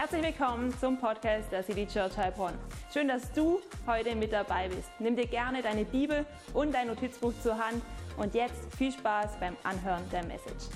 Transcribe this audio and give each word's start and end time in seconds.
Herzlich 0.00 0.22
willkommen 0.22 0.72
zum 0.78 0.96
Podcast 0.96 1.50
der 1.50 1.64
City 1.64 1.84
Church 1.84 2.16
Heilbronn. 2.16 2.54
Schön, 2.94 3.08
dass 3.08 3.32
du 3.32 3.60
heute 3.84 4.14
mit 4.14 4.32
dabei 4.32 4.68
bist. 4.68 4.88
Nimm 5.00 5.16
dir 5.16 5.26
gerne 5.26 5.60
deine 5.60 5.84
Bibel 5.84 6.24
und 6.54 6.72
dein 6.72 6.86
Notizbuch 6.86 7.32
zur 7.42 7.58
Hand 7.58 7.82
und 8.16 8.32
jetzt 8.32 8.72
viel 8.76 8.92
Spaß 8.92 9.40
beim 9.40 9.56
Anhören 9.64 10.08
der 10.12 10.24
Message. 10.24 10.66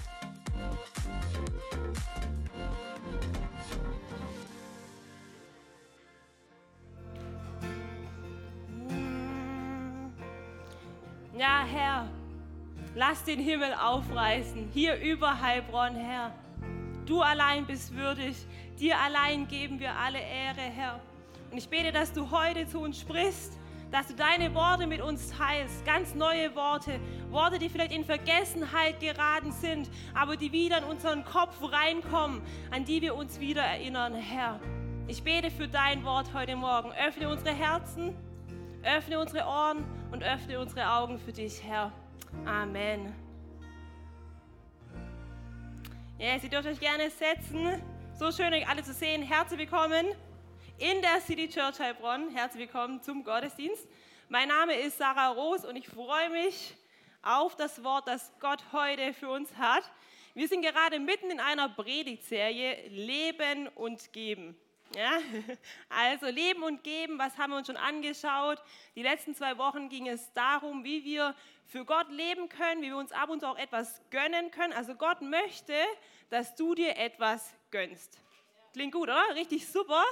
Ja, 11.38 11.64
Herr, 11.64 12.08
lass 12.96 13.22
den 13.22 13.38
Himmel 13.38 13.72
aufreißen, 13.80 14.68
hier 14.74 14.96
über 14.96 15.40
Heilbronn, 15.40 15.94
Herr. 15.94 16.32
Du 17.06 17.20
allein 17.20 17.66
bist 17.66 17.94
würdig, 17.94 18.36
dir 18.78 18.98
allein 18.98 19.48
geben 19.48 19.80
wir 19.80 19.96
alle 19.96 20.20
Ehre, 20.20 20.60
Herr. 20.60 21.00
Und 21.50 21.58
ich 21.58 21.68
bete, 21.68 21.92
dass 21.92 22.12
du 22.12 22.30
heute 22.30 22.66
zu 22.66 22.80
uns 22.80 23.00
sprichst, 23.00 23.58
dass 23.90 24.06
du 24.06 24.14
deine 24.14 24.54
Worte 24.54 24.86
mit 24.86 25.02
uns 25.02 25.30
teilst, 25.30 25.84
ganz 25.84 26.14
neue 26.14 26.54
Worte, 26.54 26.98
Worte, 27.30 27.58
die 27.58 27.68
vielleicht 27.68 27.92
in 27.92 28.04
Vergessenheit 28.04 29.00
geraten 29.00 29.52
sind, 29.52 29.90
aber 30.14 30.36
die 30.36 30.50
wieder 30.50 30.78
in 30.78 30.84
unseren 30.84 31.24
Kopf 31.24 31.56
reinkommen, 31.60 32.40
an 32.70 32.84
die 32.84 33.02
wir 33.02 33.14
uns 33.14 33.38
wieder 33.38 33.62
erinnern, 33.62 34.14
Herr. 34.14 34.58
Ich 35.08 35.22
bete 35.22 35.50
für 35.50 35.68
dein 35.68 36.04
Wort 36.04 36.32
heute 36.32 36.56
Morgen. 36.56 36.90
Öffne 36.92 37.28
unsere 37.28 37.54
Herzen, 37.54 38.16
öffne 38.82 39.18
unsere 39.18 39.44
Ohren 39.46 39.84
und 40.10 40.22
öffne 40.22 40.58
unsere 40.58 40.88
Augen 40.88 41.18
für 41.18 41.32
dich, 41.32 41.62
Herr. 41.62 41.92
Amen. 42.46 43.12
Yes, 46.22 46.44
ihr 46.44 46.50
dürft 46.50 46.68
euch 46.68 46.78
gerne 46.78 47.10
setzen. 47.10 47.82
So 48.16 48.30
schön, 48.30 48.54
euch 48.54 48.68
alle 48.68 48.84
zu 48.84 48.92
sehen. 48.92 49.22
Herzlich 49.22 49.58
willkommen 49.58 50.06
in 50.78 51.02
der 51.02 51.20
City 51.20 51.48
Church 51.48 51.80
Heilbronn. 51.80 52.30
Herzlich 52.30 52.68
willkommen 52.68 53.02
zum 53.02 53.24
Gottesdienst. 53.24 53.88
Mein 54.28 54.46
Name 54.46 54.74
ist 54.74 54.98
Sarah 54.98 55.30
Roos 55.30 55.64
und 55.64 55.74
ich 55.74 55.88
freue 55.88 56.30
mich 56.30 56.76
auf 57.22 57.56
das 57.56 57.82
Wort, 57.82 58.06
das 58.06 58.30
Gott 58.38 58.62
heute 58.70 59.12
für 59.14 59.30
uns 59.30 59.52
hat. 59.56 59.82
Wir 60.34 60.46
sind 60.46 60.62
gerade 60.62 61.00
mitten 61.00 61.28
in 61.28 61.40
einer 61.40 61.68
Predigtserie 61.68 62.86
Leben 62.88 63.66
und 63.66 64.12
Geben. 64.12 64.56
Ja? 64.94 65.18
Also 65.88 66.26
Leben 66.26 66.62
und 66.62 66.84
Geben, 66.84 67.18
was 67.18 67.36
haben 67.36 67.50
wir 67.50 67.56
uns 67.56 67.66
schon 67.66 67.76
angeschaut? 67.76 68.62
Die 68.94 69.02
letzten 69.02 69.34
zwei 69.34 69.58
Wochen 69.58 69.88
ging 69.88 70.06
es 70.06 70.32
darum, 70.34 70.84
wie 70.84 71.04
wir 71.04 71.34
für 71.66 71.84
Gott 71.84 72.10
leben 72.10 72.48
können, 72.48 72.82
wie 72.82 72.88
wir 72.88 72.96
uns 72.96 73.12
ab 73.12 73.30
und 73.30 73.40
zu 73.40 73.46
auch 73.46 73.58
etwas 73.58 74.00
gönnen 74.10 74.50
können. 74.50 74.72
Also 74.72 74.94
Gott 74.94 75.22
möchte, 75.22 75.74
dass 76.30 76.54
du 76.54 76.74
dir 76.74 76.96
etwas 76.96 77.54
gönnst. 77.70 78.18
Klingt 78.72 78.92
gut, 78.92 79.04
oder? 79.04 79.34
Richtig 79.34 79.66
super. 79.66 80.02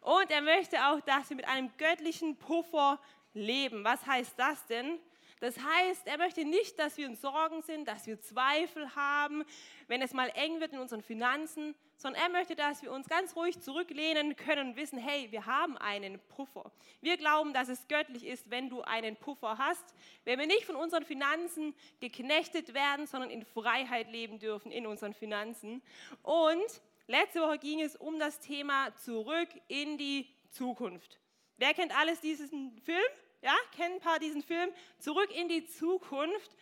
Und 0.00 0.30
er 0.30 0.42
möchte 0.42 0.86
auch, 0.86 1.00
dass 1.00 1.30
wir 1.30 1.36
mit 1.36 1.48
einem 1.48 1.70
göttlichen 1.76 2.36
Puffer 2.36 3.00
leben. 3.34 3.84
Was 3.84 4.04
heißt 4.06 4.34
das 4.36 4.66
denn? 4.66 4.98
Das 5.40 5.58
heißt, 5.58 6.06
er 6.06 6.18
möchte 6.18 6.44
nicht, 6.44 6.78
dass 6.78 6.96
wir 6.96 7.06
in 7.06 7.16
Sorgen 7.16 7.62
sind, 7.62 7.88
dass 7.88 8.06
wir 8.06 8.20
Zweifel 8.20 8.94
haben, 8.94 9.44
wenn 9.92 10.00
es 10.00 10.14
mal 10.14 10.32
eng 10.36 10.58
wird 10.58 10.72
in 10.72 10.78
unseren 10.78 11.02
Finanzen, 11.02 11.74
sondern 11.98 12.22
er 12.22 12.30
möchte, 12.30 12.56
dass 12.56 12.82
wir 12.82 12.90
uns 12.90 13.10
ganz 13.10 13.36
ruhig 13.36 13.60
zurücklehnen 13.60 14.36
können 14.36 14.70
und 14.70 14.76
wissen, 14.76 14.98
hey, 14.98 15.30
wir 15.32 15.44
haben 15.44 15.76
einen 15.76 16.18
Puffer. 16.28 16.72
Wir 17.02 17.18
glauben, 17.18 17.52
dass 17.52 17.68
es 17.68 17.86
göttlich 17.88 18.24
ist, 18.24 18.48
wenn 18.48 18.70
du 18.70 18.80
einen 18.80 19.16
Puffer 19.16 19.58
hast, 19.58 19.84
wenn 20.24 20.38
wir 20.38 20.46
nicht 20.46 20.64
von 20.64 20.76
unseren 20.76 21.04
Finanzen 21.04 21.74
geknechtet 22.00 22.72
werden, 22.72 23.06
sondern 23.06 23.28
in 23.28 23.44
Freiheit 23.44 24.10
leben 24.10 24.38
dürfen 24.38 24.72
in 24.72 24.86
unseren 24.86 25.12
Finanzen. 25.12 25.82
Und 26.22 26.80
letzte 27.06 27.42
Woche 27.42 27.58
ging 27.58 27.82
es 27.82 27.94
um 27.94 28.18
das 28.18 28.40
Thema 28.40 28.96
zurück 28.96 29.50
in 29.68 29.98
die 29.98 30.26
Zukunft. 30.48 31.20
Wer 31.58 31.74
kennt 31.74 31.94
alles 31.94 32.18
diesen 32.18 32.80
Film? 32.80 33.04
Ja, 33.42 33.54
kennen 33.76 33.96
ein 33.96 34.00
paar 34.00 34.18
diesen 34.18 34.40
Film? 34.40 34.70
Zurück 34.98 35.36
in 35.36 35.48
die 35.48 35.66
Zukunft. 35.66 36.56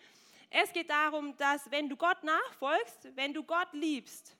Es 0.50 0.72
geht 0.72 0.90
darum, 0.90 1.36
dass 1.36 1.70
wenn 1.70 1.88
du 1.88 1.96
Gott 1.96 2.22
nachfolgst, 2.24 3.08
wenn 3.14 3.32
du 3.32 3.44
Gott 3.44 3.72
liebst, 3.72 4.36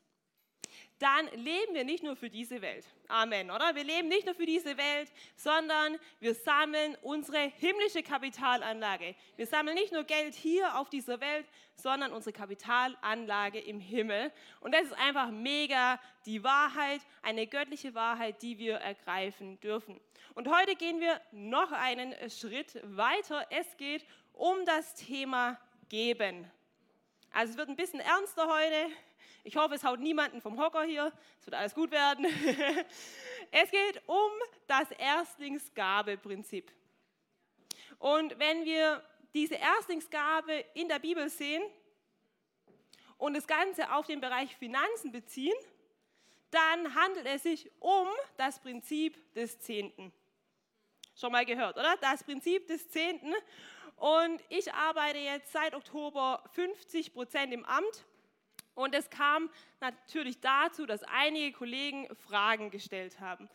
dann 0.98 1.26
leben 1.28 1.75
wir 1.75 1.84
nicht 1.84 2.03
nur 2.03 2.15
für 2.15 2.28
diese 2.28 2.60
Welt. 2.60 2.84
Amen, 3.09 3.50
oder? 3.50 3.75
Wir 3.75 3.84
leben 3.84 4.09
nicht 4.09 4.26
nur 4.26 4.34
für 4.34 4.44
diese 4.44 4.76
Welt, 4.76 5.10
sondern 5.34 5.98
wir 6.21 6.34
sammeln 6.34 6.94
unsere 7.00 7.38
himmlische 7.38 8.03
Kapitalanlage. 8.03 9.15
Wir 9.37 9.47
sammeln 9.47 9.76
nicht 9.76 9.93
nur 9.93 10.04
Geld 10.04 10.34
hier 10.34 10.78
auf 10.78 10.91
dieser 10.91 11.21
Welt, 11.21 11.47
sondern 11.75 12.12
unsere 12.12 12.34
Kapitalanlage 12.34 13.60
im 13.60 13.81
Himmel. 13.81 14.31
Und 14.60 14.75
das 14.75 14.82
ist 14.82 14.92
einfach 14.92 15.31
mega 15.31 15.98
die 16.27 16.44
Wahrheit, 16.44 17.00
eine 17.22 17.47
göttliche 17.47 17.94
Wahrheit, 17.94 18.42
die 18.42 18.59
wir 18.59 18.75
ergreifen 18.75 19.59
dürfen. 19.60 19.98
Und 20.34 20.48
heute 20.48 20.77
gehen 20.77 21.00
wir 21.00 21.21
noch 21.32 21.72
einen 21.72 22.15
Schritt 22.28 22.78
weiter. 22.82 23.47
Es 23.48 23.77
geht 23.78 24.04
um 24.34 24.66
das 24.66 24.94
Thema 24.94 25.59
Geben. 25.90 26.48
Also 27.32 27.50
es 27.50 27.58
wird 27.58 27.68
ein 27.68 27.74
bisschen 27.74 27.98
ernster 27.98 28.46
heute. 28.46 28.92
Ich 29.42 29.56
hoffe, 29.56 29.74
es 29.74 29.82
haut 29.82 29.98
niemanden 29.98 30.40
vom 30.40 30.56
Hocker 30.58 30.84
hier. 30.84 31.12
Es 31.40 31.46
wird 31.46 31.56
alles 31.56 31.74
gut 31.74 31.90
werden. 31.90 32.26
Es 33.52 33.68
geht 33.72 34.00
um 34.06 34.30
das 34.68 34.88
Erstlingsgabeprinzip. 34.92 36.70
Und 37.98 38.38
wenn 38.38 38.64
wir 38.64 39.02
diese 39.34 39.56
Erstlingsgabe 39.56 40.64
in 40.74 40.88
der 40.88 41.00
Bibel 41.00 41.28
sehen 41.28 41.64
und 43.18 43.34
das 43.34 43.48
Ganze 43.48 43.92
auf 43.92 44.06
den 44.06 44.20
Bereich 44.20 44.56
Finanzen 44.56 45.10
beziehen, 45.10 45.56
dann 46.52 46.94
handelt 46.94 47.26
es 47.26 47.42
sich 47.42 47.68
um 47.80 48.06
das 48.36 48.60
Prinzip 48.60 49.34
des 49.34 49.58
Zehnten. 49.58 50.12
Schon 51.16 51.32
mal 51.32 51.44
gehört, 51.44 51.76
oder? 51.76 51.96
Das 52.00 52.22
Prinzip 52.22 52.68
des 52.68 52.88
Zehnten. 52.88 53.34
Und 54.00 54.42
ich 54.48 54.72
arbeite 54.72 55.18
jetzt 55.18 55.52
seit 55.52 55.74
Oktober 55.74 56.42
50 56.54 57.12
Prozent 57.12 57.52
im 57.52 57.66
Amt 57.66 58.06
und 58.74 58.94
es 58.94 59.10
kam 59.10 59.50
natürlich 59.78 60.40
dazu, 60.40 60.86
dass 60.86 61.02
einige 61.02 61.52
Kollegen 61.52 62.08
Fragen 62.16 62.70
gestellt 62.70 63.20
haben. 63.20 63.46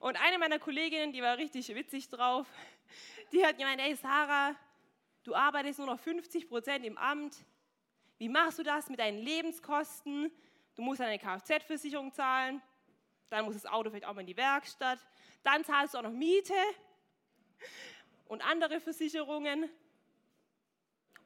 Und 0.00 0.20
eine 0.20 0.36
meiner 0.38 0.58
Kolleginnen, 0.58 1.14
die 1.14 1.22
war 1.22 1.38
richtig 1.38 1.74
witzig 1.74 2.10
drauf, 2.10 2.46
die 3.32 3.46
hat 3.46 3.56
gemeint, 3.56 3.80
hey 3.80 3.96
Sarah, 3.96 4.54
du 5.22 5.34
arbeitest 5.34 5.78
nur 5.78 5.88
noch 5.88 5.98
50 5.98 6.50
Prozent 6.50 6.84
im 6.84 6.98
Amt. 6.98 7.38
Wie 8.18 8.28
machst 8.28 8.58
du 8.58 8.62
das 8.62 8.90
mit 8.90 9.00
deinen 9.00 9.20
Lebenskosten? 9.20 10.30
Du 10.74 10.82
musst 10.82 11.00
eine 11.00 11.18
Kfz-Versicherung 11.18 12.12
zahlen, 12.12 12.60
dann 13.30 13.46
muss 13.46 13.54
das 13.54 13.64
Auto 13.64 13.88
vielleicht 13.88 14.04
auch 14.04 14.12
mal 14.12 14.20
in 14.20 14.26
die 14.26 14.36
Werkstatt, 14.36 14.98
dann 15.42 15.64
zahlst 15.64 15.94
du 15.94 15.98
auch 15.98 16.02
noch 16.02 16.12
Miete 16.12 16.52
und 18.26 18.42
andere 18.42 18.80
Versicherungen. 18.80 19.70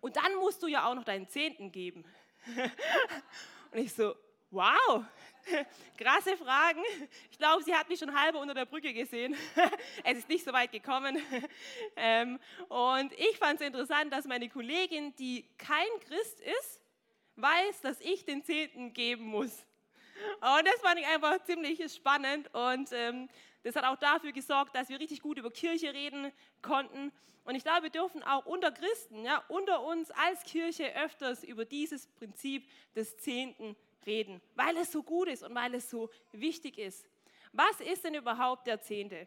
Und 0.00 0.16
dann 0.16 0.34
musst 0.36 0.62
du 0.62 0.66
ja 0.66 0.86
auch 0.86 0.94
noch 0.94 1.04
deinen 1.04 1.28
Zehnten 1.28 1.72
geben. 1.72 2.04
Und 3.72 3.78
ich 3.78 3.92
so, 3.92 4.14
wow, 4.50 5.04
krasse 5.98 6.36
Fragen. 6.36 6.82
Ich 7.30 7.38
glaube, 7.38 7.62
sie 7.62 7.74
hat 7.74 7.88
mich 7.88 7.98
schon 7.98 8.18
halber 8.18 8.40
unter 8.40 8.54
der 8.54 8.66
Brücke 8.66 8.92
gesehen. 8.92 9.36
Es 10.04 10.18
ist 10.18 10.28
nicht 10.28 10.44
so 10.44 10.52
weit 10.52 10.72
gekommen. 10.72 11.18
Ähm, 11.96 12.38
und 12.68 13.12
ich 13.12 13.36
fand 13.36 13.60
es 13.60 13.66
interessant, 13.66 14.12
dass 14.12 14.24
meine 14.26 14.48
Kollegin, 14.48 15.14
die 15.16 15.44
kein 15.58 15.88
Christ 16.06 16.40
ist, 16.40 16.80
weiß, 17.36 17.80
dass 17.82 18.00
ich 18.00 18.24
den 18.24 18.42
Zehnten 18.42 18.92
geben 18.92 19.26
muss. 19.26 19.66
Und 20.40 20.66
das 20.66 20.80
fand 20.80 20.98
ich 20.98 21.06
einfach 21.06 21.42
ziemlich 21.44 21.80
spannend 21.92 22.52
und 22.54 22.90
ähm, 22.92 23.28
das 23.62 23.76
hat 23.76 23.84
auch 23.84 23.96
dafür 23.96 24.32
gesorgt, 24.32 24.74
dass 24.74 24.88
wir 24.88 25.00
richtig 25.00 25.20
gut 25.20 25.38
über 25.38 25.50
Kirche 25.50 25.92
reden 25.92 26.32
konnten. 26.62 27.12
Und 27.44 27.54
ich 27.54 27.62
glaube, 27.62 27.84
wir 27.84 27.90
dürfen 27.90 28.22
auch 28.22 28.46
unter 28.46 28.70
Christen, 28.70 29.24
ja, 29.24 29.42
unter 29.48 29.82
uns 29.82 30.10
als 30.10 30.42
Kirche 30.44 30.94
öfters 30.96 31.42
über 31.42 31.64
dieses 31.64 32.06
Prinzip 32.06 32.68
des 32.94 33.16
Zehnten 33.18 33.74
reden, 34.06 34.40
weil 34.54 34.76
es 34.76 34.92
so 34.92 35.02
gut 35.02 35.28
ist 35.28 35.42
und 35.42 35.54
weil 35.54 35.74
es 35.74 35.90
so 35.90 36.10
wichtig 36.32 36.78
ist. 36.78 37.06
Was 37.52 37.80
ist 37.80 38.04
denn 38.04 38.14
überhaupt 38.14 38.66
der 38.66 38.80
Zehnte? 38.80 39.26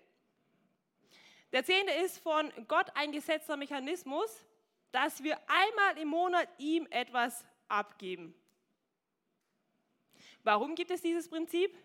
Der 1.52 1.66
Zehnte 1.66 1.92
ist 1.94 2.20
von 2.20 2.52
Gott 2.68 2.88
eingesetzter 2.96 3.58
Mechanismus, 3.58 4.46
dass 4.92 5.22
wir 5.24 5.38
einmal 5.48 5.98
im 6.02 6.10
Monat 6.10 6.48
ihm 6.58 6.88
etwas 6.90 7.46
abgeben. 7.68 8.36
Warum 10.44 10.76
gibt 10.76 10.92
es 10.92 11.02
dieses 11.02 11.30
Prinzip? 11.30 11.76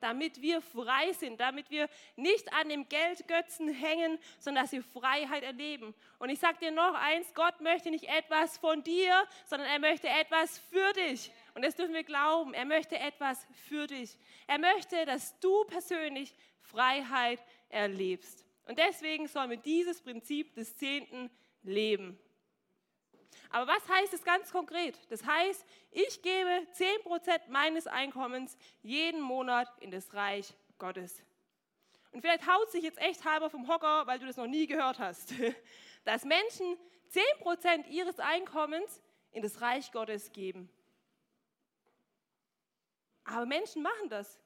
Damit 0.00 0.42
wir 0.42 0.60
frei 0.60 1.12
sind, 1.12 1.38
damit 1.38 1.70
wir 1.70 1.88
nicht 2.16 2.52
an 2.52 2.68
dem 2.68 2.88
Geldgötzen 2.88 3.68
hängen, 3.72 4.18
sondern 4.40 4.64
dass 4.64 4.72
wir 4.72 4.82
Freiheit 4.82 5.44
erleben. 5.44 5.94
Und 6.18 6.28
ich 6.28 6.40
sage 6.40 6.58
dir 6.58 6.72
noch 6.72 6.94
eins, 6.94 7.32
Gott 7.34 7.60
möchte 7.60 7.90
nicht 7.90 8.08
etwas 8.08 8.58
von 8.58 8.82
dir, 8.82 9.14
sondern 9.46 9.68
er 9.68 9.78
möchte 9.78 10.08
etwas 10.08 10.58
für 10.58 10.92
dich. 10.94 11.30
Und 11.54 11.64
das 11.64 11.76
dürfen 11.76 11.94
wir 11.94 12.02
glauben. 12.02 12.52
Er 12.52 12.64
möchte 12.64 12.98
etwas 12.98 13.46
für 13.68 13.86
dich. 13.86 14.18
Er 14.48 14.58
möchte, 14.58 15.06
dass 15.06 15.38
du 15.38 15.64
persönlich 15.64 16.34
Freiheit 16.62 17.38
erlebst. 17.68 18.44
Und 18.66 18.78
deswegen 18.78 19.28
sollen 19.28 19.50
wir 19.50 19.56
dieses 19.56 20.00
Prinzip 20.00 20.54
des 20.54 20.76
Zehnten 20.76 21.30
leben. 21.62 22.18
Aber 23.52 23.66
was 23.66 23.86
heißt 23.86 24.14
es 24.14 24.24
ganz 24.24 24.50
konkret? 24.50 24.98
Das 25.10 25.24
heißt, 25.24 25.64
ich 25.90 26.22
gebe 26.22 26.66
10% 26.74 27.48
meines 27.48 27.86
Einkommens 27.86 28.56
jeden 28.82 29.20
Monat 29.20 29.68
in 29.80 29.90
das 29.90 30.14
Reich 30.14 30.54
Gottes. 30.78 31.22
Und 32.12 32.22
vielleicht 32.22 32.46
haut 32.46 32.70
sich 32.70 32.82
jetzt 32.82 32.98
echt 32.98 33.24
halber 33.26 33.50
vom 33.50 33.68
Hocker, 33.68 34.06
weil 34.06 34.18
du 34.18 34.26
das 34.26 34.38
noch 34.38 34.46
nie 34.46 34.66
gehört 34.66 34.98
hast, 34.98 35.34
dass 36.04 36.24
Menschen 36.24 36.78
10% 37.12 37.88
ihres 37.88 38.18
Einkommens 38.18 39.02
in 39.32 39.42
das 39.42 39.60
Reich 39.60 39.92
Gottes 39.92 40.32
geben. 40.32 40.70
Aber 43.24 43.44
Menschen 43.44 43.82
machen 43.82 44.08
das. 44.08 44.40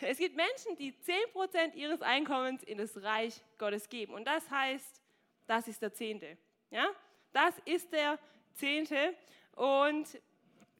Es 0.00 0.18
gibt 0.18 0.36
Menschen, 0.36 0.76
die 0.76 0.92
10% 0.92 1.74
ihres 1.74 2.00
Einkommens 2.00 2.62
in 2.62 2.78
das 2.78 3.02
Reich 3.02 3.42
Gottes 3.58 3.88
geben. 3.88 4.14
Und 4.14 4.24
das 4.24 4.48
heißt, 4.50 5.00
das 5.48 5.66
ist 5.66 5.82
der 5.82 5.92
Zehnte. 5.92 6.38
Ja? 6.70 6.86
Das 7.36 7.54
ist 7.66 7.92
der 7.92 8.18
Zehnte. 8.54 9.14
Und 9.56 10.08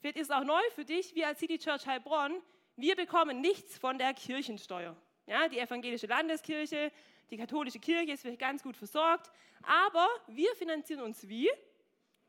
vielleicht 0.00 0.16
ist 0.16 0.30
es 0.30 0.34
auch 0.34 0.42
neu 0.42 0.62
für 0.74 0.86
dich, 0.86 1.14
wir 1.14 1.28
als 1.28 1.38
City 1.38 1.58
Church 1.58 1.86
Heilbronn, 1.86 2.40
wir 2.76 2.96
bekommen 2.96 3.42
nichts 3.42 3.76
von 3.76 3.98
der 3.98 4.14
Kirchensteuer. 4.14 4.96
Ja, 5.26 5.48
die 5.48 5.58
evangelische 5.58 6.06
Landeskirche, 6.06 6.90
die 7.28 7.36
katholische 7.36 7.78
Kirche 7.78 8.12
ist 8.12 8.22
vielleicht 8.22 8.40
ganz 8.40 8.62
gut 8.62 8.74
versorgt, 8.74 9.30
aber 9.64 10.08
wir 10.28 10.54
finanzieren 10.54 11.02
uns 11.02 11.28
wie? 11.28 11.50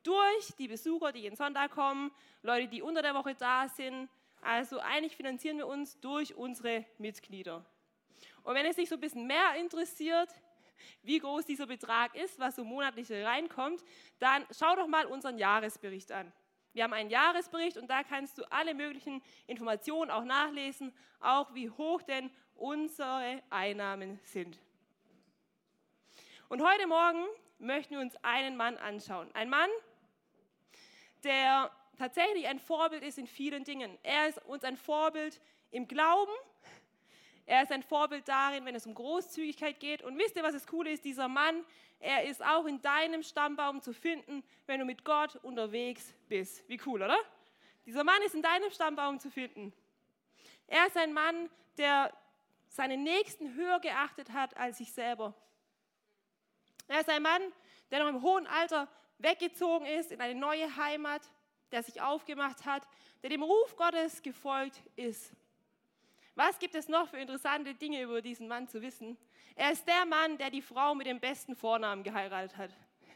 Durch 0.04 0.52
die 0.60 0.68
Besucher, 0.68 1.14
die 1.14 1.20
jeden 1.20 1.38
Sonntag 1.38 1.72
kommen, 1.72 2.12
Leute, 2.42 2.68
die 2.68 2.82
unter 2.82 3.02
der 3.02 3.16
Woche 3.16 3.34
da 3.34 3.70
sind, 3.70 4.10
also 4.42 4.80
eigentlich 4.80 5.16
finanzieren 5.16 5.58
wir 5.58 5.68
uns 5.68 6.02
durch 6.02 6.36
unsere 6.36 6.84
Mitglieder. 6.98 7.66
Und 8.44 8.56
wenn 8.56 8.66
es 8.66 8.76
dich 8.76 8.90
so 8.90 8.96
ein 8.96 9.02
bisschen 9.02 9.26
mehr 9.26 9.56
interessiert, 9.56 10.30
wie 11.04 11.20
groß 11.20 11.46
dieser 11.46 11.68
Betrag 11.68 12.16
ist, 12.16 12.40
was 12.40 12.56
so 12.56 12.64
monatlich 12.64 13.12
reinkommt, 13.12 13.84
dann 14.20 14.46
schau 14.52 14.76
doch 14.76 14.88
mal 14.88 15.06
unseren 15.06 15.38
Jahresbericht 15.38 16.12
an. 16.12 16.32
Wir 16.74 16.84
haben 16.84 16.94
einen 16.94 17.10
Jahresbericht 17.10 17.78
und 17.78 17.90
da 17.90 18.04
kannst 18.04 18.38
du 18.38 18.44
alle 18.52 18.74
möglichen 18.74 19.24
Informationen 19.48 20.12
auch 20.12 20.24
nachlesen, 20.24 20.94
auch 21.20 21.54
wie 21.56 21.70
hoch 21.70 22.04
denn 22.04 22.30
unsere 22.56 23.42
Einnahmen 23.50 24.20
sind. 24.24 24.60
Und 26.50 26.62
heute 26.62 26.88
Morgen 26.88 27.26
möchten 27.60 27.96
wir 27.96 28.02
uns 28.02 28.16
einen 28.24 28.56
Mann 28.56 28.78
anschauen. 28.78 29.30
Ein 29.34 29.50
Mann, 29.50 29.70
der 31.24 31.72
tatsächlich 31.98 32.48
ein 32.48 32.60
Vorbild 32.60 33.04
ist 33.04 33.18
in 33.18 33.28
vielen 33.28 33.64
Dingen. 33.64 33.98
Er 34.04 34.30
ist 34.30 34.38
uns 34.46 34.64
ein 34.64 34.78
Vorbild 34.78 35.42
im 35.72 35.88
Glauben. 35.88 36.32
Er 37.48 37.64
ist 37.64 37.72
ein 37.72 37.82
Vorbild 37.82 38.28
darin, 38.28 38.66
wenn 38.66 38.76
es 38.76 38.86
um 38.86 38.94
Großzügigkeit 38.94 39.80
geht. 39.80 40.04
Und 40.04 40.18
wisst 40.20 40.36
ihr, 40.36 40.44
was 40.44 40.54
das 40.54 40.68
Coole 40.68 40.92
ist? 40.92 41.04
Dieser 41.04 41.28
Mann, 41.28 41.66
er 42.00 42.26
ist 42.26 42.46
auch 42.46 42.66
in 42.66 42.80
deinem 42.82 43.24
Stammbaum 43.24 43.82
zu 43.82 43.94
finden, 43.94 44.44
wenn 44.68 44.80
du 44.80 44.86
mit 44.86 45.04
Gott 45.04 45.38
unterwegs 45.38 46.14
bist. 46.28 46.68
Wie 46.70 46.80
cool, 46.86 47.02
oder? 47.02 47.18
Dieser 47.86 48.04
Mann 48.04 48.22
ist 48.22 48.36
in 48.36 48.44
deinem 48.44 48.70
Stammbaum 48.70 49.20
zu 49.20 49.32
finden. 49.32 49.74
Er 50.68 50.86
ist 50.86 50.98
ein 50.98 51.14
Mann, 51.14 51.50
der 51.78 52.14
seinen 52.68 53.02
Nächsten 53.04 53.56
höher 53.56 53.80
geachtet 53.80 54.32
hat 54.32 54.56
als 54.56 54.78
sich 54.78 54.92
selber. 54.92 55.34
Er 56.88 57.00
ist 57.00 57.10
ein 57.10 57.24
Mann, 57.24 57.42
der 57.90 58.04
noch 58.04 58.10
im 58.10 58.22
hohen 58.22 58.46
Alter 58.46 58.88
weggezogen 59.18 59.88
ist 59.88 60.12
in 60.12 60.22
eine 60.22 60.38
neue 60.40 60.76
Heimat 60.76 61.22
der 61.72 61.84
sich 61.84 62.02
aufgemacht 62.02 62.66
hat, 62.66 62.88
der 63.22 63.30
dem 63.30 63.44
Ruf 63.44 63.76
Gottes 63.76 64.22
gefolgt 64.22 64.82
ist. 64.96 65.32
Was 66.38 66.58
gibt 66.60 66.76
es 66.76 66.88
noch 66.88 67.10
für 67.10 67.18
interessante 67.18 67.74
Dinge 67.74 68.04
über 68.04 68.22
diesen 68.22 68.48
Mann 68.48 68.68
zu 68.68 68.80
wissen? 68.80 69.18
Er 69.56 69.72
ist 69.72 69.88
der 69.88 70.06
Mann, 70.06 70.38
der 70.38 70.52
die 70.52 70.62
Frau 70.62 70.94
mit 70.94 71.08
dem 71.08 71.20
besten 71.20 71.56
Vornamen 71.56 72.04
geheiratet 72.04 72.56
hat. 72.56 72.70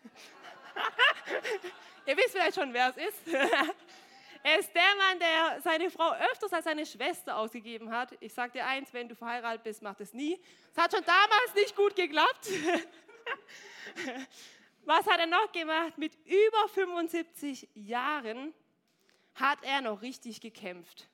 Ihr 2.07 2.18
wisst 2.18 2.31
vielleicht 2.31 2.56
schon, 2.56 2.73
wer 2.73 2.89
es 2.89 2.97
ist. 2.97 3.27
er 4.44 4.59
ist 4.59 4.73
der 4.73 4.95
Mann, 4.97 5.19
der 5.19 5.62
seine 5.62 5.91
Frau 5.91 6.13
öfters 6.13 6.51
als 6.51 6.65
seine 6.65 6.83
Schwester 6.83 7.38
ausgegeben 7.38 7.91
hat. 7.91 8.18
Ich 8.21 8.33
sage 8.33 8.53
dir 8.53 8.65
eins, 8.65 8.91
wenn 8.91 9.07
du 9.07 9.13
verheiratet 9.13 9.65
bist, 9.65 9.83
mach 9.83 9.94
das 9.94 10.13
nie. 10.13 10.41
Es 10.71 10.77
hat 10.81 10.91
schon 10.91 11.06
damals 11.06 11.53
nicht 11.53 11.75
gut 11.75 11.95
geklappt. 11.95 12.45
Was 14.83 15.06
hat 15.06 15.19
er 15.19 15.27
noch 15.27 15.51
gemacht? 15.51 15.95
Mit 15.95 16.15
über 16.25 16.67
75 16.69 17.69
Jahren 17.75 18.51
hat 19.35 19.59
er 19.62 19.81
noch 19.81 20.01
richtig 20.01 20.41
gekämpft. 20.41 21.07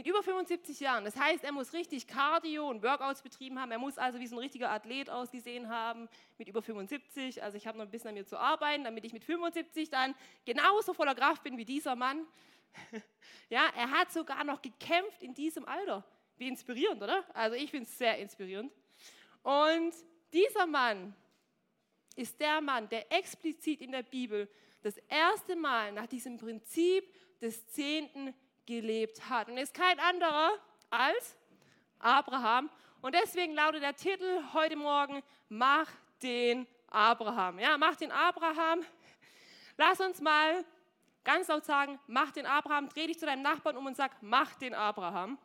Mit 0.00 0.06
über 0.06 0.22
75 0.22 0.80
Jahren. 0.80 1.04
Das 1.04 1.14
heißt, 1.14 1.44
er 1.44 1.52
muss 1.52 1.74
richtig 1.74 2.06
Cardio 2.06 2.70
und 2.70 2.82
Workouts 2.82 3.20
betrieben 3.20 3.60
haben. 3.60 3.70
Er 3.70 3.78
muss 3.78 3.98
also 3.98 4.18
wie 4.18 4.26
so 4.26 4.36
ein 4.36 4.38
richtiger 4.38 4.70
Athlet 4.70 5.10
ausgesehen 5.10 5.68
haben 5.68 6.08
mit 6.38 6.48
über 6.48 6.62
75. 6.62 7.42
Also 7.42 7.58
ich 7.58 7.66
habe 7.66 7.76
noch 7.76 7.84
ein 7.84 7.90
bisschen 7.90 8.08
an 8.08 8.14
mir 8.14 8.24
zu 8.24 8.38
arbeiten, 8.38 8.84
damit 8.84 9.04
ich 9.04 9.12
mit 9.12 9.24
75 9.24 9.90
dann 9.90 10.14
genauso 10.46 10.94
voller 10.94 11.14
Kraft 11.14 11.42
bin 11.42 11.58
wie 11.58 11.66
dieser 11.66 11.96
Mann. 11.96 12.26
Ja, 13.50 13.64
er 13.76 13.90
hat 13.90 14.10
sogar 14.10 14.42
noch 14.44 14.62
gekämpft 14.62 15.22
in 15.22 15.34
diesem 15.34 15.66
Alter. 15.66 16.02
Wie 16.38 16.48
inspirierend, 16.48 17.02
oder? 17.02 17.22
Also 17.34 17.56
ich 17.56 17.70
finde 17.70 17.84
es 17.84 17.98
sehr 17.98 18.16
inspirierend. 18.16 18.72
Und 19.42 19.92
dieser 20.32 20.66
Mann 20.66 21.14
ist 22.16 22.40
der 22.40 22.62
Mann, 22.62 22.88
der 22.88 23.12
explizit 23.12 23.82
in 23.82 23.92
der 23.92 24.04
Bibel 24.04 24.48
das 24.80 24.96
erste 25.08 25.56
Mal 25.56 25.92
nach 25.92 26.06
diesem 26.06 26.38
Prinzip 26.38 27.04
des 27.40 27.66
Zehnten 27.66 28.32
gelebt 28.70 29.28
hat. 29.28 29.48
Und 29.48 29.58
ist 29.58 29.74
kein 29.74 29.98
anderer 29.98 30.52
als 30.90 31.36
Abraham. 31.98 32.70
Und 33.02 33.14
deswegen 33.14 33.54
lautet 33.54 33.82
der 33.82 33.96
Titel 33.96 34.42
heute 34.52 34.76
Morgen, 34.76 35.22
mach 35.48 35.88
den 36.22 36.66
Abraham. 36.88 37.58
Ja, 37.58 37.76
mach 37.76 37.96
den 37.96 38.12
Abraham. 38.12 38.84
Lass 39.76 40.00
uns 40.00 40.20
mal 40.20 40.64
ganz 41.24 41.48
laut 41.48 41.64
sagen, 41.64 41.98
mach 42.06 42.30
den 42.30 42.46
Abraham. 42.46 42.88
Dreh 42.88 43.08
dich 43.08 43.18
zu 43.18 43.26
deinem 43.26 43.42
Nachbarn 43.42 43.76
um 43.76 43.86
und 43.86 43.96
sag, 43.96 44.12
mach 44.22 44.54
den 44.54 44.74
Abraham. 44.74 45.36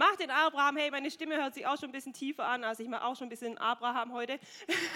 Mach 0.00 0.16
den 0.16 0.30
Abraham, 0.30 0.78
hey, 0.78 0.90
meine 0.90 1.10
Stimme 1.10 1.36
hört 1.36 1.52
sich 1.52 1.66
auch 1.66 1.78
schon 1.78 1.90
ein 1.90 1.92
bisschen 1.92 2.14
tiefer 2.14 2.46
an, 2.46 2.64
also 2.64 2.82
ich 2.82 2.88
mache 2.88 3.04
auch 3.04 3.14
schon 3.14 3.26
ein 3.26 3.28
bisschen 3.28 3.58
Abraham 3.58 4.14
heute. 4.14 4.40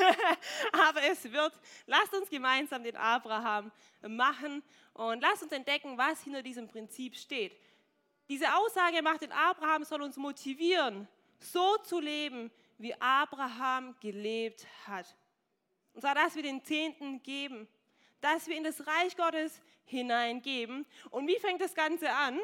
Aber 0.73 1.03
es 1.03 1.31
wird, 1.31 1.53
lasst 1.85 2.15
uns 2.15 2.31
gemeinsam 2.31 2.83
den 2.83 2.97
Abraham 2.97 3.71
machen 4.01 4.62
und 4.95 5.21
lasst 5.21 5.43
uns 5.43 5.53
entdecken, 5.53 5.99
was 5.99 6.23
hinter 6.23 6.43
diesem 6.43 6.69
Prinzip 6.69 7.17
steht. 7.17 7.55
Diese 8.31 8.47
Aussage 8.56 9.03
macht 9.03 9.21
den 9.21 9.33
Abraham, 9.33 9.85
soll 9.85 10.01
uns 10.01 10.17
motivieren, 10.17 11.06
so 11.39 11.77
zu 11.82 12.01
leben, 12.01 12.51
wie 12.79 12.99
Abraham 12.99 13.94
gelebt 14.01 14.67
hat. 14.87 15.15
Und 15.93 16.01
zwar, 16.01 16.15
dass 16.15 16.34
wir 16.34 16.43
den 16.43 16.65
Zehnten 16.65 17.23
geben, 17.23 17.69
dass 18.23 18.46
wir 18.46 18.56
in 18.56 18.65
das 18.65 18.87
Reich 18.87 19.15
Gottes 19.19 19.61
hineingeben. 19.84 20.87
Und 21.11 21.27
wie 21.27 21.39
fängt 21.39 21.61
das 21.61 21.75
Ganze 21.75 22.11
an? 22.11 22.41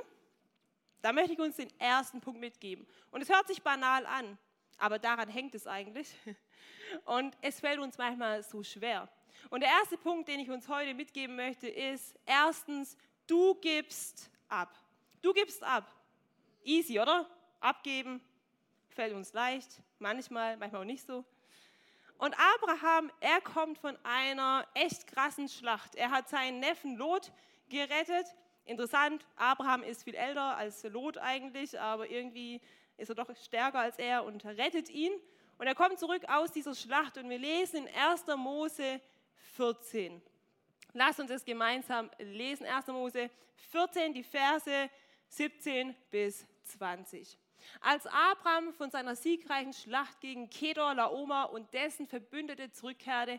Da 1.02 1.12
möchte 1.12 1.32
ich 1.32 1.38
uns 1.38 1.56
den 1.56 1.70
ersten 1.78 2.20
Punkt 2.20 2.40
mitgeben. 2.40 2.86
Und 3.10 3.22
es 3.22 3.28
hört 3.28 3.46
sich 3.46 3.62
banal 3.62 4.04
an, 4.06 4.38
aber 4.78 4.98
daran 4.98 5.28
hängt 5.28 5.54
es 5.54 5.66
eigentlich. 5.66 6.14
Und 7.04 7.36
es 7.40 7.60
fällt 7.60 7.78
uns 7.78 7.96
manchmal 7.96 8.42
so 8.42 8.62
schwer. 8.62 9.08
Und 9.48 9.60
der 9.60 9.70
erste 9.70 9.96
Punkt, 9.96 10.28
den 10.28 10.40
ich 10.40 10.50
uns 10.50 10.68
heute 10.68 10.92
mitgeben 10.92 11.36
möchte, 11.36 11.68
ist 11.68 12.14
erstens, 12.26 12.96
du 13.26 13.54
gibst 13.54 14.30
ab. 14.48 14.76
Du 15.22 15.32
gibst 15.32 15.62
ab. 15.62 15.90
Easy, 16.64 17.00
oder? 17.00 17.26
Abgeben 17.60 18.20
fällt 18.88 19.14
uns 19.14 19.32
leicht, 19.32 19.80
manchmal, 19.98 20.56
manchmal 20.56 20.82
auch 20.82 20.86
nicht 20.86 21.06
so. 21.06 21.24
Und 22.18 22.34
Abraham, 22.38 23.10
er 23.20 23.40
kommt 23.40 23.78
von 23.78 23.96
einer 24.02 24.66
echt 24.74 25.06
krassen 25.06 25.48
Schlacht. 25.48 25.94
Er 25.94 26.10
hat 26.10 26.28
seinen 26.28 26.60
Neffen 26.60 26.96
Lot 26.96 27.32
gerettet. 27.70 28.26
Interessant, 28.64 29.26
Abraham 29.36 29.82
ist 29.82 30.04
viel 30.04 30.14
älter 30.14 30.56
als 30.56 30.82
Lot 30.84 31.18
eigentlich, 31.18 31.78
aber 31.78 32.08
irgendwie 32.08 32.60
ist 32.96 33.08
er 33.08 33.14
doch 33.14 33.34
stärker 33.36 33.80
als 33.80 33.98
er 33.98 34.24
und 34.24 34.44
rettet 34.44 34.90
ihn. 34.90 35.12
Und 35.58 35.66
er 35.66 35.74
kommt 35.74 35.98
zurück 35.98 36.22
aus 36.28 36.52
dieser 36.52 36.74
Schlacht 36.74 37.18
und 37.18 37.28
wir 37.28 37.38
lesen 37.38 37.86
in 37.86 37.94
1. 37.94 38.26
Mose 38.36 39.00
14. 39.56 40.22
Lass 40.92 41.20
uns 41.20 41.30
es 41.30 41.44
gemeinsam 41.44 42.10
lesen. 42.18 42.66
1. 42.66 42.86
Mose 42.88 43.30
14, 43.70 44.12
die 44.14 44.22
Verse 44.22 44.90
17 45.28 45.94
bis 46.10 46.46
20. 46.64 47.38
Als 47.80 48.06
Abraham 48.06 48.72
von 48.72 48.90
seiner 48.90 49.14
siegreichen 49.14 49.72
Schlacht 49.72 50.20
gegen 50.20 50.48
Kedor, 50.50 50.94
Laoma 50.94 51.44
und 51.44 51.72
dessen 51.74 52.06
Verbündete 52.06 52.70
zurückkehrte, 52.72 53.38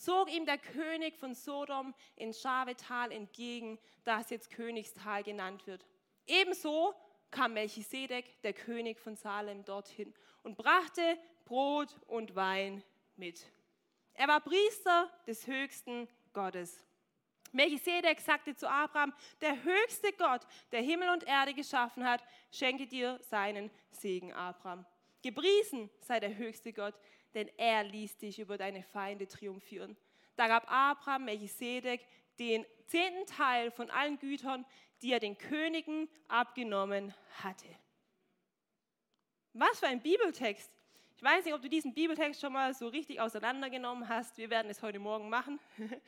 zog 0.00 0.32
ihm 0.32 0.46
der 0.46 0.58
König 0.58 1.16
von 1.18 1.34
Sodom 1.34 1.94
in 2.16 2.32
Schavetal 2.32 3.12
entgegen, 3.12 3.78
das 4.04 4.30
jetzt 4.30 4.50
Königstal 4.50 5.22
genannt 5.22 5.66
wird. 5.66 5.84
Ebenso 6.26 6.94
kam 7.30 7.52
Melchisedek, 7.52 8.40
der 8.42 8.54
König 8.54 8.98
von 8.98 9.14
Salem, 9.14 9.64
dorthin 9.64 10.14
und 10.42 10.56
brachte 10.56 11.18
Brot 11.44 11.94
und 12.06 12.34
Wein 12.34 12.82
mit. 13.16 13.46
Er 14.14 14.28
war 14.28 14.40
Priester 14.40 15.10
des 15.26 15.46
höchsten 15.46 16.08
Gottes. 16.32 16.82
Melchisedek 17.52 18.20
sagte 18.20 18.54
zu 18.54 18.70
Abraham, 18.70 19.12
der 19.40 19.62
höchste 19.62 20.12
Gott, 20.12 20.42
der 20.72 20.82
Himmel 20.82 21.10
und 21.10 21.24
Erde 21.24 21.52
geschaffen 21.52 22.08
hat, 22.08 22.22
schenke 22.50 22.86
dir 22.86 23.18
seinen 23.22 23.70
Segen, 23.90 24.32
Abraham. 24.32 24.86
Gepriesen 25.22 25.90
sei 26.00 26.20
der 26.20 26.36
höchste 26.36 26.72
Gott, 26.72 26.94
denn 27.34 27.48
er 27.56 27.84
ließ 27.84 28.18
dich 28.18 28.38
über 28.38 28.58
deine 28.58 28.82
Feinde 28.82 29.26
triumphieren. 29.26 29.96
Da 30.36 30.48
gab 30.48 30.70
Abraham 30.70 31.26
Melchisedek 31.26 32.06
den 32.38 32.64
zehnten 32.86 33.26
Teil 33.26 33.70
von 33.70 33.90
allen 33.90 34.18
Gütern, 34.18 34.64
die 35.02 35.12
er 35.12 35.20
den 35.20 35.36
Königen 35.36 36.08
abgenommen 36.28 37.14
hatte. 37.42 37.66
Was 39.52 39.80
für 39.80 39.86
ein 39.86 40.00
Bibeltext. 40.00 40.70
Ich 41.16 41.22
weiß 41.22 41.44
nicht, 41.44 41.52
ob 41.52 41.60
du 41.60 41.68
diesen 41.68 41.92
Bibeltext 41.92 42.40
schon 42.40 42.54
mal 42.54 42.72
so 42.72 42.88
richtig 42.88 43.20
auseinandergenommen 43.20 44.08
hast. 44.08 44.38
Wir 44.38 44.48
werden 44.48 44.70
es 44.70 44.80
heute 44.80 44.98
Morgen 44.98 45.28
machen. 45.28 45.60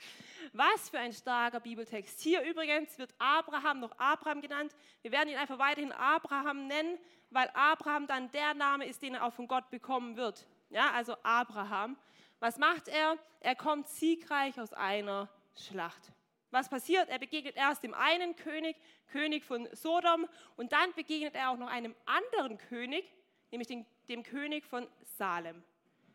Was 0.54 0.88
für 0.88 0.98
ein 0.98 1.12
starker 1.12 1.60
Bibeltext. 1.60 2.22
Hier 2.22 2.40
übrigens 2.40 2.96
wird 2.96 3.12
Abraham 3.18 3.80
noch 3.80 3.92
Abraham 3.98 4.40
genannt. 4.40 4.74
Wir 5.02 5.12
werden 5.12 5.28
ihn 5.28 5.36
einfach 5.36 5.58
weiterhin 5.58 5.92
Abraham 5.92 6.66
nennen, 6.66 6.98
weil 7.28 7.50
Abraham 7.52 8.06
dann 8.06 8.30
der 8.30 8.54
Name 8.54 8.86
ist, 8.86 9.02
den 9.02 9.16
er 9.16 9.26
auch 9.26 9.34
von 9.34 9.46
Gott 9.46 9.68
bekommen 9.68 10.16
wird. 10.16 10.46
Ja, 10.72 10.90
also 10.92 11.14
Abraham. 11.22 11.98
Was 12.40 12.56
macht 12.56 12.88
er? 12.88 13.18
Er 13.40 13.54
kommt 13.54 13.88
siegreich 13.88 14.58
aus 14.58 14.72
einer 14.72 15.28
Schlacht. 15.54 16.12
Was 16.50 16.70
passiert? 16.70 17.10
Er 17.10 17.18
begegnet 17.18 17.56
erst 17.56 17.82
dem 17.82 17.92
einen 17.92 18.34
König, 18.36 18.76
König 19.08 19.44
von 19.44 19.68
Sodom, 19.72 20.26
und 20.56 20.72
dann 20.72 20.92
begegnet 20.94 21.34
er 21.34 21.50
auch 21.50 21.58
noch 21.58 21.68
einem 21.68 21.94
anderen 22.06 22.56
König, 22.56 23.04
nämlich 23.50 23.68
dem, 23.68 23.84
dem 24.08 24.22
König 24.22 24.64
von 24.64 24.88
Salem, 25.18 25.62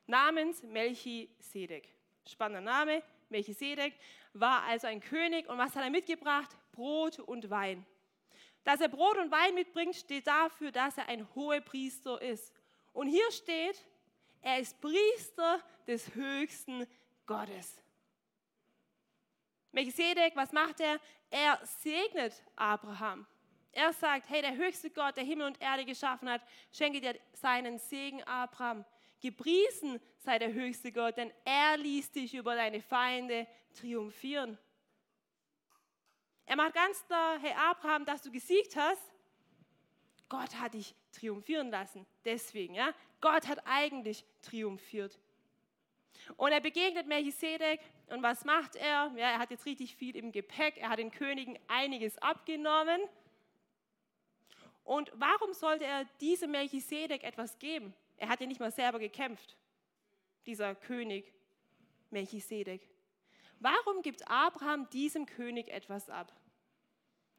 namens 0.07 0.63
Melchisedek. 0.63 1.93
Spannender 2.27 2.61
Name, 2.61 3.03
Melchisedek 3.29 3.93
war 4.33 4.63
also 4.63 4.87
ein 4.87 5.01
König 5.01 5.47
und 5.47 5.59
was 5.59 5.75
hat 5.75 5.83
er 5.83 5.91
mitgebracht? 5.91 6.49
Brot 6.71 7.19
und 7.19 7.51
Wein. 7.51 7.85
Dass 8.63 8.81
er 8.81 8.89
Brot 8.89 9.17
und 9.17 9.31
Wein 9.31 9.53
mitbringt, 9.53 9.95
steht 9.95 10.25
dafür, 10.25 10.71
dass 10.71 10.97
er 10.97 11.09
ein 11.09 11.27
hoher 11.35 11.61
Priester 11.61 12.19
ist. 12.21 12.51
Und 12.91 13.07
hier 13.07 13.31
steht, 13.31 13.85
er 14.47 14.59
ist 14.59 14.79
Priester 14.79 15.61
des 15.85 16.15
höchsten 16.15 16.87
Gottes. 17.25 17.81
Melchisedek, 19.73 20.37
was 20.37 20.53
macht 20.53 20.79
er? 20.79 21.01
Er 21.29 21.59
segnet 21.65 22.41
Abraham. 22.55 23.27
Er 23.73 23.91
sagt, 23.91 24.29
hey, 24.29 24.41
der 24.41 24.55
höchste 24.55 24.89
Gott, 24.89 25.17
der 25.17 25.25
Himmel 25.25 25.47
und 25.47 25.61
Erde 25.61 25.83
geschaffen 25.83 26.29
hat, 26.29 26.41
schenke 26.71 27.01
dir 27.01 27.19
seinen 27.33 27.77
Segen, 27.77 28.23
Abraham. 28.23 28.85
Gepriesen 29.19 29.99
sei 30.19 30.39
der 30.39 30.53
höchste 30.53 30.93
Gott, 30.93 31.17
denn 31.17 31.33
er 31.43 31.75
ließ 31.75 32.11
dich 32.11 32.33
über 32.33 32.55
deine 32.55 32.81
Feinde 32.81 33.47
triumphieren. 33.73 34.57
Er 36.45 36.55
macht 36.55 36.73
ganz 36.73 37.05
klar, 37.05 37.37
hey 37.41 37.51
Abraham, 37.51 38.05
dass 38.05 38.21
du 38.21 38.31
gesiegt 38.31 38.77
hast, 38.77 39.11
Gott 40.29 40.59
hat 40.59 40.73
dich 40.73 40.93
triumphieren 41.11 41.69
lassen. 41.69 42.05
Deswegen, 42.25 42.75
ja, 42.75 42.93
Gott 43.21 43.47
hat 43.47 43.59
eigentlich 43.65 44.25
triumphiert. 44.41 45.17
Und 46.35 46.51
er 46.51 46.59
begegnet 46.59 47.07
Melchisedek 47.07 47.79
und 48.07 48.23
was 48.23 48.43
macht 48.43 48.75
er? 48.75 49.11
Ja, 49.15 49.31
er 49.31 49.39
hat 49.39 49.51
jetzt 49.51 49.65
richtig 49.65 49.95
viel 49.95 50.15
im 50.15 50.31
Gepäck, 50.31 50.77
er 50.77 50.89
hat 50.89 50.99
den 50.99 51.11
Königen 51.11 51.57
einiges 51.67 52.17
abgenommen. 52.17 53.01
Und 54.83 55.11
warum 55.15 55.53
sollte 55.53 55.85
er 55.85 56.05
diesem 56.21 56.51
Melchisedek 56.51 57.23
etwas 57.23 57.57
geben? 57.59 57.93
Er 58.17 58.29
hat 58.29 58.39
ja 58.41 58.47
nicht 58.47 58.59
mal 58.59 58.71
selber 58.71 58.99
gekämpft, 58.99 59.55
dieser 60.45 60.75
König 60.75 61.33
Melchisedek. 62.09 62.87
Warum 63.59 64.01
gibt 64.01 64.27
Abraham 64.29 64.89
diesem 64.89 65.25
König 65.25 65.69
etwas 65.69 66.09
ab? 66.09 66.31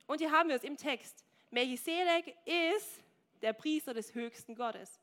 Und 0.07 0.19
hier 0.19 0.33
haben 0.33 0.49
wir 0.49 0.57
es 0.57 0.65
im 0.65 0.77
Text. 0.77 1.25
Melchisedek 1.51 2.37
ist 2.45 3.03
der 3.41 3.53
Priester 3.53 3.95
des 3.95 4.15
höchsten 4.15 4.55
Gottes. 4.55 5.01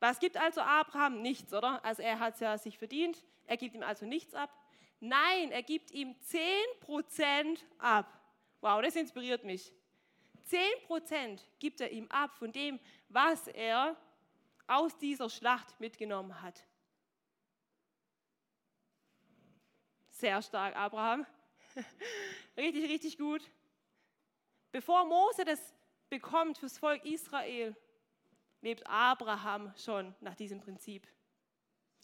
Was 0.00 0.18
gibt 0.18 0.36
also 0.36 0.60
Abraham? 0.60 1.22
Nichts, 1.22 1.52
oder? 1.54 1.84
Also 1.84 2.02
er 2.02 2.18
hat 2.18 2.34
es 2.34 2.40
ja 2.40 2.58
sich 2.58 2.78
verdient, 2.78 3.24
er 3.46 3.56
gibt 3.56 3.74
ihm 3.74 3.82
also 3.82 4.06
nichts 4.06 4.34
ab. 4.34 4.50
Nein, 5.00 5.50
er 5.50 5.62
gibt 5.62 5.90
ihm 5.90 6.14
10% 6.86 7.58
ab. 7.78 8.20
Wow, 8.60 8.80
das 8.82 8.96
inspiriert 8.96 9.44
mich. 9.44 9.72
10% 10.50 11.40
gibt 11.58 11.80
er 11.80 11.90
ihm 11.90 12.06
ab 12.10 12.34
von 12.36 12.52
dem, 12.52 12.78
was 13.08 13.46
er 13.48 13.96
aus 14.66 14.96
dieser 14.98 15.28
Schlacht 15.28 15.78
mitgenommen 15.80 16.40
hat. 16.42 16.66
Sehr 20.10 20.40
stark, 20.42 20.76
Abraham. 20.76 21.26
richtig, 22.56 22.88
richtig 22.88 23.18
gut. 23.18 23.42
Bevor 24.74 25.04
Mose 25.04 25.44
das 25.44 25.72
bekommt 26.10 26.58
fürs 26.58 26.78
Volk 26.78 27.04
Israel, 27.04 27.76
lebt 28.60 28.84
Abraham 28.88 29.72
schon 29.76 30.12
nach 30.20 30.34
diesem 30.34 30.60
Prinzip. 30.60 31.06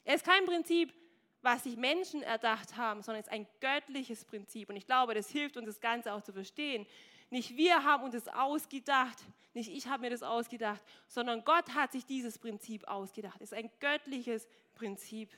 Es 0.04 0.22
ist 0.22 0.24
kein 0.24 0.46
Prinzip, 0.46 0.94
was 1.42 1.64
sich 1.64 1.76
Menschen 1.76 2.22
erdacht 2.22 2.76
haben, 2.76 3.02
sondern 3.02 3.22
es 3.22 3.26
ist 3.26 3.32
ein 3.32 3.48
göttliches 3.58 4.24
Prinzip. 4.24 4.68
Und 4.68 4.76
ich 4.76 4.86
glaube, 4.86 5.14
das 5.14 5.28
hilft 5.28 5.56
uns, 5.56 5.66
das 5.66 5.80
Ganze 5.80 6.12
auch 6.12 6.22
zu 6.22 6.32
verstehen. 6.32 6.86
Nicht 7.28 7.56
wir 7.56 7.82
haben 7.82 8.04
uns 8.04 8.14
das 8.14 8.28
ausgedacht, 8.28 9.18
nicht 9.52 9.68
ich 9.68 9.88
habe 9.88 10.02
mir 10.02 10.10
das 10.10 10.22
ausgedacht, 10.22 10.80
sondern 11.08 11.44
Gott 11.44 11.74
hat 11.74 11.90
sich 11.90 12.06
dieses 12.06 12.38
Prinzip 12.38 12.86
ausgedacht. 12.86 13.40
Es 13.40 13.50
ist 13.50 13.58
ein 13.58 13.70
göttliches 13.80 14.46
Prinzip. 14.76 15.36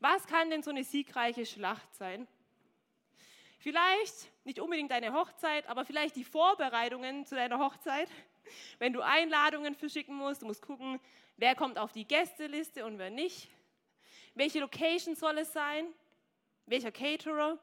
Was 0.00 0.26
kann 0.26 0.50
denn 0.50 0.64
so 0.64 0.70
eine 0.70 0.82
siegreiche 0.82 1.46
Schlacht 1.46 1.94
sein? 1.94 2.26
Vielleicht 3.58 4.30
nicht 4.44 4.60
unbedingt 4.60 4.90
deine 4.90 5.12
Hochzeit, 5.12 5.66
aber 5.68 5.84
vielleicht 5.84 6.16
die 6.16 6.24
Vorbereitungen 6.24 7.24
zu 7.24 7.34
deiner 7.34 7.58
Hochzeit. 7.58 8.08
Wenn 8.78 8.92
du 8.92 9.00
Einladungen 9.00 9.74
verschicken 9.74 10.14
musst, 10.14 10.42
du 10.42 10.46
musst 10.46 10.62
gucken, 10.62 11.00
wer 11.36 11.54
kommt 11.54 11.78
auf 11.78 11.92
die 11.92 12.06
Gästeliste 12.06 12.84
und 12.84 12.98
wer 12.98 13.10
nicht. 13.10 13.48
Welche 14.34 14.60
Location 14.60 15.16
soll 15.16 15.38
es 15.38 15.52
sein? 15.52 15.86
Welcher 16.66 16.92
Caterer? 16.92 17.58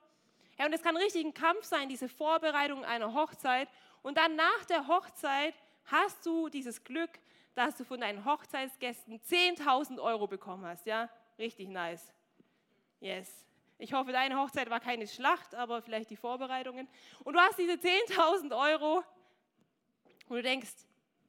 Ja, 0.57 0.65
und 0.65 0.73
es 0.73 0.81
kann 0.81 0.97
richtig 0.97 1.25
ein 1.25 1.33
Kampf 1.33 1.63
sein, 1.63 1.89
diese 1.89 2.09
Vorbereitung 2.09 2.83
einer 2.83 3.13
Hochzeit. 3.13 3.69
Und 4.01 4.17
dann 4.17 4.35
nach 4.35 4.65
der 4.65 4.87
Hochzeit 4.87 5.53
hast 5.85 6.25
du 6.25 6.49
dieses 6.49 6.83
Glück, 6.83 7.11
dass 7.55 7.75
du 7.77 7.83
von 7.83 8.01
deinen 8.01 8.25
Hochzeitsgästen 8.25 9.19
10.000 9.21 10.01
Euro 10.01 10.27
bekommen 10.27 10.65
hast. 10.65 10.85
Ja, 10.85 11.09
richtig 11.37 11.69
nice. 11.69 12.11
Yes. 12.99 13.45
Ich 13.77 13.93
hoffe, 13.93 14.11
deine 14.11 14.37
Hochzeit 14.37 14.69
war 14.69 14.79
keine 14.79 15.07
Schlacht, 15.07 15.55
aber 15.55 15.81
vielleicht 15.81 16.09
die 16.09 16.15
Vorbereitungen. 16.15 16.87
Und 17.23 17.33
du 17.33 17.39
hast 17.39 17.57
diese 17.57 17.73
10.000 17.73 18.57
Euro 18.57 19.03
und 20.27 20.37
du 20.37 20.41
denkst, 20.41 20.71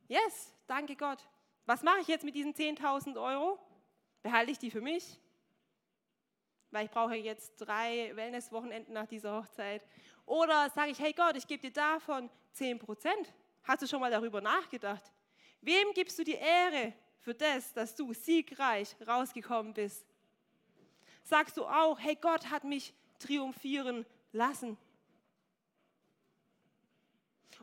yes, 0.08 0.54
danke 0.66 0.94
Gott. 0.94 1.18
Was 1.66 1.82
mache 1.82 2.00
ich 2.00 2.08
jetzt 2.08 2.24
mit 2.24 2.34
diesen 2.34 2.54
10.000 2.54 3.20
Euro? 3.20 3.58
Behalte 4.22 4.52
ich 4.52 4.58
die 4.58 4.70
für 4.70 4.80
mich? 4.80 5.18
weil 6.74 6.86
ich 6.86 6.90
brauche 6.90 7.14
jetzt 7.14 7.56
drei 7.56 8.10
Wellnesswochenenden 8.14 8.92
nach 8.94 9.06
dieser 9.06 9.36
Hochzeit. 9.36 9.86
Oder 10.26 10.68
sage 10.70 10.90
ich, 10.90 10.98
hey 10.98 11.12
Gott, 11.12 11.36
ich 11.36 11.46
gebe 11.46 11.62
dir 11.62 11.72
davon 11.72 12.28
10 12.52 12.80
Prozent. 12.80 13.32
Hast 13.62 13.82
du 13.82 13.86
schon 13.86 14.00
mal 14.00 14.10
darüber 14.10 14.40
nachgedacht? 14.40 15.12
Wem 15.60 15.94
gibst 15.94 16.18
du 16.18 16.24
die 16.24 16.34
Ehre 16.34 16.92
für 17.20 17.32
das, 17.32 17.72
dass 17.72 17.94
du 17.94 18.12
siegreich 18.12 18.96
rausgekommen 19.06 19.72
bist? 19.72 20.04
Sagst 21.24 21.56
du 21.56 21.64
auch, 21.66 21.98
hey 21.98 22.16
Gott 22.16 22.50
hat 22.50 22.64
mich 22.64 22.94
triumphieren 23.18 24.06
lassen? 24.32 24.78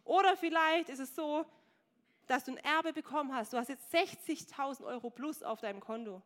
Oder 0.04 0.36
vielleicht 0.36 0.90
ist 0.90 1.00
es 1.00 1.16
so, 1.16 1.46
dass 2.28 2.44
du 2.44 2.52
ein 2.52 2.58
Erbe 2.58 2.92
bekommen 2.92 3.34
hast. 3.34 3.54
Du 3.54 3.58
hast 3.58 3.70
jetzt 3.70 3.94
60.000 3.94 4.84
Euro 4.86 5.10
plus 5.10 5.42
auf 5.42 5.62
deinem 5.62 5.80
Konto 5.80 6.22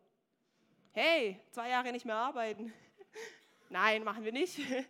hey, 0.96 1.38
zwei 1.50 1.68
Jahre 1.68 1.92
nicht 1.92 2.06
mehr 2.06 2.16
arbeiten. 2.16 2.72
Nein, 3.68 4.02
machen 4.02 4.24
wir 4.24 4.32
nicht. 4.32 4.58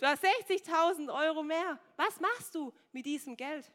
Du 0.00 0.06
hast 0.06 0.24
60.000 0.24 1.14
Euro 1.14 1.44
mehr. 1.44 1.78
Was 1.96 2.18
machst 2.18 2.56
du 2.56 2.72
mit 2.90 3.06
diesem 3.06 3.36
Geld? 3.36 3.70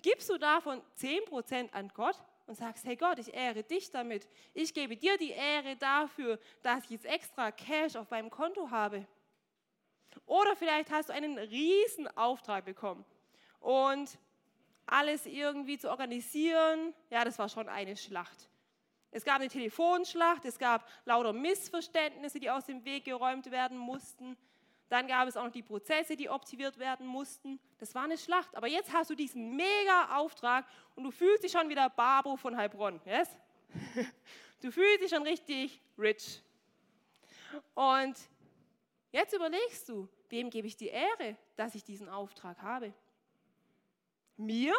Gibst 0.00 0.30
du 0.30 0.38
davon 0.38 0.80
10% 0.98 1.70
an 1.70 1.92
Gott 1.92 2.16
und 2.52 2.56
sagst, 2.56 2.84
hey 2.84 2.96
Gott, 2.96 3.18
ich 3.18 3.32
ehre 3.32 3.62
dich 3.62 3.90
damit. 3.90 4.28
Ich 4.52 4.74
gebe 4.74 4.94
dir 4.94 5.16
die 5.16 5.30
Ehre 5.30 5.74
dafür, 5.76 6.38
dass 6.62 6.84
ich 6.84 6.90
jetzt 6.90 7.06
extra 7.06 7.50
Cash 7.50 7.96
auf 7.96 8.10
meinem 8.10 8.28
Konto 8.28 8.70
habe. 8.70 9.06
Oder 10.26 10.54
vielleicht 10.54 10.90
hast 10.90 11.08
du 11.08 11.14
einen 11.14 11.38
riesen 11.38 12.08
Auftrag 12.14 12.66
bekommen 12.66 13.06
und 13.58 14.18
alles 14.84 15.24
irgendwie 15.24 15.78
zu 15.78 15.88
organisieren, 15.88 16.92
ja, 17.08 17.24
das 17.24 17.38
war 17.38 17.48
schon 17.48 17.70
eine 17.70 17.96
Schlacht. 17.96 18.50
Es 19.10 19.24
gab 19.24 19.36
eine 19.36 19.48
Telefonschlacht, 19.48 20.44
es 20.44 20.58
gab 20.58 20.86
lauter 21.06 21.32
Missverständnisse, 21.32 22.38
die 22.38 22.50
aus 22.50 22.66
dem 22.66 22.84
Weg 22.84 23.06
geräumt 23.06 23.50
werden 23.50 23.78
mussten. 23.78 24.36
Dann 24.92 25.08
gab 25.08 25.26
es 25.26 25.38
auch 25.38 25.44
noch 25.44 25.52
die 25.52 25.62
Prozesse, 25.62 26.16
die 26.16 26.28
optimiert 26.28 26.78
werden 26.78 27.06
mussten. 27.06 27.58
Das 27.78 27.94
war 27.94 28.04
eine 28.04 28.18
Schlacht. 28.18 28.54
Aber 28.54 28.68
jetzt 28.68 28.92
hast 28.92 29.08
du 29.08 29.14
diesen 29.14 29.56
mega 29.56 30.18
Auftrag 30.18 30.66
und 30.94 31.04
du 31.04 31.10
fühlst 31.10 31.44
dich 31.44 31.50
schon 31.50 31.66
wieder 31.70 31.88
Babo 31.88 32.36
von 32.36 32.54
Heilbronn. 32.54 33.00
Yes? 33.06 33.30
Du 34.60 34.70
fühlst 34.70 35.02
dich 35.02 35.10
schon 35.10 35.22
richtig 35.22 35.80
rich. 35.98 36.42
Und 37.74 38.16
jetzt 39.12 39.32
überlegst 39.32 39.88
du, 39.88 40.06
wem 40.28 40.50
gebe 40.50 40.66
ich 40.68 40.76
die 40.76 40.88
Ehre, 40.88 41.38
dass 41.56 41.74
ich 41.74 41.82
diesen 41.82 42.10
Auftrag 42.10 42.60
habe? 42.60 42.92
Mir, 44.36 44.74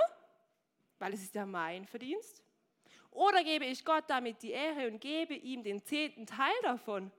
weil 0.99 1.13
es 1.13 1.23
ist 1.23 1.33
ja 1.33 1.47
mein 1.47 1.87
Verdienst? 1.87 2.43
Oder 3.09 3.43
gebe 3.43 3.65
ich 3.65 3.83
Gott 3.83 4.03
damit 4.07 4.43
die 4.43 4.51
Ehre 4.51 4.87
und 4.89 5.01
gebe 5.01 5.33
ihm 5.33 5.63
den 5.63 5.83
zehnten 5.83 6.27
Teil 6.27 6.53
davon? 6.61 7.11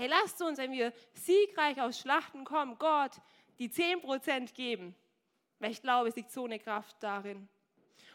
Hey, 0.00 0.06
lasst 0.06 0.40
uns, 0.40 0.58
wenn 0.58 0.70
wir 0.70 0.92
siegreich 1.12 1.82
aus 1.82 1.98
Schlachten 1.98 2.44
kommen, 2.44 2.78
Gott 2.78 3.20
die 3.58 3.68
10% 3.68 4.54
geben. 4.54 4.94
Weil 5.58 5.72
ich 5.72 5.82
glaube, 5.82 6.08
es 6.08 6.14
liegt 6.14 6.30
so 6.30 6.44
eine 6.44 6.60
Kraft 6.60 6.94
darin. 7.00 7.48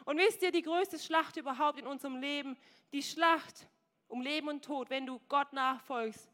Und 0.06 0.18
wisst 0.18 0.42
ihr, 0.44 0.54
die 0.54 0.62
größte 0.62 0.98
Schlacht 0.98 1.36
überhaupt 1.36 1.78
in 1.78 1.86
unserem 1.86 2.22
Leben, 2.22 2.56
die 2.94 3.04
Schlacht 3.04 3.68
um 4.08 4.22
Leben 4.22 4.48
und 4.48 4.64
Tod, 4.64 4.90
wenn 4.90 5.06
du 5.06 5.20
Gott 5.28 5.52
nachfolgst, 5.52 6.32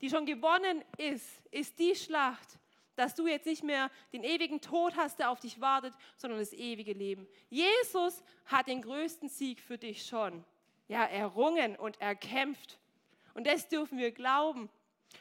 die 0.00 0.10
schon 0.10 0.26
gewonnen 0.26 0.82
ist, 0.98 1.40
ist 1.52 1.78
die 1.78 1.94
Schlacht, 1.94 2.58
dass 2.96 3.14
du 3.14 3.28
jetzt 3.28 3.46
nicht 3.46 3.62
mehr 3.62 3.92
den 4.12 4.24
ewigen 4.24 4.60
Tod 4.60 4.96
hast, 4.96 5.20
der 5.20 5.30
auf 5.30 5.38
dich 5.38 5.60
wartet, 5.60 5.94
sondern 6.16 6.40
das 6.40 6.52
ewige 6.52 6.94
Leben. 6.94 7.28
Jesus 7.48 8.24
hat 8.46 8.66
den 8.66 8.82
größten 8.82 9.28
Sieg 9.28 9.60
für 9.60 9.78
dich 9.78 10.04
schon 10.04 10.44
ja, 10.88 11.04
errungen 11.04 11.76
und 11.76 12.00
erkämpft. 12.00 12.80
Und 13.34 13.46
das 13.46 13.68
dürfen 13.68 13.96
wir 13.96 14.10
glauben. 14.10 14.68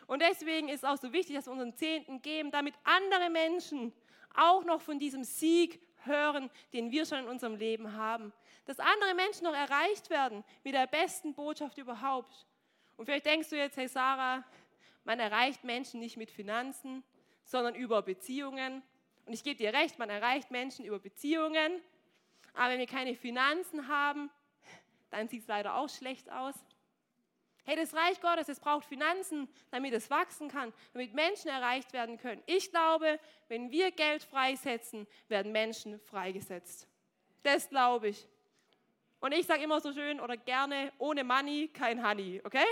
Und 0.08 0.22
deswegen 0.22 0.70
ist 0.70 0.84
es 0.84 0.90
auch 0.90 0.98
so 0.98 1.14
wichtig, 1.14 1.36
dass 1.36 1.46
wir 1.46 1.54
unseren 1.54 1.76
Zehnten 1.76 2.22
geben, 2.22 2.52
damit 2.52 2.76
andere 2.84 3.30
Menschen 3.30 3.94
auch 4.36 4.64
noch 4.64 4.82
von 4.82 5.00
diesem 5.00 5.24
Sieg 5.24 5.80
hören, 6.06 6.50
den 6.74 6.92
wir 6.92 7.06
schon 7.06 7.20
in 7.20 7.28
unserem 7.28 7.56
Leben 7.56 7.94
haben. 7.94 8.34
Dass 8.66 8.80
andere 8.80 9.14
Menschen 9.16 9.44
noch 9.44 9.54
erreicht 9.54 10.10
werden 10.10 10.44
mit 10.64 10.74
der 10.74 10.88
besten 10.88 11.34
Botschaft 11.34 11.78
überhaupt. 11.78 12.46
Und 12.98 13.06
vielleicht 13.06 13.26
denkst 13.26 13.50
du 13.50 13.58
jetzt, 13.58 13.78
hey 13.78 13.88
Sarah, 13.88 14.44
man 15.04 15.20
erreicht 15.20 15.64
Menschen 15.64 16.00
nicht 16.00 16.18
mit 16.18 16.30
Finanzen, 16.30 17.04
sondern 17.44 17.76
über 17.76 18.02
Beziehungen. 18.02 18.84
Und 19.26 19.34
ich 19.34 19.44
gebe 19.44 19.58
dir 19.58 19.74
recht, 19.74 19.98
man 20.00 20.10
erreicht 20.10 20.52
Menschen 20.52 20.86
über 20.86 21.00
Beziehungen. 21.00 21.82
Aber 22.54 22.72
wenn 22.72 22.80
wir 22.80 22.88
keine 22.88 23.16
Finanzen 23.16 23.88
haben, 23.88 24.30
dann 25.10 25.28
sieht 25.28 25.42
es 25.42 25.48
leider 25.48 25.76
auch 25.76 25.90
schlecht 25.90 26.32
aus. 26.32 26.56
Hey, 27.70 27.76
das 27.76 27.94
Reich 27.94 28.20
Gottes, 28.20 28.50
es 28.50 28.60
braucht 28.60 28.84
Finanzen, 28.84 29.48
damit 29.70 29.94
es 29.94 30.10
wachsen 30.10 30.48
kann, 30.48 30.74
damit 30.92 31.14
Menschen 31.14 31.50
erreicht 31.50 31.94
werden 31.94 32.18
können. 32.18 32.42
Ich 32.48 32.72
glaube, 32.72 33.20
wenn 33.48 33.70
wir 33.70 33.92
Geld 33.92 34.24
freisetzen, 34.24 35.06
werden 35.28 35.52
Menschen 35.52 36.00
freigesetzt. 36.00 36.88
Das 37.44 37.70
glaube 37.70 38.08
ich. 38.08 38.28
Und 39.20 39.34
ich 39.34 39.46
sage 39.46 39.62
immer 39.62 39.80
so 39.82 39.94
schön 39.94 40.20
oder 40.20 40.36
gerne, 40.36 40.92
ohne 40.98 41.24
Money 41.24 41.68
kein 41.68 42.04
Honey, 42.04 42.42
okay? 42.44 42.66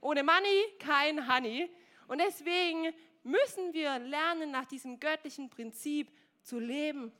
Ohne 0.00 0.24
Money 0.24 0.64
kein 0.80 1.32
Honey. 1.32 1.70
Und 2.08 2.18
deswegen 2.20 2.92
müssen 3.22 3.72
wir 3.72 4.00
lernen, 4.00 4.50
nach 4.50 4.64
diesem 4.64 4.98
göttlichen 4.98 5.48
Prinzip 5.48 6.10
zu 6.42 6.58
leben, 6.58 7.12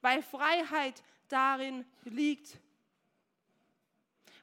weil 0.00 0.22
Freiheit 0.22 1.02
darin 1.26 1.84
liegt. 2.04 2.60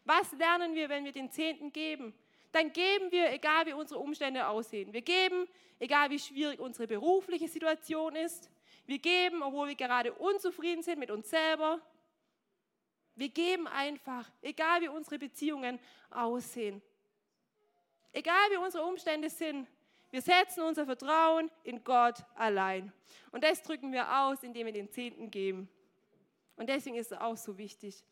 Was 0.04 0.32
lernen 0.34 0.74
wir, 0.74 0.90
wenn 0.90 1.06
wir 1.06 1.12
den 1.12 1.32
Zehnten 1.32 1.72
geben? 1.72 2.14
Dann 2.52 2.74
geben 2.74 3.12
wir, 3.12 3.32
egal 3.32 3.66
wie 3.66 3.74
unsere 3.74 4.00
Umstände 4.00 4.48
aussehen. 4.48 4.92
Wir 4.92 5.02
geben, 5.02 5.48
egal 5.80 6.10
wie 6.10 6.20
schwierig 6.20 6.60
unsere 6.60 6.88
berufliche 6.88 7.48
Situation 7.48 8.16
ist. 8.16 8.50
Wir 8.86 9.00
geben, 9.00 9.42
obwohl 9.42 9.70
wir 9.70 9.76
gerade 9.76 10.14
unzufrieden 10.14 10.84
sind 10.84 11.00
mit 11.00 11.12
uns 11.12 11.30
selber. 11.30 11.80
Wir 13.16 13.30
geben 13.30 13.68
einfach, 13.68 14.30
egal 14.42 14.82
wie 14.82 14.88
unsere 14.88 15.20
Beziehungen 15.20 15.80
aussehen. 16.10 16.82
Egal 18.12 18.50
wie 18.50 18.58
unsere 18.58 18.84
Umstände 18.84 19.30
sind, 19.30 19.68
wir 20.10 20.22
setzen 20.22 20.64
unser 20.64 20.86
Vertrauen 20.86 21.50
in 21.64 21.84
Gott 21.84 22.18
allein. 22.36 22.92
Und 23.32 23.46
das 23.46 23.62
drücken 23.64 23.94
wir 23.94 24.24
aus, 24.24 24.44
indem 24.44 24.66
wir 24.66 24.74
den 24.74 24.92
Zehnten 24.92 25.32
geben. 25.32 25.70
Und 26.58 26.68
deswegen 26.68 26.98
ist 26.98 27.14
es 27.14 27.18
auch 27.18 27.38
so 27.38 27.58
wichtig. 27.58 28.04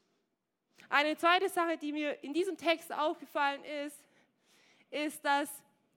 Eine 0.88 1.18
zweite 1.18 1.50
Sache, 1.50 1.78
die 1.78 1.92
mir 1.92 2.24
in 2.24 2.34
diesem 2.34 2.58
Text 2.58 2.92
aufgefallen 2.94 3.64
ist, 3.86 3.98
ist, 4.92 5.24
dass 5.24 5.50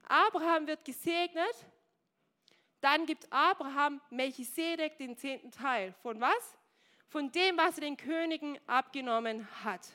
Abraham 0.09 0.67
wird 0.67 0.85
gesegnet, 0.85 1.67
dann 2.81 3.07
gibt 3.07 3.33
Abraham 3.33 4.01
Melchisedek 4.11 4.99
den 4.99 5.17
zehnten 5.17 5.51
Teil. 5.51 5.95
Von 6.03 6.21
was? 6.21 6.59
Von 7.09 7.31
dem, 7.31 7.57
was 7.57 7.77
er 7.77 7.83
den 7.83 7.97
Königen 7.97 8.59
abgenommen 8.67 9.47
hat. 9.65 9.87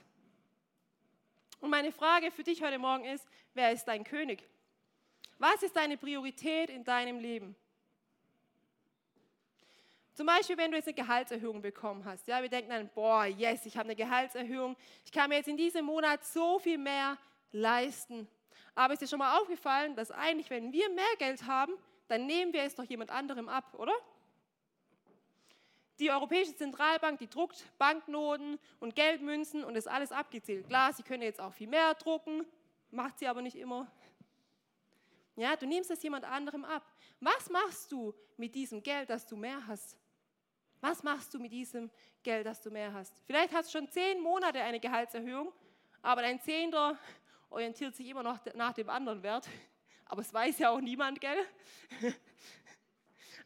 Und 1.60 1.70
meine 1.70 1.92
Frage 1.92 2.32
für 2.32 2.44
dich 2.44 2.62
heute 2.62 2.78
Morgen 2.78 3.04
ist, 3.04 3.28
wer 3.54 3.72
ist 3.72 3.86
dein 3.86 4.04
König? 4.04 4.48
Was 5.38 5.62
ist 5.64 5.76
deine 5.76 5.98
Priorität 5.98 6.70
in 6.70 6.84
deinem 6.84 7.20
Leben? 7.20 7.56
Zum 10.18 10.26
Beispiel, 10.26 10.58
wenn 10.58 10.72
du 10.72 10.78
jetzt 10.78 10.88
eine 10.88 10.96
Gehaltserhöhung 10.96 11.62
bekommen 11.62 12.04
hast. 12.04 12.28
Ja, 12.28 12.42
wir 12.42 12.50
denken 12.50 12.72
dann, 12.72 12.90
boah, 12.90 13.26
yes, 13.26 13.68
ich 13.68 13.78
habe 13.78 13.86
eine 13.86 13.96
Gehaltserhöhung. 13.96 14.76
Ich 15.06 15.12
kann 15.12 15.30
mir 15.30 15.36
jetzt 15.36 15.48
in 15.48 15.58
diesem 15.58 15.86
Monat 15.86 16.26
so 16.26 16.58
viel 16.58 16.80
mehr 16.80 17.20
leisten. 17.52 18.28
Aber 18.74 18.94
ist 18.94 19.04
dir 19.04 19.08
schon 19.08 19.20
mal 19.20 19.38
aufgefallen, 19.38 19.96
dass 19.96 20.10
eigentlich, 20.10 20.50
wenn 20.50 20.74
wir 20.74 20.90
mehr 20.90 21.06
Geld 21.20 21.46
haben, 21.46 21.72
dann 22.08 22.26
nehmen 22.26 22.52
wir 22.52 22.64
es 22.64 22.74
doch 22.74 22.84
jemand 22.86 23.12
anderem 23.12 23.48
ab, 23.48 23.76
oder? 23.78 23.94
Die 26.00 26.10
Europäische 26.10 26.56
Zentralbank, 26.56 27.20
die 27.20 27.30
druckt 27.30 27.64
Banknoten 27.78 28.58
und 28.80 28.96
Geldmünzen 28.96 29.64
und 29.64 29.76
ist 29.76 29.88
alles 29.88 30.12
abgezählt. 30.12 30.68
Klar, 30.68 30.94
sie 30.94 31.04
können 31.04 31.22
jetzt 31.22 31.40
auch 31.40 31.54
viel 31.54 31.68
mehr 31.68 31.94
drucken, 31.94 32.44
macht 32.90 33.20
sie 33.20 33.28
aber 33.28 33.44
nicht 33.44 33.56
immer. 33.56 33.86
Ja, 35.36 35.56
du 35.56 35.68
nimmst 35.68 35.92
es 35.92 36.02
jemand 36.02 36.26
anderem 36.26 36.66
ab. 36.66 36.82
Was 37.20 37.52
machst 37.52 37.92
du 37.92 38.16
mit 38.36 38.56
diesem 38.56 38.82
Geld, 38.82 39.12
das 39.12 39.28
du 39.28 39.36
mehr 39.36 39.68
hast? 39.68 39.96
Was 40.82 41.04
machst 41.04 41.34
du 41.34 41.40
mit 41.40 41.52
diesem 41.52 41.90
Geld, 42.22 42.46
das 42.46 42.62
du 42.62 42.70
mehr 42.70 42.94
hast? 42.94 43.22
Vielleicht 43.26 43.54
hast 43.54 43.74
du 43.74 43.80
schon 43.80 43.90
zehn 43.90 44.22
Monate 44.22 44.62
eine 44.62 44.80
Gehaltserhöhung, 44.80 45.52
aber 46.02 46.22
dein 46.22 46.40
Zehnter 46.40 46.98
orientiert 47.50 47.96
sich 47.96 48.08
immer 48.08 48.24
noch 48.24 48.40
nach 48.54 48.74
dem 48.74 48.90
anderen 48.90 49.24
Wert. 49.24 49.48
Aber 50.10 50.22
es 50.22 50.34
weiß 50.34 50.60
ja 50.60 50.70
auch 50.70 50.80
niemand, 50.80 51.20
gell? 51.20 51.46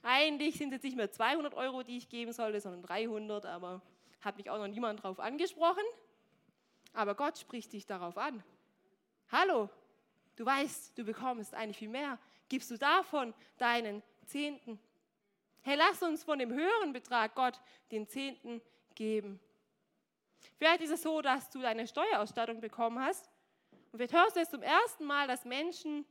Eigentlich 0.03 0.57
sind 0.57 0.71
es 0.73 0.83
nicht 0.83 0.95
mehr 0.95 1.09
200 1.09 1.55
Euro, 1.55 1.81
die 1.81 1.97
ich 1.97 2.07
geben 2.07 2.33
sollte, 2.33 2.61
sondern 2.61 2.83
300, 2.83 3.47
aber 3.47 3.81
hat 4.21 4.37
mich 4.37 4.47
auch 4.49 4.59
noch 4.59 4.67
niemand 4.67 4.99
darauf 5.03 5.19
angesprochen. 5.19 5.83
Aber 6.93 7.15
Gott 7.15 7.37
spricht 7.39 7.73
dich 7.73 7.85
darauf 7.85 8.17
an. 8.17 8.43
Hallo, 9.31 9.69
du 10.35 10.45
weißt, 10.45 10.97
du 10.97 11.03
bekommst 11.03 11.53
eigentlich 11.53 11.77
viel 11.77 11.89
mehr. 11.89 12.19
Gibst 12.49 12.69
du 12.69 12.77
davon 12.77 13.33
deinen 13.57 14.03
Zehnten? 14.25 14.79
Hey, 15.63 15.75
lass 15.75 16.01
uns 16.01 16.23
von 16.23 16.39
dem 16.39 16.51
höheren 16.51 16.91
Betrag 16.91 17.35
Gott 17.35 17.61
den 17.91 18.07
Zehnten 18.07 18.61
geben. 18.95 19.39
Vielleicht 20.57 20.81
ist 20.81 20.91
es 20.91 21.03
so, 21.03 21.21
dass 21.21 21.51
du 21.51 21.59
deine 21.59 21.87
Steuerausstattung 21.87 22.61
bekommen 22.61 22.99
hast 22.99 23.29
und 23.91 23.97
vielleicht 23.97 24.13
hörst 24.13 24.35
du 24.35 24.39
es 24.39 24.49
zum 24.49 24.63
ersten 24.63 25.05
Mal, 25.05 25.27
dass 25.27 25.45
Menschen 25.45 26.05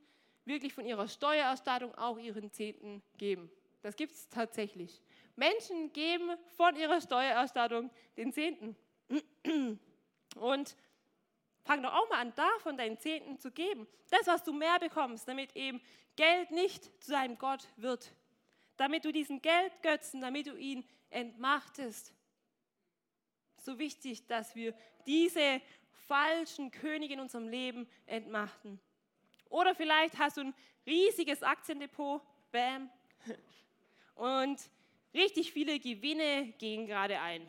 wirklich 0.45 0.73
von 0.73 0.87
ihrer 0.87 1.09
Steuerausstattung 1.09 1.95
auch 1.97 2.19
ihren 2.19 2.53
Zehnten 2.53 3.03
geben. 3.17 3.51
Das 3.83 3.97
gibt 3.97 4.13
es 4.13 4.29
tatsächlich. 4.29 5.03
Menschen 5.35 5.93
geben 5.93 6.31
von 6.57 6.77
ihrer 6.77 7.01
Steuerausstattung 7.01 7.91
den 8.17 8.33
Zehnten. 8.33 8.77
Und 10.37 10.77
fang 11.65 11.83
doch 11.83 11.93
auch 11.93 12.09
mal 12.09 12.21
an, 12.21 12.35
davon 12.35 12.77
deinen 12.77 12.99
Zehnten 12.99 13.39
zu 13.39 13.51
geben. 13.51 13.89
Das, 14.11 14.27
was 14.27 14.45
du 14.45 14.53
mehr 14.53 14.79
bekommst, 14.79 15.27
damit 15.27 15.57
eben 15.57 15.81
Geld 16.15 16.51
nicht 16.51 16.85
zu 17.03 17.13
deinem 17.13 17.39
Gott 17.39 17.67
wird 17.77 18.13
damit 18.81 19.05
du 19.05 19.13
diesen 19.13 19.43
Geldgötzen, 19.43 20.23
damit 20.23 20.47
du 20.47 20.57
ihn 20.57 20.83
entmachtest. 21.11 22.15
So 23.59 23.79
wichtig, 23.79 24.27
dass 24.27 24.55
wir 24.55 24.75
diese 25.07 25.61
falschen 26.09 26.71
Könige 26.71 27.13
in 27.13 27.21
unserem 27.21 27.47
Leben 27.47 27.87
entmachten. 28.07 28.81
Oder 29.51 29.75
vielleicht 29.75 30.19
hast 30.19 30.39
du 30.39 30.45
ein 30.45 30.55
riesiges 30.87 31.43
Aktiendepot, 31.43 32.23
bam, 32.53 32.89
und 34.15 34.59
richtig 35.13 35.53
viele 35.53 35.79
Gewinne 35.79 36.55
gehen 36.57 36.87
gerade 36.87 37.21
ein. 37.21 37.47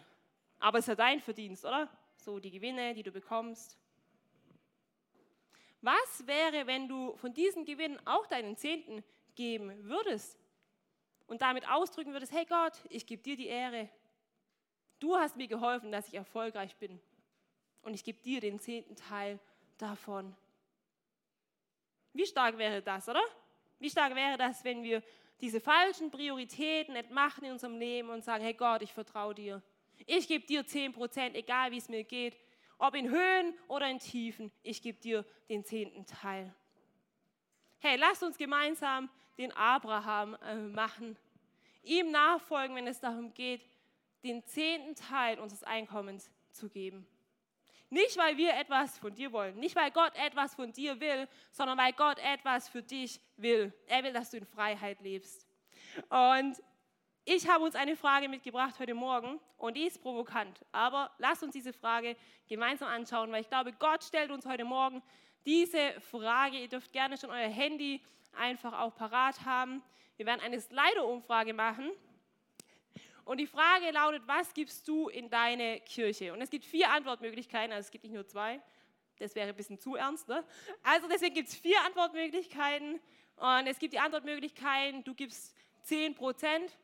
Aber 0.59 0.79
es 0.79 0.83
ist 0.83 0.89
ja 0.89 0.95
dein 0.95 1.21
Verdienst, 1.21 1.63
oder? 1.63 1.89
So 2.17 2.41
die 2.41 2.51
Gewinne, 2.51 2.93
die 2.93 3.03
du 3.03 3.11
bekommst. 3.11 3.77
Was 5.79 6.27
wäre, 6.27 6.67
wenn 6.67 6.89
du 6.89 7.15
von 7.15 7.33
diesen 7.33 7.63
Gewinnen 7.63 8.05
auch 8.05 8.27
deinen 8.27 8.57
Zehnten 8.57 9.01
geben 9.33 9.85
würdest? 9.85 10.40
Und 11.31 11.41
damit 11.41 11.65
ausdrücken 11.69 12.11
würdest, 12.11 12.33
hey 12.33 12.43
Gott, 12.43 12.73
ich 12.89 13.05
gebe 13.05 13.23
dir 13.23 13.37
die 13.37 13.47
Ehre. 13.47 13.87
Du 14.99 15.15
hast 15.15 15.37
mir 15.37 15.47
geholfen, 15.47 15.89
dass 15.89 16.09
ich 16.09 16.15
erfolgreich 16.15 16.75
bin. 16.75 16.99
Und 17.83 17.93
ich 17.93 18.03
gebe 18.03 18.21
dir 18.21 18.41
den 18.41 18.59
zehnten 18.59 18.97
Teil 18.97 19.39
davon. 19.77 20.35
Wie 22.11 22.25
stark 22.25 22.57
wäre 22.57 22.81
das, 22.81 23.07
oder? 23.07 23.23
Wie 23.79 23.89
stark 23.89 24.13
wäre 24.13 24.37
das, 24.37 24.65
wenn 24.65 24.83
wir 24.83 25.01
diese 25.39 25.61
falschen 25.61 26.11
Prioritäten 26.11 26.97
entmachen 26.97 27.45
in 27.45 27.53
unserem 27.53 27.79
Leben 27.79 28.09
und 28.09 28.25
sagen, 28.25 28.43
hey 28.43 28.53
Gott, 28.53 28.81
ich 28.81 28.91
vertraue 28.91 29.33
dir. 29.33 29.63
Ich 30.05 30.27
gebe 30.27 30.45
dir 30.45 30.67
10 30.67 30.91
Prozent, 30.91 31.37
egal 31.37 31.71
wie 31.71 31.77
es 31.77 31.87
mir 31.87 32.03
geht. 32.03 32.37
Ob 32.77 32.93
in 32.93 33.09
Höhen 33.09 33.57
oder 33.69 33.89
in 33.89 33.99
Tiefen, 33.99 34.51
ich 34.63 34.81
gebe 34.81 34.99
dir 34.99 35.25
den 35.47 35.63
zehnten 35.63 36.05
Teil. 36.05 36.53
hey, 37.79 37.95
lasst 37.95 38.21
uns 38.21 38.37
gemeinsam 38.37 39.09
den 39.41 39.51
Abraham 39.53 40.37
äh, 40.45 40.55
machen. 40.55 41.17
Ihm 41.83 42.11
nachfolgen, 42.11 42.75
wenn 42.75 42.87
es 42.87 42.99
darum 42.99 43.33
geht, 43.33 43.65
den 44.23 44.45
zehnten 44.45 44.95
Teil 44.95 45.39
unseres 45.39 45.63
Einkommens 45.63 46.29
zu 46.51 46.69
geben. 46.69 47.07
Nicht, 47.89 48.17
weil 48.17 48.37
wir 48.37 48.53
etwas 48.55 48.97
von 48.99 49.13
dir 49.13 49.33
wollen, 49.33 49.59
nicht, 49.59 49.75
weil 49.75 49.91
Gott 49.91 50.13
etwas 50.15 50.55
von 50.55 50.71
dir 50.71 50.99
will, 51.01 51.27
sondern 51.51 51.77
weil 51.77 51.91
Gott 51.91 52.19
etwas 52.19 52.69
für 52.69 52.81
dich 52.81 53.19
will. 53.35 53.73
Er 53.87 54.03
will, 54.03 54.13
dass 54.13 54.29
du 54.29 54.37
in 54.37 54.45
Freiheit 54.45 55.01
lebst. 55.01 55.45
Und 56.07 56.61
ich 57.25 57.49
habe 57.49 57.63
uns 57.65 57.75
eine 57.75 57.97
Frage 57.97 58.29
mitgebracht 58.29 58.79
heute 58.79 58.93
Morgen 58.93 59.39
und 59.57 59.75
die 59.75 59.87
ist 59.87 60.01
provokant. 60.01 60.63
Aber 60.71 61.11
lasst 61.17 61.43
uns 61.43 61.51
diese 61.51 61.73
Frage 61.73 62.15
gemeinsam 62.47 62.87
anschauen, 62.87 63.31
weil 63.31 63.41
ich 63.41 63.49
glaube, 63.49 63.73
Gott 63.73 64.03
stellt 64.03 64.31
uns 64.31 64.45
heute 64.45 64.63
Morgen 64.63 65.03
diese 65.45 65.99
Frage. 65.99 66.59
Ihr 66.59 66.69
dürft 66.69 66.93
gerne 66.93 67.17
schon 67.17 67.29
euer 67.29 67.49
Handy 67.49 68.01
einfach 68.33 68.79
auch 68.79 68.95
parat 68.95 69.45
haben. 69.45 69.81
Wir 70.17 70.25
werden 70.25 70.41
eine 70.41 70.59
Slido-Umfrage 70.59 71.53
machen. 71.53 71.91
Und 73.25 73.37
die 73.37 73.47
Frage 73.47 73.91
lautet, 73.91 74.23
was 74.25 74.53
gibst 74.53 74.87
du 74.87 75.07
in 75.09 75.29
deine 75.29 75.79
Kirche? 75.81 76.33
Und 76.33 76.41
es 76.41 76.49
gibt 76.49 76.65
vier 76.65 76.89
Antwortmöglichkeiten, 76.89 77.71
also 77.71 77.85
es 77.85 77.91
gibt 77.91 78.03
nicht 78.03 78.13
nur 78.13 78.27
zwei. 78.27 78.59
Das 79.19 79.35
wäre 79.35 79.49
ein 79.49 79.55
bisschen 79.55 79.79
zu 79.79 79.95
ernst. 79.95 80.27
Ne? 80.27 80.43
Also 80.83 81.07
deswegen 81.07 81.35
gibt 81.35 81.49
es 81.49 81.55
vier 81.55 81.79
Antwortmöglichkeiten. 81.85 82.99
Und 83.35 83.67
es 83.67 83.79
gibt 83.79 83.93
die 83.93 83.99
Antwortmöglichkeiten, 83.99 85.03
du 85.03 85.13
gibst 85.13 85.55
10 85.83 86.15
Prozent 86.15 86.77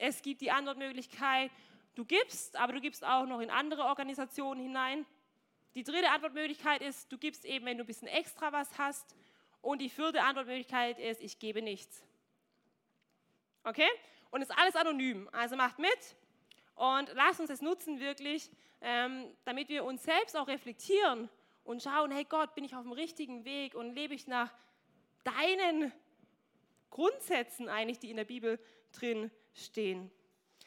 es 0.00 0.22
gibt 0.22 0.40
die 0.40 0.52
Antwortmöglichkeit, 0.52 1.50
du 1.96 2.04
gibst, 2.04 2.56
aber 2.56 2.72
du 2.72 2.80
gibst 2.80 3.04
auch 3.04 3.26
noch 3.26 3.40
in 3.40 3.50
andere 3.50 3.82
Organisationen 3.82 4.60
hinein. 4.60 5.04
Die 5.74 5.82
dritte 5.82 6.10
Antwortmöglichkeit 6.10 6.82
ist, 6.82 7.10
du 7.12 7.18
gibst 7.18 7.44
eben, 7.44 7.66
wenn 7.66 7.76
du 7.76 7.82
ein 7.82 7.86
bisschen 7.86 8.06
extra 8.06 8.52
was 8.52 8.78
hast. 8.78 9.16
Und 9.68 9.82
die 9.82 9.90
vierte 9.90 10.22
Antwortmöglichkeit 10.22 10.98
ist, 10.98 11.20
ich 11.20 11.38
gebe 11.38 11.60
nichts. 11.60 12.02
Okay? 13.64 13.90
Und 14.30 14.40
ist 14.40 14.50
alles 14.58 14.74
anonym. 14.74 15.28
Also 15.30 15.56
macht 15.56 15.78
mit 15.78 16.16
und 16.74 17.12
lasst 17.12 17.38
uns 17.38 17.50
es 17.50 17.60
nutzen 17.60 18.00
wirklich, 18.00 18.50
ähm, 18.80 19.26
damit 19.44 19.68
wir 19.68 19.84
uns 19.84 20.04
selbst 20.04 20.38
auch 20.38 20.48
reflektieren 20.48 21.28
und 21.64 21.82
schauen, 21.82 22.10
hey 22.12 22.24
Gott, 22.24 22.54
bin 22.54 22.64
ich 22.64 22.74
auf 22.74 22.84
dem 22.84 22.92
richtigen 22.92 23.44
Weg 23.44 23.74
und 23.74 23.94
lebe 23.94 24.14
ich 24.14 24.26
nach 24.26 24.50
deinen 25.24 25.92
Grundsätzen 26.88 27.68
eigentlich, 27.68 27.98
die 27.98 28.08
in 28.08 28.16
der 28.16 28.24
Bibel 28.24 28.58
drin 28.92 29.30
stehen. 29.52 30.10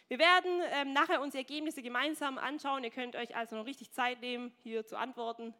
Wir 0.09 0.19
werden 0.19 0.61
ähm, 0.73 0.93
nachher 0.93 1.21
unsere 1.21 1.39
Ergebnisse 1.39 1.81
gemeinsam 1.81 2.37
anschauen. 2.37 2.83
Ihr 2.83 2.91
könnt 2.91 3.15
euch 3.15 3.35
also 3.35 3.55
noch 3.55 3.65
richtig 3.65 3.93
Zeit 3.93 4.21
nehmen, 4.21 4.53
hier 4.61 4.85
zu 4.85 4.95
antworten, 4.95 5.55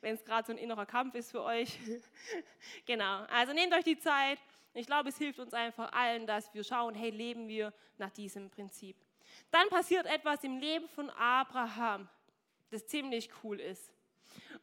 wenn 0.00 0.14
es 0.14 0.24
gerade 0.24 0.46
so 0.46 0.52
ein 0.52 0.58
innerer 0.58 0.86
Kampf 0.86 1.14
ist 1.14 1.30
für 1.30 1.42
euch. 1.42 1.78
genau, 2.86 3.24
also 3.30 3.52
nehmt 3.52 3.72
euch 3.74 3.84
die 3.84 3.98
Zeit. 3.98 4.38
Ich 4.74 4.86
glaube, 4.86 5.08
es 5.08 5.18
hilft 5.18 5.38
uns 5.38 5.54
einfach 5.54 5.92
allen, 5.92 6.26
dass 6.26 6.52
wir 6.54 6.62
schauen, 6.62 6.94
hey, 6.94 7.10
leben 7.10 7.48
wir 7.48 7.72
nach 7.96 8.10
diesem 8.10 8.50
Prinzip. 8.50 8.96
Dann 9.50 9.68
passiert 9.68 10.06
etwas 10.06 10.44
im 10.44 10.58
Leben 10.58 10.88
von 10.88 11.10
Abraham, 11.10 12.08
das 12.70 12.86
ziemlich 12.86 13.30
cool 13.42 13.60
ist. 13.60 13.90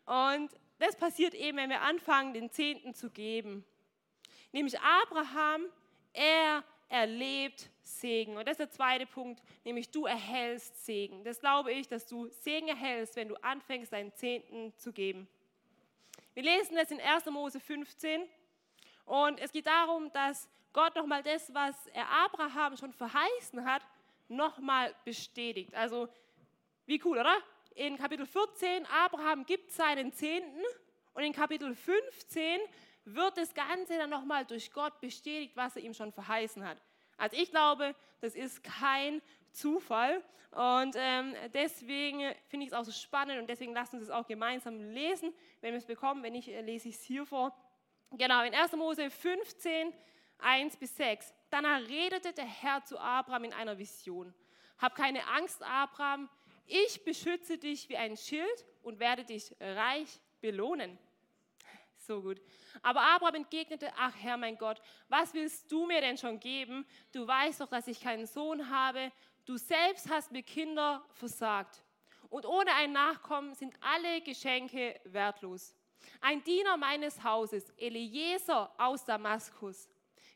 Und 0.05 0.51
das 0.79 0.95
passiert 0.95 1.33
eben, 1.33 1.57
wenn 1.57 1.69
wir 1.69 1.81
anfangen, 1.81 2.33
den 2.33 2.51
Zehnten 2.51 2.93
zu 2.93 3.09
geben. 3.09 3.65
Nämlich 4.51 4.79
Abraham, 4.79 5.65
er 6.13 6.63
erlebt 6.89 7.69
Segen. 7.85 8.37
Und 8.37 8.47
das 8.47 8.53
ist 8.53 8.59
der 8.59 8.71
zweite 8.71 9.05
Punkt, 9.05 9.41
nämlich 9.63 9.89
du 9.89 10.05
erhältst 10.05 10.85
Segen. 10.85 11.23
Das 11.23 11.39
glaube 11.39 11.71
ich, 11.71 11.87
dass 11.87 12.05
du 12.05 12.27
Segen 12.29 12.67
erhältst, 12.67 13.15
wenn 13.15 13.27
du 13.27 13.35
anfängst, 13.43 13.93
deinen 13.93 14.13
Zehnten 14.13 14.73
zu 14.77 14.91
geben. 14.91 15.27
Wir 16.33 16.43
lesen 16.43 16.75
das 16.75 16.91
in 16.91 16.99
1. 16.99 17.25
Mose 17.27 17.59
15 17.59 18.23
und 19.05 19.39
es 19.39 19.51
geht 19.51 19.67
darum, 19.67 20.11
dass 20.11 20.49
Gott 20.73 20.95
nochmal 20.95 21.23
das, 21.23 21.53
was 21.53 21.87
er 21.87 22.09
Abraham 22.09 22.75
schon 22.75 22.91
verheißen 22.91 23.63
hat, 23.65 23.81
nochmal 24.27 24.93
bestätigt. 25.05 25.73
Also, 25.73 26.09
wie 26.85 27.01
cool, 27.05 27.19
oder? 27.19 27.37
In 27.75 27.97
Kapitel 27.97 28.25
14, 28.25 28.85
Abraham 28.87 29.45
gibt 29.45 29.71
seinen 29.71 30.11
Zehnten 30.11 30.61
und 31.13 31.23
in 31.23 31.33
Kapitel 31.33 31.73
15 31.75 32.59
wird 33.05 33.37
das 33.37 33.53
Ganze 33.53 33.97
dann 33.97 34.09
nochmal 34.09 34.45
durch 34.45 34.71
Gott 34.71 34.99
bestätigt, 34.99 35.55
was 35.55 35.75
er 35.75 35.83
ihm 35.83 35.93
schon 35.93 36.11
verheißen 36.11 36.67
hat. 36.67 36.81
Also 37.17 37.37
ich 37.37 37.51
glaube, 37.51 37.95
das 38.21 38.35
ist 38.35 38.63
kein 38.63 39.21
Zufall 39.51 40.23
und 40.51 40.95
ähm, 40.97 41.35
deswegen 41.53 42.33
finde 42.47 42.65
ich 42.65 42.71
es 42.71 42.73
auch 42.73 42.85
so 42.85 42.91
spannend 42.91 43.39
und 43.39 43.49
deswegen 43.49 43.73
lasst 43.73 43.93
uns 43.93 44.03
es 44.03 44.09
auch 44.09 44.25
gemeinsam 44.25 44.79
lesen, 44.79 45.33
wenn 45.59 45.73
wir 45.73 45.77
es 45.77 45.85
bekommen. 45.85 46.23
Wenn 46.23 46.31
nicht, 46.31 46.47
äh, 46.47 46.61
lese 46.61 46.87
ich 46.87 46.95
es 46.95 47.03
hier 47.03 47.25
vor. 47.25 47.53
Genau, 48.11 48.41
in 48.43 48.53
1. 48.53 48.71
Mose 48.73 49.09
15, 49.09 49.93
1 50.39 50.77
bis 50.77 50.95
6. 50.95 51.33
Danach 51.49 51.81
redete 51.81 52.31
der 52.31 52.45
Herr 52.45 52.83
zu 52.85 52.97
Abraham 52.97 53.45
in 53.45 53.53
einer 53.53 53.77
Vision. 53.77 54.33
Hab 54.77 54.95
keine 54.95 55.27
Angst, 55.27 55.61
Abraham, 55.61 56.29
ich 56.65 57.03
beschütze 57.03 57.57
dich 57.57 57.89
wie 57.89 57.97
ein 57.97 58.15
Schild 58.15 58.65
und 58.81 58.99
werde 58.99 59.25
dich 59.25 59.53
reich 59.59 60.19
belohnen. 60.39 60.97
So 62.05 62.21
gut. 62.21 62.39
Aber 62.83 63.01
Abraham 63.01 63.35
entgegnete, 63.35 63.91
ach 63.97 64.13
Herr 64.19 64.37
mein 64.37 64.57
Gott, 64.57 64.79
was 65.09 65.33
willst 65.33 65.71
du 65.71 65.87
mir 65.87 66.01
denn 66.01 66.17
schon 66.17 66.39
geben? 66.39 66.85
Du 67.11 67.25
weißt 67.25 67.61
doch, 67.61 67.67
dass 67.67 67.87
ich 67.87 67.99
keinen 67.99 68.27
Sohn 68.27 68.69
habe. 68.69 69.11
Du 69.45 69.57
selbst 69.57 70.09
hast 70.09 70.31
mir 70.31 70.43
Kinder 70.43 71.03
versagt. 71.13 71.83
Und 72.29 72.45
ohne 72.45 72.71
ein 72.75 72.91
Nachkommen 72.91 73.55
sind 73.55 73.73
alle 73.81 74.21
Geschenke 74.21 74.99
wertlos. 75.05 75.75
Ein 76.21 76.43
Diener 76.43 76.77
meines 76.77 77.23
Hauses, 77.23 77.71
Eliezer 77.77 78.71
aus 78.77 79.03
Damaskus, 79.05 79.89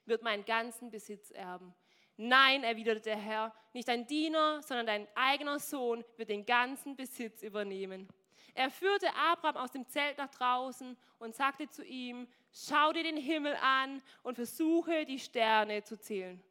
wird 0.05 0.23
meinen 0.23 0.45
ganzen 0.45 0.89
Besitz 0.89 1.29
erben. 1.29 1.75
Nein, 2.17 2.63
erwiderte 2.63 3.01
der 3.01 3.17
Herr, 3.17 3.53
nicht 3.73 3.87
ein 3.89 4.07
Diener, 4.07 4.61
sondern 4.63 4.87
dein 4.87 5.07
eigener 5.15 5.59
Sohn 5.59 6.03
wird 6.17 6.29
den 6.29 6.45
ganzen 6.45 6.95
Besitz 6.95 7.43
übernehmen. 7.43 8.09
Er 8.59 8.69
führte 8.69 9.07
Abraham 9.15 9.55
aus 9.55 9.71
dem 9.71 9.87
Zelt 9.87 10.17
nach 10.17 10.29
draußen 10.31 10.97
und 11.17 11.33
sagte 11.33 11.69
zu 11.69 11.81
ihm, 11.81 12.27
schau 12.51 12.91
dir 12.91 13.03
den 13.03 13.15
Himmel 13.15 13.55
an 13.55 14.01
und 14.21 14.35
versuche 14.35 15.05
die 15.05 15.17
Sterne 15.17 15.81
zu 15.81 15.97
zählen. 15.97 16.43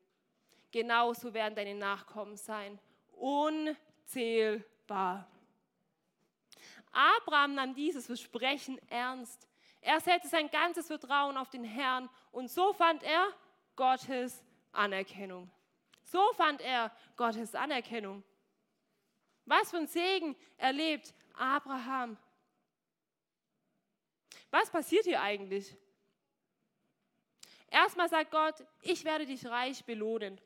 Genauso 0.71 1.35
werden 1.35 1.55
deine 1.55 1.75
Nachkommen 1.75 2.39
sein, 2.39 2.79
unzählbar. 3.13 4.57
Abraham 6.93 7.57
nahm 7.57 7.75
dieses 7.75 8.07
Versprechen 8.07 8.81
ernst. 8.89 9.47
Er 9.83 10.01
setzte 10.01 10.29
sein 10.29 10.49
ganzes 10.49 10.87
Vertrauen 10.87 11.37
auf 11.37 11.51
den 11.51 11.65
Herrn 11.65 12.09
und 12.33 12.51
so 12.51 12.73
fand 12.73 13.03
er 13.03 13.29
Gottes 13.77 14.43
Anerkennung. 14.73 15.51
So 16.05 16.33
fand 16.33 16.63
er 16.63 16.91
Gottes 17.17 17.55
Anerkennung. 17.55 18.25
Was 19.45 19.71
für 19.71 19.77
ein 19.77 19.87
Segen 19.87 20.37
erlebt 20.57 21.13
Abraham. 21.39 22.17
Was 24.51 24.71
passiert 24.71 25.05
hier 25.05 25.21
eigentlich? 25.21 25.77
Erstmal 27.71 28.09
sagt 28.09 28.31
Gott, 28.31 28.55
ich 28.83 29.05
werde 29.05 29.27
dich 29.27 29.45
reich 29.47 29.85
belohnen. 29.85 30.41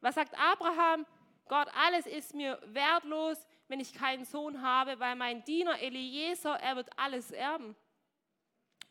Was 0.00 0.14
sagt 0.14 0.38
Abraham? 0.38 1.06
Gott, 1.48 1.68
alles 1.74 2.06
ist 2.06 2.34
mir 2.34 2.60
wertlos, 2.66 3.38
wenn 3.66 3.80
ich 3.80 3.92
keinen 3.92 4.24
Sohn 4.24 4.62
habe, 4.62 4.98
weil 5.00 5.16
mein 5.16 5.44
Diener 5.44 5.80
Eliezer, 5.80 6.54
er 6.60 6.76
wird 6.76 6.88
alles 6.98 7.30
erben. 7.30 7.74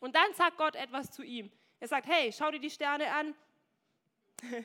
Und 0.00 0.14
dann 0.14 0.32
sagt 0.34 0.58
Gott 0.58 0.76
etwas 0.76 1.10
zu 1.10 1.22
ihm. 1.22 1.50
Er 1.80 1.88
sagt, 1.88 2.06
hey, 2.06 2.32
schau 2.32 2.50
dir 2.50 2.60
die 2.60 2.70
Sterne 2.70 3.10
an. 3.12 3.34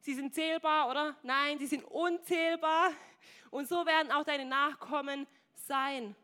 Sie 0.00 0.14
sind 0.14 0.34
zählbar, 0.34 0.90
oder? 0.90 1.16
Nein, 1.22 1.58
sie 1.58 1.66
sind 1.66 1.82
unzählbar. 1.82 2.92
Und 3.50 3.66
so 3.66 3.86
werden 3.86 4.12
auch 4.12 4.24
deine 4.24 4.44
Nachkommen 4.44 5.26
sein. 5.54 6.14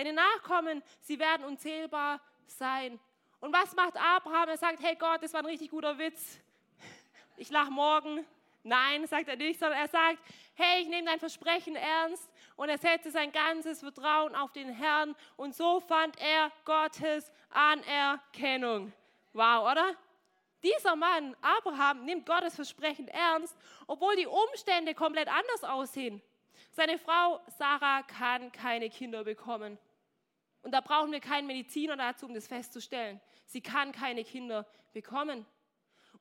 Deine 0.00 0.14
Nachkommen, 0.14 0.82
sie 1.02 1.18
werden 1.18 1.44
unzählbar 1.44 2.22
sein. 2.46 2.98
Und 3.38 3.52
was 3.52 3.76
macht 3.76 3.98
Abraham? 3.98 4.48
Er 4.48 4.56
sagt, 4.56 4.82
hey 4.82 4.96
Gott, 4.96 5.22
das 5.22 5.34
war 5.34 5.40
ein 5.40 5.46
richtig 5.46 5.68
guter 5.68 5.98
Witz. 5.98 6.40
Ich 7.36 7.50
lache 7.50 7.70
morgen. 7.70 8.24
Nein, 8.62 9.06
sagt 9.06 9.28
er 9.28 9.36
nicht, 9.36 9.60
sondern 9.60 9.78
er 9.78 9.88
sagt, 9.88 10.16
hey, 10.54 10.80
ich 10.80 10.88
nehme 10.88 11.04
dein 11.04 11.18
Versprechen 11.18 11.76
ernst. 11.76 12.30
Und 12.56 12.70
er 12.70 12.78
setzte 12.78 13.10
sein 13.10 13.30
ganzes 13.30 13.80
Vertrauen 13.80 14.34
auf 14.34 14.52
den 14.52 14.70
Herrn. 14.70 15.14
Und 15.36 15.54
so 15.54 15.80
fand 15.80 16.18
er 16.18 16.50
Gottes 16.64 17.30
Anerkennung. 17.50 18.94
Wow, 19.34 19.70
oder? 19.70 19.94
Dieser 20.62 20.96
Mann, 20.96 21.36
Abraham, 21.42 22.06
nimmt 22.06 22.24
Gottes 22.24 22.54
Versprechen 22.54 23.08
ernst, 23.08 23.54
obwohl 23.86 24.16
die 24.16 24.26
Umstände 24.26 24.94
komplett 24.94 25.28
anders 25.28 25.62
aussehen. 25.62 26.22
Seine 26.70 26.98
Frau 26.98 27.42
Sarah 27.58 28.02
kann 28.02 28.50
keine 28.50 28.88
Kinder 28.88 29.24
bekommen. 29.24 29.76
Und 30.62 30.72
da 30.72 30.80
brauchen 30.80 31.12
wir 31.12 31.20
keinen 31.20 31.46
Mediziner 31.46 31.96
dazu, 31.96 32.26
um 32.26 32.34
das 32.34 32.46
festzustellen. 32.46 33.20
Sie 33.46 33.60
kann 33.60 33.92
keine 33.92 34.24
Kinder 34.24 34.66
bekommen. 34.92 35.46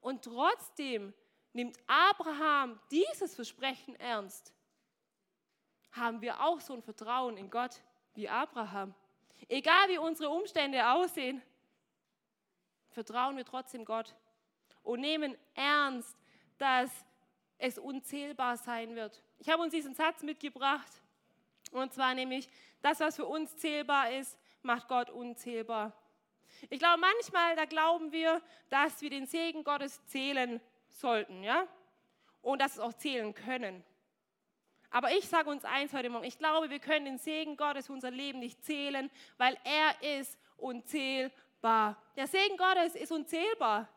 Und 0.02 0.24
trotzdem 0.24 1.14
nimmt 1.54 1.78
Abraham 1.88 2.80
dieses 2.92 3.36
Versprechen 3.36 3.96
ernst. 3.96 4.54
Haben 5.92 6.22
wir 6.22 6.42
auch 6.42 6.62
so 6.62 6.74
ein 6.74 6.82
Vertrauen 6.82 7.38
in 7.38 7.50
Gott 7.50 7.82
wie 8.14 8.30
Abraham. 8.30 8.94
Egal 9.48 9.90
wie 9.90 9.98
unsere 9.98 10.30
Umstände 10.30 10.90
aussehen. 10.90 11.42
vertrauen 12.90 13.38
wir 13.38 13.46
trotzdem 13.46 13.86
Gott 13.86 14.16
und 14.84 15.02
nehmen 15.02 15.38
ernst, 15.54 16.18
dass 16.58 16.90
es 17.58 17.78
unzählbar 17.78 18.58
sein 18.58 18.96
wird. 18.96 19.22
Ich 19.38 19.50
habe 19.50 19.62
uns 19.62 19.72
diesen 19.72 19.94
Satz 19.94 20.24
mitgebracht, 20.24 20.92
und 21.72 21.94
zwar 21.94 22.14
nämlich, 22.16 22.50
das, 22.82 23.00
was 23.00 23.16
für 23.16 23.26
uns 23.26 23.58
zählbar 23.58 24.12
ist, 24.12 24.38
macht 24.62 24.88
Gott 24.88 25.10
unzählbar. 25.10 25.94
Ich 26.70 26.80
glaube, 26.80 27.00
manchmal, 27.00 27.56
da 27.56 27.66
glauben 27.66 28.12
wir, 28.12 28.42
dass 28.70 29.02
wir 29.02 29.10
den 29.10 29.26
Segen 29.26 29.64
Gottes 29.64 30.04
zählen 30.06 30.60
sollten, 30.90 31.44
ja? 31.44 31.68
Und 32.42 32.62
dass 32.62 32.74
es 32.74 32.80
auch 32.80 32.94
zählen 32.94 33.34
können. 33.34 33.84
Aber 34.92 35.12
ich 35.12 35.28
sage 35.28 35.50
uns 35.50 35.66
eins 35.66 35.94
heute 35.94 36.10
Morgen, 36.10 36.26
ich 36.26 36.40
glaube, 36.40 36.70
wir 36.70 36.80
können 36.80 37.06
den 37.06 37.18
Segen 37.20 37.58
Gottes 37.58 37.88
für 37.88 37.94
unser 37.94 38.12
Leben 38.12 38.40
nicht 38.40 38.64
zählen, 38.64 39.12
weil 39.38 39.58
er 39.64 40.20
ist 40.20 40.38
unzählbar. 40.58 42.02
Der 42.16 42.28
Segen 42.28 42.58
Gottes 42.58 42.96
ist 42.96 43.12
unzählbar. 43.12 43.88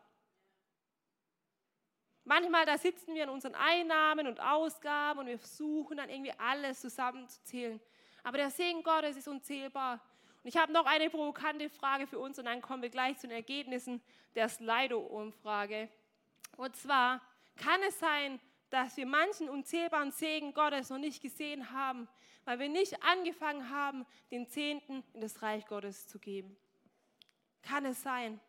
Manchmal, 2.25 2.65
da 2.65 2.77
sitzen 2.77 3.15
wir 3.15 3.23
in 3.23 3.29
unseren 3.29 3.55
Einnahmen 3.55 4.27
und 4.27 4.39
Ausgaben 4.39 5.21
und 5.21 5.27
wir 5.27 5.39
versuchen 5.39 5.97
dann 5.97 6.09
irgendwie 6.09 6.33
alles 6.37 6.79
zusammenzuzählen. 6.79 7.81
Aber 8.23 8.37
der 8.37 8.49
Segen 8.49 8.81
Gottes 8.83 9.17
ist 9.17 9.27
unzählbar. 9.27 9.99
Und 10.43 10.49
ich 10.49 10.57
habe 10.57 10.71
noch 10.73 10.85
eine 10.85 11.09
provokante 11.09 11.69
Frage 11.69 12.07
für 12.07 12.19
uns 12.19 12.39
und 12.39 12.45
dann 12.45 12.61
kommen 12.61 12.81
wir 12.81 12.89
gleich 12.89 13.17
zu 13.17 13.27
den 13.27 13.35
Ergebnissen 13.35 14.01
der 14.35 14.49
Slido-Umfrage. 14.49 15.89
Und 16.57 16.75
zwar, 16.75 17.21
kann 17.55 17.81
es 17.87 17.99
sein, 17.99 18.39
dass 18.69 18.97
wir 18.97 19.05
manchen 19.05 19.49
unzählbaren 19.49 20.11
Segen 20.11 20.53
Gottes 20.53 20.89
noch 20.89 20.97
nicht 20.97 21.21
gesehen 21.21 21.71
haben, 21.71 22.07
weil 22.45 22.59
wir 22.59 22.69
nicht 22.69 23.01
angefangen 23.03 23.69
haben, 23.69 24.05
den 24.31 24.47
Zehnten 24.47 25.03
in 25.13 25.21
das 25.21 25.41
Reich 25.41 25.65
Gottes 25.67 26.07
zu 26.07 26.19
geben? 26.19 26.57
Kann 27.61 27.85
es 27.85 28.01
sein? 28.01 28.39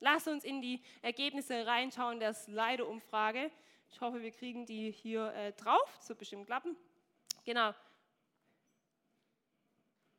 Lass 0.00 0.26
uns 0.26 0.44
in 0.44 0.60
die 0.60 0.82
Ergebnisse 1.02 1.66
reinschauen 1.66 2.20
der 2.20 2.34
Slido-Umfrage. 2.34 3.50
Ich 3.90 4.00
hoffe, 4.00 4.22
wir 4.22 4.30
kriegen 4.32 4.66
die 4.66 4.90
hier 4.90 5.32
äh, 5.34 5.52
drauf. 5.52 5.98
Wird 6.08 6.18
bestimmt 6.18 6.46
klappen. 6.46 6.76
Genau. 7.44 7.74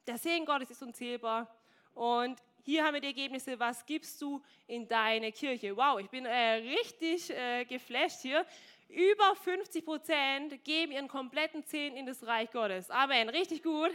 Der 0.07 0.17
Segen 0.17 0.45
Gottes 0.45 0.71
ist 0.71 0.81
unzählbar. 0.81 1.47
Und 1.93 2.41
hier 2.63 2.84
haben 2.84 2.93
wir 2.93 3.01
die 3.01 3.07
Ergebnisse. 3.07 3.60
Was 3.60 3.86
gibst 3.86 4.21
du 4.21 4.41
in 4.67 4.88
deine 4.88 5.31
Kirche? 5.31 5.75
Wow, 5.75 5.99
ich 5.99 6.10
bin 6.10 6.25
äh, 6.25 6.53
richtig 6.53 7.29
äh, 7.29 7.65
geflasht 7.65 8.21
hier. 8.21 8.45
Über 8.88 9.36
50 9.36 9.86
Prozent 9.86 10.63
geben 10.63 10.91
ihren 10.91 11.07
kompletten 11.07 11.65
Zehn 11.65 11.95
in 11.95 12.05
das 12.05 12.25
Reich 12.25 12.51
Gottes. 12.51 12.89
Amen, 12.89 13.29
richtig 13.29 13.63
gut. 13.63 13.91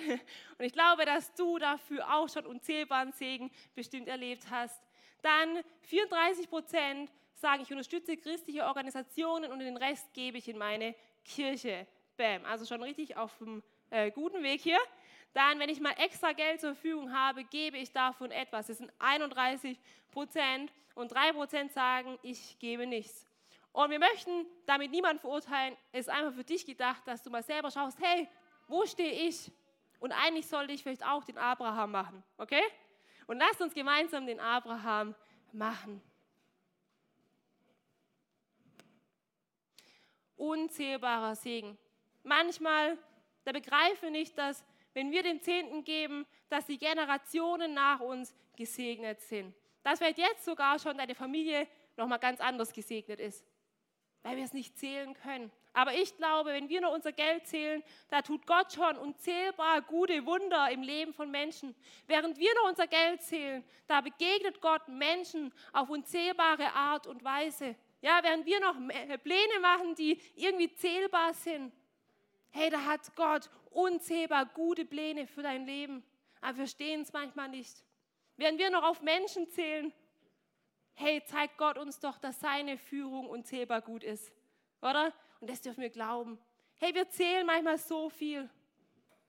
Und 0.58 0.64
ich 0.64 0.72
glaube, 0.72 1.04
dass 1.04 1.34
du 1.34 1.58
dafür 1.58 2.14
auch 2.14 2.28
schon 2.28 2.46
unzählbaren 2.46 3.12
Segen 3.12 3.50
bestimmt 3.74 4.08
erlebt 4.08 4.44
hast. 4.50 4.82
Dann 5.20 5.62
34 5.82 6.48
Prozent 6.48 7.12
sagen, 7.34 7.62
ich 7.62 7.70
unterstütze 7.70 8.16
christliche 8.16 8.64
Organisationen 8.64 9.52
und 9.52 9.58
den 9.58 9.76
Rest 9.76 10.12
gebe 10.14 10.38
ich 10.38 10.48
in 10.48 10.56
meine 10.56 10.94
Kirche. 11.24 11.86
Bam, 12.16 12.44
also 12.44 12.64
schon 12.64 12.82
richtig 12.82 13.16
auf 13.16 13.36
dem 13.38 13.62
äh, 13.90 14.10
guten 14.10 14.42
Weg 14.42 14.60
hier. 14.60 14.78
Dann, 15.32 15.58
wenn 15.58 15.68
ich 15.68 15.80
mal 15.80 15.94
extra 15.98 16.32
Geld 16.32 16.60
zur 16.60 16.74
Verfügung 16.74 17.12
habe, 17.12 17.44
gebe 17.44 17.76
ich 17.76 17.92
davon 17.92 18.30
etwas. 18.30 18.68
Das 18.68 18.78
sind 18.78 18.90
31 18.98 19.78
Prozent 20.10 20.72
und 20.94 21.12
3 21.12 21.32
Prozent 21.32 21.72
sagen, 21.72 22.18
ich 22.22 22.58
gebe 22.58 22.86
nichts. 22.86 23.26
Und 23.72 23.90
wir 23.90 23.98
möchten 23.98 24.46
damit 24.64 24.90
niemanden 24.90 25.20
verurteilen. 25.20 25.76
Es 25.92 26.06
ist 26.06 26.08
einfach 26.08 26.32
für 26.32 26.44
dich 26.44 26.64
gedacht, 26.64 27.02
dass 27.06 27.22
du 27.22 27.28
mal 27.28 27.42
selber 27.42 27.70
schaust, 27.70 27.98
hey, 28.00 28.26
wo 28.66 28.86
stehe 28.86 29.28
ich? 29.28 29.52
Und 30.00 30.12
eigentlich 30.12 30.46
sollte 30.46 30.72
ich 30.72 30.82
vielleicht 30.82 31.04
auch 31.04 31.24
den 31.24 31.36
Abraham 31.36 31.90
machen, 31.90 32.24
okay? 32.38 32.62
Und 33.26 33.38
lasst 33.38 33.60
uns 33.60 33.74
gemeinsam 33.74 34.26
den 34.26 34.40
Abraham 34.40 35.14
machen. 35.52 36.00
Unzählbarer 40.36 41.34
Segen. 41.34 41.76
Manchmal, 42.26 42.98
da 43.44 43.52
begreifen 43.52 44.02
wir 44.02 44.10
nicht, 44.10 44.36
dass 44.36 44.64
wenn 44.94 45.12
wir 45.12 45.22
den 45.22 45.40
Zehnten 45.40 45.84
geben, 45.84 46.26
dass 46.48 46.66
die 46.66 46.76
Generationen 46.76 47.72
nach 47.72 48.00
uns 48.00 48.34
gesegnet 48.56 49.20
sind. 49.20 49.54
Dass 49.84 50.00
vielleicht 50.00 50.18
jetzt 50.18 50.44
sogar 50.44 50.80
schon 50.80 50.98
deine 50.98 51.14
Familie 51.14 51.68
nochmal 51.96 52.18
ganz 52.18 52.40
anders 52.40 52.72
gesegnet 52.72 53.20
ist, 53.20 53.46
weil 54.22 54.36
wir 54.36 54.44
es 54.44 54.52
nicht 54.52 54.76
zählen 54.76 55.14
können. 55.14 55.52
Aber 55.72 55.94
ich 55.94 56.16
glaube, 56.16 56.50
wenn 56.50 56.68
wir 56.68 56.80
nur 56.80 56.90
unser 56.90 57.12
Geld 57.12 57.46
zählen, 57.46 57.80
da 58.08 58.22
tut 58.22 58.44
Gott 58.44 58.72
schon 58.72 58.96
unzählbar 58.96 59.82
gute 59.82 60.26
Wunder 60.26 60.68
im 60.72 60.82
Leben 60.82 61.14
von 61.14 61.30
Menschen. 61.30 61.76
Während 62.08 62.38
wir 62.38 62.52
nur 62.54 62.70
unser 62.70 62.88
Geld 62.88 63.22
zählen, 63.22 63.62
da 63.86 64.00
begegnet 64.00 64.60
Gott 64.60 64.88
Menschen 64.88 65.54
auf 65.72 65.90
unzählbare 65.90 66.72
Art 66.72 67.06
und 67.06 67.22
Weise. 67.22 67.76
Ja, 68.00 68.18
während 68.22 68.46
wir 68.46 68.58
noch 68.58 68.74
Pläne 69.22 69.60
machen, 69.60 69.94
die 69.94 70.20
irgendwie 70.34 70.72
zählbar 70.74 71.32
sind. 71.32 71.72
Hey, 72.58 72.70
da 72.70 72.86
hat 72.86 73.14
Gott 73.16 73.50
unzählbar 73.70 74.46
gute 74.46 74.86
Pläne 74.86 75.26
für 75.26 75.42
dein 75.42 75.66
Leben. 75.66 76.02
Aber 76.40 76.56
wir 76.56 76.64
verstehen 76.64 77.02
es 77.02 77.12
manchmal 77.12 77.50
nicht. 77.50 77.84
Während 78.38 78.58
wir 78.58 78.70
noch 78.70 78.82
auf 78.82 79.02
Menschen 79.02 79.46
zählen, 79.50 79.92
hey, 80.94 81.22
zeigt 81.26 81.58
Gott 81.58 81.76
uns 81.76 82.00
doch, 82.00 82.16
dass 82.16 82.40
seine 82.40 82.78
Führung 82.78 83.28
unzählbar 83.28 83.82
gut 83.82 84.02
ist. 84.02 84.32
Oder? 84.80 85.12
Und 85.40 85.50
das 85.50 85.60
dürfen 85.60 85.82
wir 85.82 85.90
glauben. 85.90 86.38
Hey, 86.78 86.94
wir 86.94 87.06
zählen 87.10 87.44
manchmal 87.44 87.76
so 87.76 88.08
viel. 88.08 88.48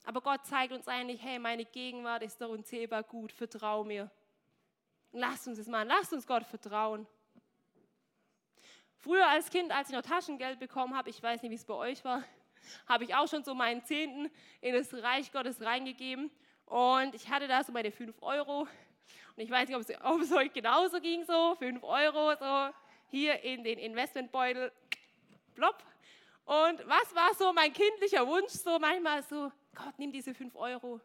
Aber 0.05 0.21
Gott 0.21 0.45
zeigt 0.45 0.71
uns 0.71 0.87
eigentlich, 0.87 1.21
hey, 1.21 1.37
meine 1.37 1.65
Gegenwart 1.65 2.23
ist 2.23 2.39
doch 2.39 2.47
unzählbar 2.47 3.03
gut, 3.03 3.33
vertrau 3.33 3.83
mir. 3.83 4.09
Lasst 5.11 5.49
uns 5.49 5.59
es 5.59 5.67
machen, 5.67 5.89
lasst 5.89 6.13
uns 6.13 6.25
Gott 6.25 6.45
vertrauen. 6.45 7.05
Früher 8.95 9.27
als 9.27 9.49
Kind, 9.49 9.73
als 9.73 9.89
ich 9.89 9.95
noch 9.95 10.01
Taschengeld 10.01 10.59
bekommen 10.59 10.95
habe, 10.95 11.09
ich 11.09 11.21
weiß 11.21 11.41
nicht, 11.41 11.51
wie 11.51 11.55
es 11.55 11.65
bei 11.65 11.73
euch 11.73 12.05
war, 12.05 12.23
habe 12.87 13.03
ich 13.03 13.15
auch 13.15 13.27
schon 13.27 13.43
so 13.43 13.53
meinen 13.53 13.83
Zehnten 13.83 14.31
in 14.61 14.73
das 14.73 14.93
Reich 14.93 15.31
Gottes 15.31 15.61
reingegeben. 15.61 16.31
Und 16.65 17.15
ich 17.15 17.29
hatte 17.29 17.47
da 17.47 17.63
so 17.63 17.71
meine 17.71 17.91
5 17.91 18.21
Euro. 18.21 18.61
Und 18.61 19.43
ich 19.43 19.49
weiß 19.49 19.67
nicht, 19.69 19.75
ob 19.77 19.81
es, 19.81 20.01
ob 20.03 20.21
es 20.21 20.31
euch 20.31 20.51
genauso 20.51 20.99
ging, 20.99 21.23
so 21.25 21.55
5 21.59 21.83
Euro, 21.83 22.35
so 22.39 22.73
hier 23.09 23.41
in 23.43 23.63
den 23.63 23.79
Investmentbeutel, 23.79 24.71
plopp. 25.55 25.83
Und 26.45 26.79
was 26.87 27.13
war 27.13 27.33
so 27.35 27.53
mein 27.53 27.71
kindlicher 27.73 28.25
Wunsch? 28.25 28.51
So 28.51 28.79
manchmal 28.79 29.23
so, 29.23 29.51
Gott, 29.75 29.93
nimm 29.97 30.11
diese 30.11 30.33
5 30.33 30.55
Euro. 30.55 30.99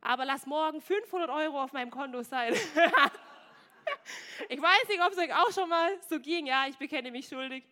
Aber 0.00 0.24
lass 0.24 0.46
morgen 0.46 0.80
500 0.80 1.30
Euro 1.30 1.62
auf 1.62 1.72
meinem 1.72 1.90
Konto 1.90 2.22
sein. 2.22 2.54
ich 4.48 4.60
weiß 4.60 4.88
nicht, 4.88 5.02
ob 5.02 5.12
es 5.12 5.18
euch 5.18 5.34
auch 5.34 5.50
schon 5.52 5.68
mal 5.68 5.98
so 6.08 6.20
ging. 6.20 6.46
Ja, 6.46 6.66
ich 6.68 6.76
bekenne 6.76 7.10
mich 7.10 7.26
schuldig. 7.26 7.64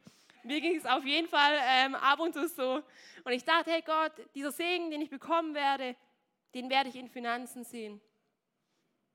Mir 0.45 0.61
ging 0.61 0.77
es 0.77 0.87
auf 0.87 1.05
jeden 1.05 1.29
Fall 1.29 1.59
ähm, 1.65 1.95
ab 1.95 2.19
und 2.21 2.35
zu 2.35 2.49
so. 2.49 2.83
Und 3.25 3.33
ich 3.33 3.45
dachte, 3.45 3.71
hey 3.71 3.83
Gott, 3.83 4.13
dieser 4.35 4.53
Segen, 4.53 4.91
den 4.91 5.01
ich 5.01 5.11
bekommen 5.11 5.55
werde, 5.55 5.97
den 6.55 6.69
werde 6.69 6.89
ich 6.89 6.97
in 6.97 7.09
Finanzen 7.09 7.65
sehen. 7.65 8.01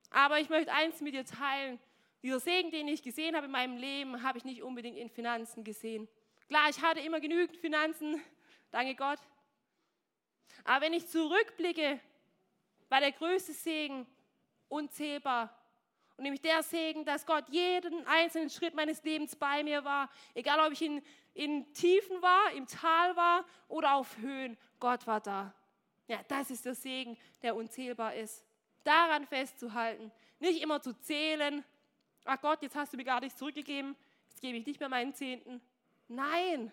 Aber 0.10 0.40
ich 0.40 0.50
möchte 0.50 0.72
eins 0.72 1.02
mit 1.02 1.14
dir 1.14 1.26
teilen. 1.26 1.80
Dieser 2.24 2.40
Segen, 2.40 2.72
den 2.72 2.88
ich 2.88 3.04
gesehen 3.04 3.36
habe 3.36 3.46
in 3.46 3.52
meinem 3.52 3.78
Leben, 3.78 4.24
habe 4.24 4.38
ich 4.38 4.46
nicht 4.46 4.64
unbedingt 4.64 4.98
in 4.98 5.10
Finanzen 5.10 5.64
gesehen. 5.64 6.08
Klar, 6.48 6.70
ich 6.70 6.82
hatte 6.82 7.02
immer 7.02 7.20
genügend 7.20 7.58
Finanzen, 7.58 8.22
danke 8.72 8.96
Gott. 8.96 9.20
Aber 10.64 10.86
wenn 10.86 10.94
ich 10.94 11.08
zurückblicke, 11.08 12.00
war 12.90 13.02
der 13.02 13.12
größte 13.12 13.54
Segen 13.54 14.08
unzählbar. 14.70 15.54
Und 16.18 16.24
nämlich 16.24 16.42
der 16.42 16.64
Segen, 16.64 17.06
dass 17.06 17.26
Gott 17.26 17.46
jeden 17.50 18.06
einzelnen 18.08 18.50
Schritt 18.50 18.74
meines 18.74 19.04
Lebens 19.04 19.36
bei 19.36 19.64
mir 19.64 19.86
war. 19.86 20.10
Egal, 20.34 20.60
ob 20.66 20.74
ich 20.74 20.82
in, 20.82 21.02
in 21.36 21.72
Tiefen 21.74 22.22
war, 22.22 22.52
im 22.54 22.66
Tal 22.66 23.16
war 23.16 23.46
oder 23.68 23.94
auf 23.94 24.18
Höhen. 24.18 24.58
Gott 24.80 25.06
war 25.06 25.22
da. 25.22 25.54
Ja, 26.08 26.20
das 26.28 26.50
ist 26.50 26.66
der 26.66 26.74
Segen, 26.74 27.18
der 27.44 27.56
unzählbar 27.56 28.16
ist. 28.16 28.44
Daran 28.84 29.28
festzuhalten. 29.28 30.12
Nicht 30.40 30.62
immer 30.62 30.82
zu 30.82 31.00
zählen. 31.02 31.64
Ach 32.26 32.42
Gott, 32.42 32.62
jetzt 32.64 32.76
hast 32.76 32.94
du 32.94 32.98
mir 32.98 33.04
gar 33.04 33.20
nichts 33.20 33.38
zurückgegeben. 33.38 33.96
Jetzt 34.30 34.42
gebe 34.42 34.58
ich 34.58 34.66
nicht 34.66 34.80
mehr 34.80 34.90
meinen 34.90 35.14
Zehnten. 35.14 35.62
Nein, 36.08 36.72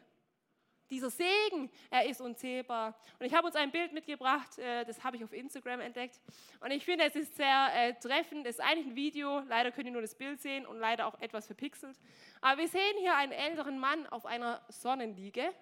dieser 0.91 1.11
Segen, 1.11 1.71
er 1.91 2.07
ist 2.07 2.21
unzählbar. 2.21 2.95
Und 3.19 3.27
ich 3.27 3.35
habe 3.35 3.47
uns 3.47 3.57
ein 3.57 3.71
Bild 3.71 3.93
mitgebracht, 3.93 4.59
äh, 4.59 4.85
das 4.85 5.03
habe 5.03 5.17
ich 5.17 5.25
auf 5.25 5.33
Instagram 5.33 5.81
entdeckt. 5.81 6.21
Und 6.61 6.71
ich 6.71 6.85
finde, 6.85 7.05
es 7.05 7.17
ist 7.17 7.37
sehr 7.37 7.69
äh, 7.75 7.95
treffend. 7.95 8.47
Es 8.47 8.59
ist 8.59 8.61
eigentlich 8.61 8.87
ein 8.87 8.97
Video, 8.97 9.41
leider 9.49 9.73
könnt 9.73 9.87
ihr 9.87 9.93
nur 9.93 10.03
das 10.03 10.15
Bild 10.15 10.41
sehen 10.41 10.67
und 10.67 10.79
leider 10.79 11.07
auch 11.07 11.21
etwas 11.21 11.47
verpixelt. 11.47 11.99
Aber 12.41 12.61
wir 12.61 12.69
sehen 12.69 12.97
hier 12.99 13.17
einen 13.17 13.33
älteren 13.33 13.79
Mann 13.79 14.07
auf 14.09 14.27
einer 14.27 14.63
Sonnenliege. 14.69 15.53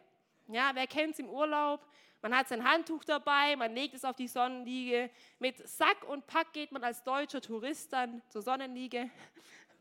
Ja, 0.49 0.71
wer 0.75 0.87
kennt 0.87 1.15
es 1.15 1.19
im 1.19 1.29
Urlaub? 1.29 1.87
Man 2.21 2.37
hat 2.37 2.49
sein 2.49 2.63
Handtuch 2.63 3.05
dabei, 3.05 3.57
man 3.57 3.75
legt 3.75 3.95
es 3.95 4.05
auf 4.05 4.15
die 4.17 4.29
Sonnenliege. 4.29 5.11
Mit 5.39 5.67
Sack 5.69 6.05
und 6.09 6.27
Pack 6.27 6.53
geht 6.53 6.71
man 6.71 6.85
als 6.85 7.03
deutscher 7.03 7.41
Tourist 7.41 7.93
dann 7.93 8.23
zur 8.29 8.43
Sonnenliege, 8.43 9.11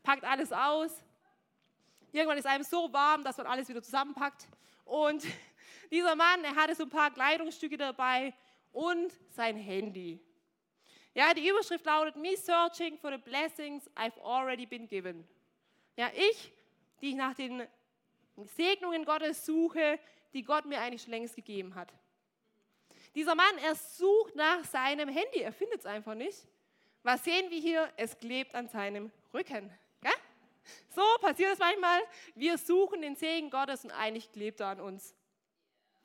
packt 0.02 0.24
alles 0.24 0.52
aus, 0.52 1.04
Irgendwann 2.12 2.36
ist 2.36 2.46
einem 2.46 2.62
so 2.62 2.92
warm, 2.92 3.24
dass 3.24 3.38
man 3.38 3.46
alles 3.46 3.70
wieder 3.70 3.82
zusammenpackt. 3.82 4.46
Und 4.84 5.24
dieser 5.90 6.14
Mann, 6.14 6.44
er 6.44 6.54
hatte 6.54 6.74
so 6.74 6.84
ein 6.84 6.90
paar 6.90 7.10
Kleidungsstücke 7.10 7.76
dabei 7.76 8.34
und 8.72 9.12
sein 9.30 9.56
Handy. 9.56 10.20
Ja, 11.14 11.34
die 11.34 11.46
Überschrift 11.46 11.84
lautet 11.84 12.16
Me 12.16 12.36
searching 12.36 12.96
for 12.96 13.10
the 13.10 13.18
blessings 13.18 13.88
I've 13.94 14.18
already 14.22 14.64
been 14.64 14.86
given. 14.86 15.28
Ja, 15.96 16.10
ich, 16.14 16.52
die 17.02 17.14
nach 17.14 17.34
den 17.34 17.66
Segnungen 18.56 19.04
Gottes 19.04 19.44
suche, 19.44 19.98
die 20.32 20.42
Gott 20.42 20.64
mir 20.64 20.80
eigentlich 20.80 21.02
schon 21.02 21.10
längst 21.10 21.36
gegeben 21.36 21.74
hat. 21.74 21.92
Dieser 23.14 23.34
Mann, 23.34 23.58
er 23.62 23.74
sucht 23.74 24.34
nach 24.34 24.64
seinem 24.64 25.08
Handy, 25.08 25.40
er 25.40 25.52
findet 25.52 25.80
es 25.80 25.86
einfach 25.86 26.14
nicht. 26.14 26.48
Was 27.02 27.24
sehen 27.24 27.50
wir 27.50 27.58
hier? 27.58 27.92
Es 27.96 28.16
klebt 28.16 28.54
an 28.54 28.68
seinem 28.68 29.10
Rücken. 29.34 29.70
So 30.88 31.02
passiert 31.20 31.52
es 31.52 31.58
manchmal. 31.58 32.00
Wir 32.34 32.58
suchen 32.58 33.02
den 33.02 33.16
Segen 33.16 33.50
Gottes 33.50 33.84
und 33.84 33.90
eigentlich 33.90 34.30
klebt 34.32 34.60
er 34.60 34.68
an 34.68 34.80
uns. 34.80 35.14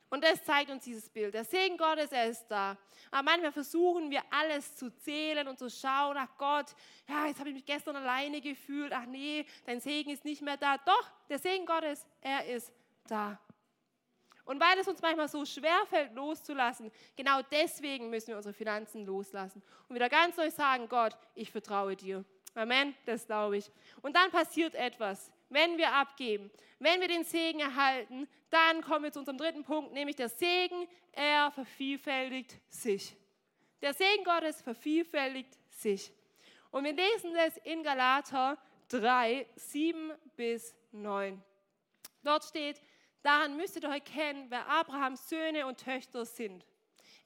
Und 0.10 0.24
das 0.24 0.44
zeigt 0.46 0.72
uns 0.72 0.86
dieses 0.86 1.10
Bild. 1.10 1.34
Der 1.34 1.44
Segen 1.44 1.78
Gottes, 1.78 2.12
er 2.12 2.30
ist 2.30 2.48
da. 2.48 2.78
Aber 3.12 3.24
manchmal 3.24 3.52
versuchen 3.52 4.10
wir 4.10 4.22
alles 4.30 4.76
zu 4.76 4.90
zählen 4.90 5.48
und 5.48 5.60
zu 5.60 5.70
schauen, 5.70 6.16
ach 6.18 6.38
Gott, 6.38 6.74
ja, 7.10 7.28
jetzt 7.28 7.40
habe 7.40 7.50
ich 7.50 7.56
mich 7.56 7.66
gestern 7.66 7.98
alleine 7.98 8.40
gefühlt, 8.40 8.94
ach 8.94 9.06
nee, 9.06 9.46
dein 9.66 9.82
Segen 9.82 10.12
ist 10.12 10.24
nicht 10.24 10.42
mehr 10.42 10.56
da. 10.56 10.78
Doch, 10.78 11.12
der 11.28 11.40
Segen 11.40 11.66
Gottes, 11.66 12.06
er 12.22 12.46
ist 12.46 12.72
da. 13.08 13.38
Und 14.46 14.62
weil 14.62 14.80
es 14.80 14.88
uns 14.88 15.02
manchmal 15.02 15.28
so 15.28 15.44
schwer 15.44 15.86
fällt, 15.90 16.14
loszulassen, 16.14 16.90
genau 17.18 17.42
deswegen 17.52 18.10
müssen 18.10 18.30
wir 18.30 18.38
unsere 18.38 18.54
Finanzen 18.54 19.06
loslassen. 19.06 19.62
Und 19.90 19.96
wieder 19.96 20.08
ganz 20.08 20.38
neu 20.38 20.50
sagen, 20.50 20.88
Gott, 20.88 21.18
ich 21.36 21.52
vertraue 21.52 21.98
dir. 21.98 22.24
Amen, 22.58 22.96
das 23.06 23.26
glaube 23.26 23.58
ich. 23.58 23.72
Und 24.02 24.16
dann 24.16 24.32
passiert 24.32 24.76
etwas, 24.76 25.32
wenn 25.50 25.78
wir 25.78 25.94
abgeben, 25.94 26.50
wenn 26.80 27.00
wir 27.00 27.08
den 27.08 27.24
Segen 27.24 27.60
erhalten, 27.60 28.28
dann 28.50 28.82
kommen 28.82 29.06
wir 29.06 29.12
zu 29.12 29.20
unserem 29.20 29.38
dritten 29.38 29.64
Punkt, 29.64 29.94
nämlich 29.94 30.16
der 30.16 30.30
Segen, 30.30 30.88
er 31.12 31.52
vervielfältigt 31.52 32.60
sich. 32.70 33.16
Der 33.82 33.94
Segen 33.94 34.24
Gottes 34.24 34.62
vervielfältigt 34.62 35.58
sich. 35.70 36.12
Und 36.72 36.84
wir 36.84 36.94
lesen 36.94 37.34
das 37.34 37.58
in 37.58 37.84
Galater 37.84 38.58
3, 38.90 39.46
7 39.56 40.14
bis 40.36 40.76
9. 40.92 41.42
Dort 42.24 42.44
steht, 42.44 42.82
Daran 43.28 43.58
müsstet 43.58 43.84
ihr 43.84 43.90
erkennen, 43.90 44.46
wer 44.48 44.66
Abrahams 44.70 45.28
Söhne 45.28 45.68
und 45.68 45.78
Töchter 45.78 46.24
sind. 46.24 46.66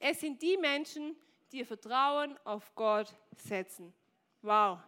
Es 0.00 0.20
sind 0.20 0.42
die 0.42 0.56
Menschen, 0.56 1.16
die 1.52 1.58
ihr 1.58 1.66
Vertrauen 1.66 2.36
auf 2.42 2.74
Gott 2.74 3.14
setzen. 3.36 3.94
Wow. 4.40 4.80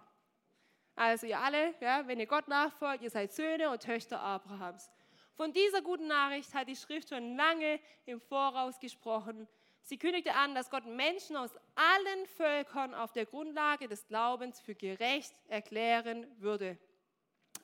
Also 0.97 1.27
ihr 1.27 1.39
alle, 1.39 1.75
ja, 1.81 2.07
wenn 2.07 2.21
ihr 2.21 2.27
Gott 2.27 2.47
nachfolgt, 2.49 3.03
ihr 3.03 3.11
seid 3.11 3.33
Söhne 3.33 3.71
und 3.71 3.83
Töchter 3.83 4.21
Abrahams. 4.21 4.91
Von 5.35 5.53
dieser 5.53 5.83
guten 5.83 6.07
Nachricht 6.07 6.55
hat 6.55 6.69
die 6.69 6.77
Schrift 6.77 7.09
schon 7.09 7.37
lange 7.37 7.81
im 8.07 8.21
Voraus 8.21 8.79
gesprochen. 8.79 9.49
Sie 9.83 9.99
kündigte 9.99 10.33
an, 10.35 10.55
dass 10.55 10.71
Gott 10.71 10.87
Menschen 10.87 11.37
aus 11.37 11.51
allen 11.75 12.27
Völkern 12.27 12.95
auf 12.95 13.13
der 13.13 13.27
Grundlage 13.27 13.89
des 13.89 14.07
Glaubens 14.07 14.61
für 14.61 14.75
gerecht 14.75 15.35
erklären 15.49 16.27
würde. 16.41 16.79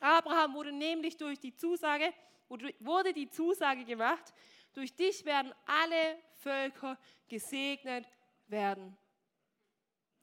Abraham 0.00 0.54
wurde 0.54 0.72
nämlich 0.72 1.16
durch 1.16 1.38
die 1.38 1.54
Zusage, 1.54 2.12
wurde 2.80 3.12
die 3.12 3.30
Zusage 3.30 3.84
gemacht, 3.84 4.34
durch 4.74 4.94
dich 4.94 5.24
werden 5.24 5.54
alle 5.66 6.18
Völker 6.38 6.98
gesegnet 7.28 8.06
werden. 8.48 8.96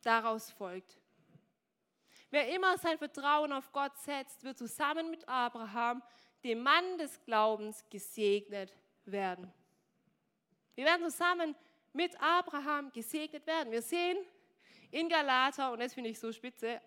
Daraus 0.01 0.51
folgt. 0.51 0.99
Wer 2.29 2.53
immer 2.53 2.77
sein 2.77 2.97
Vertrauen 2.97 3.53
auf 3.53 3.71
Gott 3.71 3.97
setzt, 3.99 4.43
wird 4.43 4.57
zusammen 4.57 5.09
mit 5.09 5.27
Abraham, 5.27 6.03
dem 6.43 6.61
Mann 6.61 6.97
des 6.97 7.23
Glaubens, 7.23 7.83
gesegnet 7.89 8.73
werden. 9.05 9.51
Wir 10.75 10.85
werden 10.85 11.09
zusammen 11.09 11.55
mit 11.93 12.19
Abraham 12.21 12.91
gesegnet 12.91 13.47
werden. 13.47 13.71
Wir 13.71 13.81
sehen 13.81 14.17
in 14.91 15.07
Galater, 15.09 15.71
und 15.71 15.79
das 15.79 15.93
finde 15.93 16.09
ich 16.09 16.19
so 16.19 16.31
spitze, 16.31 16.81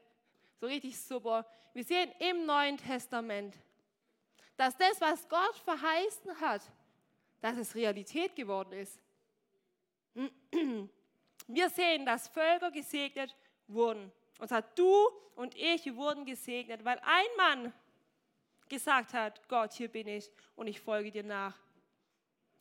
so 0.61 0.67
richtig 0.67 0.99
super, 1.01 1.47
wir 1.73 1.85
sehen 1.85 2.13
im 2.19 2.45
Neuen 2.45 2.77
Testament, 2.77 3.57
dass 4.57 4.77
das, 4.77 5.01
was 5.01 5.27
Gott 5.29 5.57
verheißen 5.65 6.39
hat, 6.41 6.63
dass 7.41 7.57
es 7.57 7.75
Realität 7.75 8.37
geworden 8.37 8.73
ist. 8.73 9.01
Wir 11.47 11.71
sehen, 11.71 12.05
dass 12.05 12.29
Völker 12.29 12.71
gesegnet 12.71 13.35
wurden. 13.67 14.13
Und 14.41 14.49
zwar 14.49 14.63
du 14.63 15.07
und 15.37 15.55
ich 15.55 15.95
wurden 15.95 16.25
gesegnet, 16.25 16.85
weil 16.85 16.99
ein 17.05 17.27
Mann 17.37 17.73
gesagt 18.69 19.13
hat, 19.13 19.47
Gott, 19.49 19.75
hier 19.75 19.89
bin 19.89 20.09
ich 20.09 20.31
und 20.57 20.67
ich 20.67 20.81
folge 20.81 21.11
dir 21.11 21.23
nach. 21.23 21.57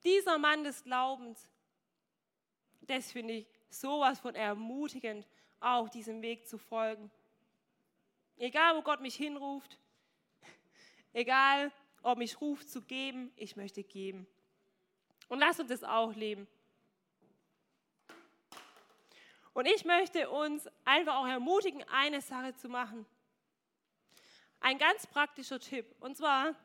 Dieser 0.04 0.38
Mann 0.38 0.64
des 0.64 0.84
Glaubens, 0.84 1.48
das 2.82 3.12
finde 3.12 3.34
ich 3.34 3.48
sowas 3.70 4.20
von 4.20 4.36
ermutigend, 4.36 5.26
auch 5.62 5.88
diesem 5.88 6.22
Weg 6.22 6.48
zu 6.48 6.58
folgen. 6.58 7.10
Egal, 8.38 8.76
wo 8.76 8.82
Gott 8.82 9.00
mich 9.00 9.16
hinruft, 9.16 9.78
egal, 11.14 11.72
ob 12.02 12.18
mich 12.18 12.42
ruft 12.42 12.70
zu 12.70 12.82
geben, 12.82 13.32
ich 13.36 13.56
möchte 13.56 13.84
geben. 13.84 14.28
Und 15.30 15.40
lass 15.40 15.60
uns 15.60 15.70
das 15.70 15.84
auch 15.84 16.14
leben. 16.14 16.48
Und 19.60 19.66
ich 19.66 19.84
möchte 19.84 20.30
uns 20.30 20.70
einfach 20.86 21.18
auch 21.18 21.28
ermutigen, 21.28 21.84
eine 21.90 22.22
Sache 22.22 22.56
zu 22.56 22.70
machen. 22.70 23.06
Ein 24.62 24.78
ganz 24.78 25.06
praktischer 25.06 25.60
Tipp. 25.60 25.94
Und 26.00 26.16
zwar, 26.16 26.56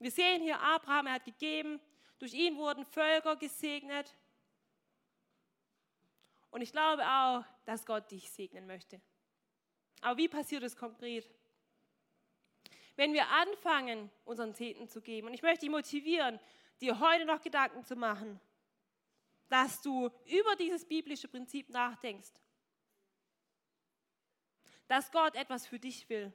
wir 0.00 0.10
sehen 0.10 0.42
hier 0.42 0.60
Abraham, 0.60 1.06
er 1.06 1.12
hat 1.12 1.24
gegeben, 1.24 1.80
durch 2.18 2.34
ihn 2.34 2.56
wurden 2.56 2.84
Völker 2.84 3.36
gesegnet. 3.36 4.12
Und 6.50 6.62
ich 6.62 6.72
glaube 6.72 7.06
auch, 7.06 7.44
dass 7.64 7.86
Gott 7.86 8.10
dich 8.10 8.28
segnen 8.28 8.66
möchte. 8.66 9.00
Aber 10.00 10.16
wie 10.16 10.26
passiert 10.26 10.64
es 10.64 10.76
konkret? 10.76 11.30
wenn 12.96 13.12
wir 13.12 13.28
anfangen, 13.28 14.10
unseren 14.24 14.52
Zehnten 14.52 14.88
zu 14.88 15.00
geben. 15.00 15.28
Und 15.28 15.34
ich 15.34 15.42
möchte 15.42 15.60
dich 15.60 15.70
motivieren, 15.70 16.40
dir 16.80 16.98
heute 16.98 17.24
noch 17.24 17.40
Gedanken 17.40 17.84
zu 17.84 17.96
machen, 17.96 18.40
dass 19.52 19.82
du 19.82 20.10
über 20.24 20.56
dieses 20.56 20.82
biblische 20.82 21.28
Prinzip 21.28 21.68
nachdenkst. 21.68 22.32
Dass 24.88 25.12
Gott 25.12 25.34
etwas 25.34 25.66
für 25.66 25.78
dich 25.78 26.08
will. 26.08 26.32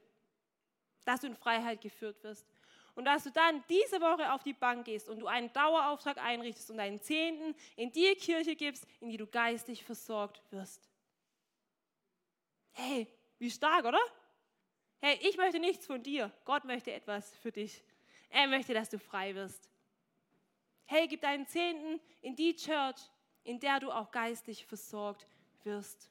Dass 1.03 1.21
du 1.21 1.27
in 1.27 1.35
Freiheit 1.35 1.81
geführt 1.81 2.23
wirst. 2.23 2.45
Und 2.93 3.05
dass 3.05 3.23
du 3.23 3.31
dann 3.31 3.63
diese 3.69 3.99
Woche 4.01 4.31
auf 4.31 4.43
die 4.43 4.53
Bank 4.53 4.85
gehst 4.85 5.09
und 5.09 5.17
du 5.17 5.25
einen 5.25 5.51
Dauerauftrag 5.51 6.19
einrichtest 6.19 6.69
und 6.69 6.77
deinen 6.77 7.01
Zehnten 7.01 7.55
in 7.75 7.91
die 7.91 8.13
Kirche 8.13 8.55
gibst, 8.55 8.85
in 8.99 9.09
die 9.09 9.17
du 9.17 9.25
geistig 9.25 9.83
versorgt 9.83 10.39
wirst. 10.51 10.87
Hey, 12.73 13.07
wie 13.39 13.49
stark, 13.49 13.85
oder? 13.85 14.01
Hey, 14.99 15.17
ich 15.23 15.37
möchte 15.37 15.57
nichts 15.59 15.87
von 15.87 16.03
dir. 16.03 16.31
Gott 16.45 16.65
möchte 16.65 16.93
etwas 16.93 17.35
für 17.37 17.51
dich. 17.51 17.83
Er 18.29 18.45
möchte, 18.45 18.75
dass 18.75 18.91
du 18.91 18.99
frei 18.99 19.33
wirst. 19.33 19.71
Hey, 20.87 21.07
gib 21.07 21.21
deinen 21.21 21.45
Zehnten 21.45 21.99
in 22.21 22.35
die 22.35 22.55
Church, 22.55 22.97
in 23.43 23.59
der 23.59 23.79
du 23.79 23.91
auch 23.91 24.09
geistlich 24.11 24.65
versorgt 24.65 25.27
wirst. 25.63 26.09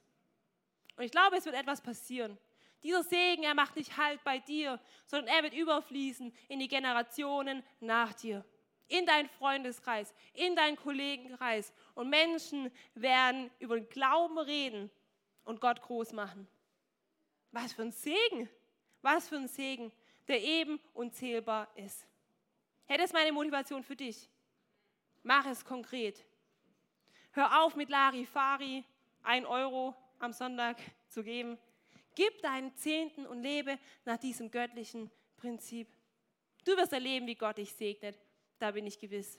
Und 0.95 1.03
ich 1.03 1.11
glaube, 1.11 1.35
es 1.35 1.45
wird 1.45 1.55
etwas 1.55 1.81
passieren. 1.81 2.37
Dieser 2.83 3.03
Segen, 3.03 3.43
er 3.43 3.55
macht 3.55 3.75
nicht 3.75 3.97
Halt 3.97 4.23
bei 4.23 4.39
dir, 4.39 4.79
sondern 5.05 5.35
er 5.35 5.43
wird 5.43 5.53
überfließen 5.53 6.33
in 6.47 6.59
die 6.59 6.67
Generationen 6.67 7.63
nach 7.79 8.13
dir, 8.13 8.45
in 8.87 9.05
deinen 9.05 9.27
Freundeskreis, 9.29 10.13
in 10.33 10.55
deinen 10.55 10.77
Kollegenkreis. 10.77 11.73
Und 11.95 12.09
Menschen 12.09 12.71
werden 12.93 13.49
über 13.59 13.75
den 13.75 13.89
Glauben 13.89 14.37
reden 14.37 14.91
und 15.43 15.59
Gott 15.59 15.81
groß 15.81 16.13
machen. 16.13 16.47
Was 17.51 17.73
für 17.73 17.81
ein 17.81 17.91
Segen! 17.91 18.49
Was 19.01 19.29
für 19.29 19.37
ein 19.37 19.47
Segen, 19.47 19.91
der 20.27 20.43
eben 20.43 20.79
unzählbar 20.93 21.67
ist. 21.75 22.05
Hey, 22.85 22.97
das 22.97 23.07
ist 23.07 23.13
meine 23.13 23.31
Motivation 23.31 23.83
für 23.83 23.95
dich. 23.95 24.29
Mach 25.27 25.45
es 25.45 25.65
konkret. 25.65 26.23
Hör 27.33 27.61
auf 27.61 27.75
mit 27.75 27.89
Larifari, 27.89 28.85
ein 29.23 29.45
Euro 29.45 29.93
am 30.19 30.31
Sonntag 30.31 30.77
zu 31.09 31.21
geben. 31.21 31.57
Gib 32.15 32.41
deinen 32.41 32.73
Zehnten 32.77 33.27
und 33.27 33.41
lebe 33.41 33.77
nach 34.05 34.15
diesem 34.15 34.49
göttlichen 34.49 35.11
Prinzip. 35.35 35.89
Du 36.63 36.77
wirst 36.77 36.93
erleben, 36.93 37.27
wie 37.27 37.35
Gott 37.35 37.57
dich 37.57 37.73
segnet. 37.73 38.17
Da 38.57 38.71
bin 38.71 38.87
ich 38.87 38.97
gewiss. 38.97 39.37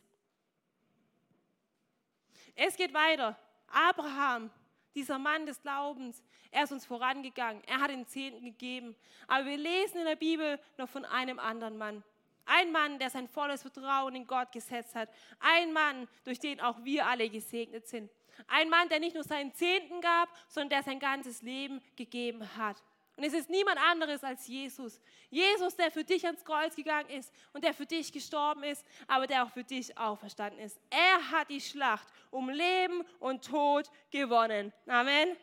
Es 2.55 2.77
geht 2.77 2.93
weiter. 2.93 3.39
Abraham 3.69 4.51
dieser 4.95 5.19
Mann 5.19 5.47
des 5.47 5.63
Glaubens, 5.63 6.23
er 6.51 6.65
ist 6.65 6.73
uns 6.73 6.85
vorangegangen, 6.85 7.65
er 7.65 7.81
hat 7.81 7.91
den 7.91 8.07
Zehnten 8.07 8.45
gegeben. 8.45 8.95
Aber 9.27 9.47
wir 9.47 9.57
lesen 9.57 10.01
in 10.01 10.05
der 10.05 10.17
Bibel 10.17 10.61
noch 10.77 10.91
von 10.91 11.07
einem 11.07 11.39
anderen 11.39 11.79
Mann. 11.79 12.05
Ein 12.49 12.73
Mann, 12.73 12.99
der 12.99 13.11
sein 13.11 13.29
volles 13.29 13.63
Vertrauen 13.63 14.15
in 14.15 14.27
Gott 14.27 14.51
gesetzt 14.53 14.95
hat. 14.95 15.11
Ein 15.39 15.73
Mann, 15.73 16.09
durch 16.25 16.39
den 16.39 16.61
auch 16.61 16.83
wir 16.83 17.07
alle 17.07 17.29
gesegnet 17.29 17.87
sind. 17.87 18.11
Ein 18.47 18.69
Mann, 18.69 18.89
der 18.89 19.01
nicht 19.01 19.15
nur 19.15 19.25
seinen 19.25 19.53
Zehnten 19.55 20.01
gab, 20.01 20.29
sondern 20.49 20.71
der 20.71 20.83
sein 20.83 20.99
ganzes 20.99 21.43
Leben 21.43 21.83
gegeben 21.97 22.57
hat. 22.57 22.83
Und 23.19 23.25
es 23.25 23.33
ist 23.33 23.51
niemand 23.51 23.79
anderes 23.79 24.23
als 24.23 24.47
Jesus. 24.47 25.01
Jesus, 25.29 25.75
der 25.75 25.91
für 25.91 26.05
dich 26.05 26.25
ans 26.25 26.45
Kreuz 26.45 26.77
gegangen 26.77 27.11
ist 27.11 27.35
und 27.53 27.65
der 27.65 27.75
für 27.75 27.85
dich 27.85 28.13
gestorben 28.13 28.63
ist, 28.63 28.87
aber 29.09 29.27
der 29.27 29.43
auch 29.43 29.51
für 29.51 29.65
dich 29.65 29.99
auferstanden 29.99 30.61
ist. 30.61 30.79
Er 30.89 31.31
hat 31.33 31.51
die 31.51 31.61
Schlacht 31.61 32.07
um 32.31 32.49
Leben 32.49 33.03
und 33.19 33.45
Tod 33.45 33.91
gewonnen. 34.11 34.73
Amen. 34.87 35.37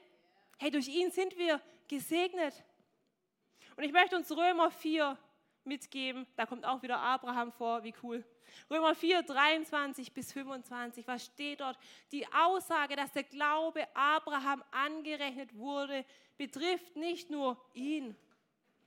Hey, 0.57 0.71
durch 0.71 0.87
ihn 0.87 1.11
sind 1.11 1.37
wir 1.37 1.59
gesegnet. 1.89 2.63
Und 3.75 3.83
ich 3.83 3.91
möchte 3.91 4.15
uns 4.15 4.31
Römer 4.31 4.71
4 4.71 5.17
mitgeben. 5.65 6.25
Da 6.35 6.45
kommt 6.45 6.65
auch 6.65 6.81
wieder 6.81 6.99
Abraham 6.99 7.51
vor, 7.51 7.83
wie 7.83 7.93
cool. 8.03 8.23
Römer 8.69 8.95
4, 8.95 9.23
23 9.23 10.13
bis 10.13 10.31
25. 10.31 11.07
Was 11.07 11.25
steht 11.25 11.61
dort? 11.61 11.77
Die 12.11 12.25
Aussage, 12.33 12.95
dass 12.95 13.11
der 13.11 13.23
Glaube 13.23 13.87
Abraham 13.95 14.63
angerechnet 14.71 15.55
wurde, 15.55 16.05
betrifft 16.37 16.95
nicht 16.95 17.29
nur 17.29 17.59
ihn. 17.73 18.15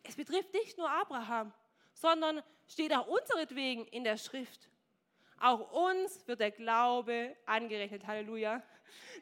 Es 0.03 0.16
betrifft 0.16 0.53
nicht 0.55 0.79
nur 0.79 0.91
Abraham, 0.91 1.53
sondern 1.93 2.43
steht 2.66 2.95
auch 2.95 3.07
unseretwegen 3.07 3.87
in 3.87 4.05
der 4.05 4.16
Schrift. 4.16 4.68
Auch 5.41 5.70
uns 5.72 6.26
wird 6.26 6.41
der 6.41 6.51
Glaube 6.51 7.37
angerechnet. 7.47 8.07
Halleluja. 8.07 8.62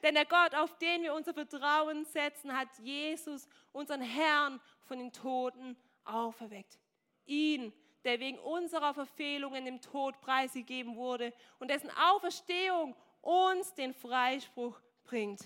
Denn 0.02 0.14
der 0.14 0.24
Gott, 0.24 0.54
auf 0.54 0.76
den 0.78 1.02
wir 1.02 1.14
unser 1.14 1.34
Vertrauen 1.34 2.04
setzen, 2.04 2.56
hat 2.56 2.68
Jesus, 2.78 3.48
unseren 3.72 4.00
Herrn, 4.00 4.60
von 4.86 4.98
den 4.98 5.12
Toten 5.12 5.76
auferweckt. 6.04 6.78
Ihn, 7.26 7.72
der 8.04 8.20
wegen 8.20 8.38
unserer 8.38 8.94
Verfehlungen 8.94 9.64
dem 9.64 9.80
Tod 9.80 10.20
preisgegeben 10.20 10.96
wurde 10.96 11.32
und 11.58 11.68
dessen 11.68 11.90
Auferstehung 11.90 12.94
uns 13.20 13.74
den 13.74 13.92
Freispruch 13.92 14.80
bringt. 15.04 15.40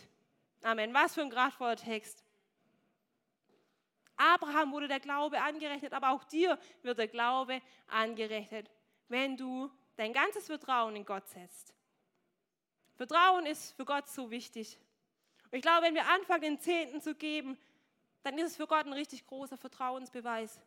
Amen. 0.62 0.92
Was 0.92 1.14
für 1.14 1.22
ein 1.22 1.30
kraftvoller 1.30 1.76
Text. 1.76 2.22
Abraham 4.16 4.72
wurde 4.72 4.88
der 4.88 5.00
Glaube 5.00 5.40
angerechnet, 5.40 5.94
aber 5.94 6.10
auch 6.10 6.24
dir 6.24 6.58
wird 6.82 6.98
der 6.98 7.08
Glaube 7.08 7.62
angerechnet, 7.86 8.70
wenn 9.08 9.38
du 9.38 9.70
dein 9.96 10.12
ganzes 10.12 10.46
Vertrauen 10.46 10.94
in 10.94 11.06
Gott 11.06 11.26
setzt. 11.28 11.72
Vertrauen 12.96 13.46
ist 13.46 13.72
für 13.72 13.86
Gott 13.86 14.06
so 14.08 14.30
wichtig. 14.30 14.78
Und 15.44 15.56
ich 15.56 15.62
glaube, 15.62 15.86
wenn 15.86 15.94
wir 15.94 16.06
anfangen, 16.06 16.42
den 16.42 16.60
Zehnten 16.60 17.00
zu 17.00 17.14
geben, 17.14 17.58
dann 18.22 18.36
ist 18.36 18.50
es 18.50 18.56
für 18.56 18.66
Gott 18.66 18.84
ein 18.84 18.92
richtig 18.92 19.26
großer 19.26 19.56
Vertrauensbeweis. 19.56 20.60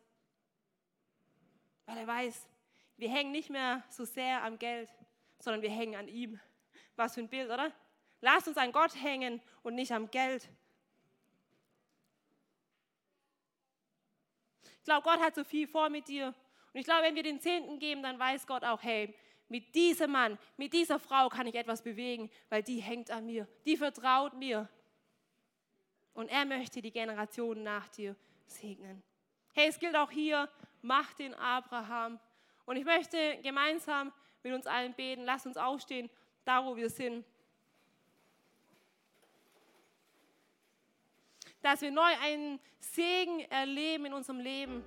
Weil 1.86 1.98
er 1.98 2.06
weiß, 2.06 2.48
wir 2.96 3.10
hängen 3.10 3.32
nicht 3.32 3.50
mehr 3.50 3.82
so 3.88 4.04
sehr 4.04 4.42
am 4.42 4.58
Geld, 4.58 4.88
sondern 5.38 5.62
wir 5.62 5.70
hängen 5.70 5.96
an 5.96 6.08
ihm. 6.08 6.40
Was 6.96 7.14
für 7.14 7.20
ein 7.20 7.28
Bild, 7.28 7.50
oder? 7.50 7.72
Lasst 8.20 8.48
uns 8.48 8.56
an 8.56 8.72
Gott 8.72 8.94
hängen 9.02 9.42
und 9.62 9.74
nicht 9.74 9.92
am 9.92 10.10
Geld. 10.10 10.48
Ich 14.78 14.84
glaube, 14.84 15.02
Gott 15.02 15.20
hat 15.20 15.34
so 15.34 15.44
viel 15.44 15.66
vor 15.66 15.88
mit 15.88 16.08
dir. 16.08 16.34
Und 16.72 16.80
ich 16.80 16.84
glaube, 16.84 17.02
wenn 17.02 17.14
wir 17.14 17.22
den 17.22 17.40
Zehnten 17.40 17.78
geben, 17.78 18.02
dann 18.02 18.18
weiß 18.18 18.46
Gott 18.46 18.64
auch, 18.64 18.82
hey, 18.82 19.14
mit 19.48 19.74
diesem 19.74 20.10
Mann, 20.10 20.38
mit 20.56 20.72
dieser 20.72 20.98
Frau 20.98 21.28
kann 21.28 21.46
ich 21.46 21.54
etwas 21.54 21.82
bewegen, 21.82 22.30
weil 22.48 22.62
die 22.62 22.80
hängt 22.80 23.10
an 23.10 23.26
mir, 23.26 23.46
die 23.66 23.76
vertraut 23.76 24.34
mir. 24.34 24.68
Und 26.12 26.28
er 26.28 26.44
möchte 26.44 26.80
die 26.80 26.90
Generationen 26.90 27.62
nach 27.62 27.88
dir 27.88 28.16
segnen. 28.46 29.02
Hey, 29.54 29.68
es 29.68 29.78
gilt 29.78 29.96
auch 29.96 30.10
hier, 30.10 30.48
mach 30.84 31.12
den 31.14 31.34
Abraham. 31.34 32.20
Und 32.66 32.76
ich 32.76 32.84
möchte 32.84 33.38
gemeinsam 33.42 34.12
mit 34.42 34.52
uns 34.52 34.66
allen 34.66 34.94
beten. 34.94 35.24
Lass 35.24 35.46
uns 35.46 35.56
aufstehen, 35.56 36.08
da 36.44 36.64
wo 36.64 36.76
wir 36.76 36.90
sind. 36.90 37.24
dass 41.64 41.80
wir 41.80 41.90
neu 41.90 42.12
einen 42.22 42.60
Segen 42.78 43.40
erleben 43.48 44.04
in 44.04 44.12
unserem 44.12 44.38
Leben, 44.38 44.84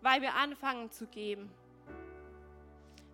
weil 0.00 0.22
wir 0.22 0.32
anfangen 0.34 0.88
zu 0.92 1.04
geben. 1.08 1.50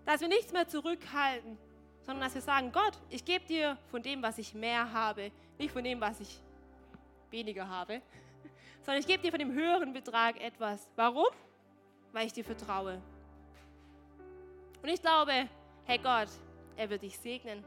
Dass 0.04 0.20
wir 0.20 0.28
nichts 0.28 0.52
mehr 0.52 0.68
zurückhalten, 0.68 1.56
sondern 2.02 2.24
dass 2.24 2.34
wir 2.34 2.42
sagen, 2.42 2.70
Gott, 2.70 2.98
ich 3.08 3.24
gebe 3.24 3.46
dir 3.46 3.78
von 3.90 4.02
dem, 4.02 4.22
was 4.22 4.36
ich 4.36 4.52
mehr 4.52 4.92
habe, 4.92 5.32
nicht 5.58 5.72
von 5.72 5.82
dem, 5.82 5.98
was 6.02 6.20
ich 6.20 6.38
weniger 7.30 7.66
habe, 7.66 8.02
sondern 8.82 9.00
ich 9.00 9.06
gebe 9.06 9.22
dir 9.22 9.30
von 9.30 9.38
dem 9.38 9.52
höheren 9.52 9.94
Betrag 9.94 10.38
etwas. 10.38 10.86
Warum? 10.96 11.28
Weil 12.14 12.28
ich 12.28 12.32
dir 12.32 12.44
vertraue. 12.44 13.02
Und 14.80 14.88
ich 14.88 15.02
glaube, 15.02 15.48
Herr 15.84 15.98
Gott, 15.98 16.28
er 16.76 16.88
wird 16.88 17.02
dich 17.02 17.18
segnen. 17.18 17.64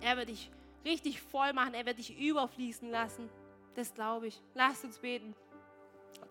Er 0.00 0.16
wird 0.16 0.30
dich 0.30 0.50
richtig 0.82 1.20
voll 1.20 1.52
machen. 1.52 1.74
Er 1.74 1.84
wird 1.84 1.98
dich 1.98 2.18
überfließen 2.18 2.90
lassen. 2.90 3.28
Das 3.74 3.92
glaube 3.92 4.28
ich. 4.28 4.40
Lasst 4.54 4.82
uns 4.82 4.98
beten. 4.98 5.34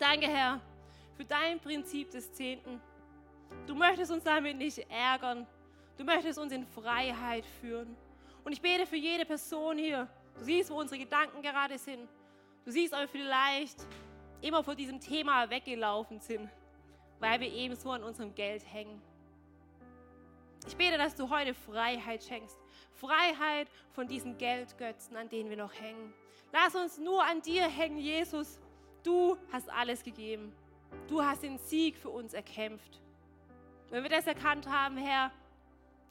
Danke, 0.00 0.26
Herr, 0.26 0.60
für 1.16 1.24
dein 1.24 1.60
Prinzip 1.60 2.10
des 2.10 2.32
Zehnten. 2.32 2.80
Du 3.68 3.76
möchtest 3.76 4.10
uns 4.10 4.24
damit 4.24 4.56
nicht 4.56 4.78
ärgern. 4.90 5.46
Du 5.96 6.02
möchtest 6.02 6.36
uns 6.36 6.52
in 6.52 6.66
Freiheit 6.66 7.46
führen. 7.60 7.96
Und 8.42 8.50
ich 8.50 8.60
bete 8.60 8.86
für 8.86 8.96
jede 8.96 9.24
Person 9.24 9.78
hier. 9.78 10.08
Du 10.36 10.42
siehst, 10.42 10.68
wo 10.68 10.80
unsere 10.80 10.98
Gedanken 10.98 11.40
gerade 11.42 11.78
sind. 11.78 12.08
Du 12.64 12.72
siehst 12.72 12.92
aber 12.92 13.06
vielleicht 13.06 13.86
immer 14.42 14.62
vor 14.62 14.74
diesem 14.74 15.00
Thema 15.00 15.48
weggelaufen 15.48 16.20
sind, 16.20 16.50
weil 17.20 17.40
wir 17.40 17.52
eben 17.52 17.76
so 17.76 17.90
an 17.90 18.02
unserem 18.02 18.34
Geld 18.34 18.64
hängen. 18.70 19.00
Ich 20.66 20.76
bete, 20.76 20.98
dass 20.98 21.14
du 21.14 21.30
heute 21.30 21.54
Freiheit 21.54 22.22
schenkst. 22.22 22.56
Freiheit 22.94 23.68
von 23.92 24.06
diesen 24.06 24.38
Geldgötzen, 24.38 25.16
an 25.16 25.28
denen 25.28 25.50
wir 25.50 25.56
noch 25.56 25.72
hängen. 25.74 26.12
Lass 26.52 26.74
uns 26.74 26.98
nur 26.98 27.24
an 27.24 27.40
dir 27.42 27.64
hängen, 27.68 27.98
Jesus. 27.98 28.60
Du 29.02 29.36
hast 29.50 29.68
alles 29.70 30.02
gegeben. 30.02 30.52
Du 31.08 31.22
hast 31.22 31.42
den 31.42 31.58
Sieg 31.58 31.96
für 31.96 32.10
uns 32.10 32.34
erkämpft. 32.34 33.00
Wenn 33.90 34.02
wir 34.02 34.10
das 34.10 34.26
erkannt 34.26 34.68
haben, 34.68 34.96
Herr, 34.96 35.32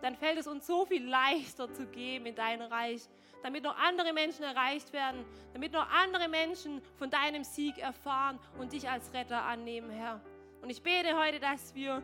dann 0.01 0.15
fällt 0.15 0.37
es 0.37 0.47
uns 0.47 0.67
so 0.67 0.85
viel 0.85 1.07
leichter 1.07 1.71
zu 1.73 1.85
geben 1.85 2.25
in 2.25 2.35
dein 2.35 2.61
Reich, 2.61 3.01
damit 3.43 3.63
noch 3.63 3.77
andere 3.77 4.13
Menschen 4.13 4.43
erreicht 4.43 4.93
werden, 4.93 5.25
damit 5.53 5.73
noch 5.73 5.87
andere 5.89 6.27
Menschen 6.27 6.81
von 6.97 7.09
deinem 7.09 7.43
Sieg 7.43 7.77
erfahren 7.77 8.39
und 8.59 8.73
dich 8.73 8.89
als 8.89 9.13
Retter 9.13 9.43
annehmen, 9.43 9.89
Herr. 9.89 10.21
Und 10.61 10.69
ich 10.69 10.81
bete 10.83 11.17
heute, 11.17 11.39
dass 11.39 11.73
wir 11.73 12.03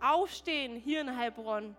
aufstehen 0.00 0.76
hier 0.76 1.00
in 1.00 1.16
Heilbronn 1.16 1.76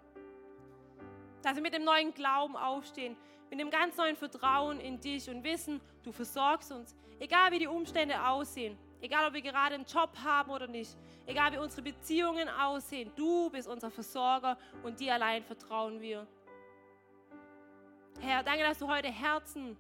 dass 1.44 1.56
wir 1.56 1.62
mit 1.62 1.74
dem 1.74 1.84
neuen 1.84 2.14
Glauben 2.14 2.56
aufstehen, 2.56 3.16
mit 3.50 3.60
dem 3.60 3.70
ganz 3.70 3.98
neuen 3.98 4.16
Vertrauen 4.16 4.80
in 4.80 5.00
dich 5.00 5.30
und 5.30 5.44
wissen, 5.44 5.80
du 6.04 6.12
versorgst 6.12 6.72
uns, 6.72 6.96
egal 7.20 7.52
wie 7.52 7.60
die 7.60 7.68
Umstände 7.68 8.26
aussehen, 8.26 8.78
egal 9.02 9.28
ob 9.28 9.34
wir 9.34 9.42
gerade 9.42 9.76
einen 9.76 9.86
Job 9.86 10.10
haben 10.24 10.50
oder 10.50 10.68
nicht, 10.68 10.96
egal 11.26 11.52
wie 11.52 11.58
unsere 11.58 11.84
Beziehungen 11.84 12.50
aussehen, 12.50 13.12
du 13.16 13.50
bist 13.50 13.68
unser 13.68 13.92
Versorger 13.92 14.58
und 14.82 15.00
dir 15.00 15.14
allein 15.14 15.44
vertrauen 15.44 16.00
wir. 16.02 16.26
Herr, 18.20 18.44
danke, 18.44 18.64
dass 18.64 18.80
du 18.80 18.88
heute 18.88 19.10
Herzen 19.10 19.78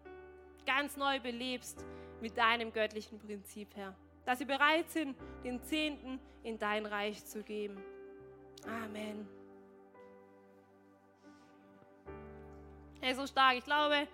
ganz 0.65 0.97
neu 0.97 1.19
belebst 1.19 1.85
mit 2.21 2.37
deinem 2.37 2.71
göttlichen 2.71 3.19
Prinzip, 3.19 3.69
Herr. 3.75 3.95
Dass 4.25 4.39
sie 4.39 4.45
bereit 4.45 4.89
sind, 4.89 5.17
den 5.43 5.61
Zehnten 5.63 6.19
in 6.43 6.57
dein 6.57 6.85
Reich 6.85 7.25
zu 7.25 7.43
geben. 7.43 7.77
Amen. 8.65 9.27
Hey, 13.01 13.13
so 13.15 13.27
stark. 13.27 13.57
Ich 13.57 13.65
glaube, 13.65 14.07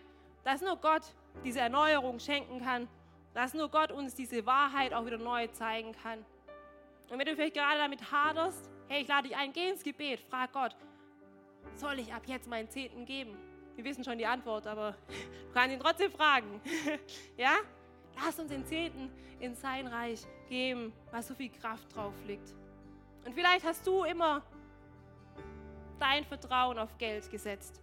dass 0.43 0.61
nur 0.61 0.77
Gott 0.77 1.03
diese 1.43 1.59
Erneuerung 1.59 2.19
schenken 2.19 2.59
kann, 2.59 2.87
dass 3.33 3.53
nur 3.53 3.69
Gott 3.69 3.91
uns 3.91 4.15
diese 4.15 4.45
Wahrheit 4.45 4.93
auch 4.93 5.05
wieder 5.05 5.19
neu 5.19 5.47
zeigen 5.47 5.91
kann. 5.91 6.25
Und 7.09 7.19
wenn 7.19 7.25
du 7.25 7.35
vielleicht 7.35 7.55
gerade 7.55 7.77
damit 7.77 8.11
haderst, 8.11 8.69
hey, 8.87 9.01
ich 9.01 9.07
lade 9.07 9.27
dich 9.27 9.37
ein, 9.37 9.53
geh 9.53 9.69
ins 9.69 9.83
Gebet, 9.83 10.19
frag 10.21 10.51
Gott, 10.53 10.75
soll 11.75 11.99
ich 11.99 12.13
ab 12.13 12.23
jetzt 12.25 12.47
meinen 12.47 12.69
Zehnten 12.69 13.05
geben? 13.05 13.37
Wir 13.79 13.85
wissen 13.85 14.03
schon 14.03 14.17
die 14.17 14.25
Antwort, 14.25 14.67
aber 14.67 14.91
du 15.07 15.53
kannst 15.53 15.73
ihn 15.73 15.79
trotzdem 15.79 16.11
fragen. 16.11 16.59
ja? 17.37 17.53
Lass 18.21 18.37
uns 18.37 18.49
den 18.49 18.65
Zehnten 18.65 19.09
in 19.39 19.55
sein 19.55 19.87
Reich 19.87 20.19
geben, 20.49 20.91
weil 21.11 21.23
so 21.23 21.33
viel 21.33 21.47
Kraft 21.47 21.95
drauf 21.95 22.13
liegt. 22.27 22.53
Und 23.25 23.33
vielleicht 23.33 23.63
hast 23.63 23.87
du 23.87 24.03
immer 24.03 24.43
dein 25.97 26.25
Vertrauen 26.25 26.77
auf 26.77 26.97
Geld 26.97 27.31
gesetzt. 27.31 27.79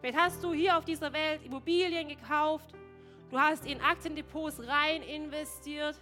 Vielleicht 0.00 0.16
hast 0.16 0.44
du 0.44 0.52
hier 0.52 0.78
auf 0.78 0.84
dieser 0.84 1.12
Welt 1.12 1.44
Immobilien 1.44 2.06
gekauft, 2.06 2.72
du 3.28 3.40
hast 3.40 3.66
in 3.66 3.80
Aktiendepots 3.80 4.60
rein 4.68 5.02
investiert. 5.02 5.98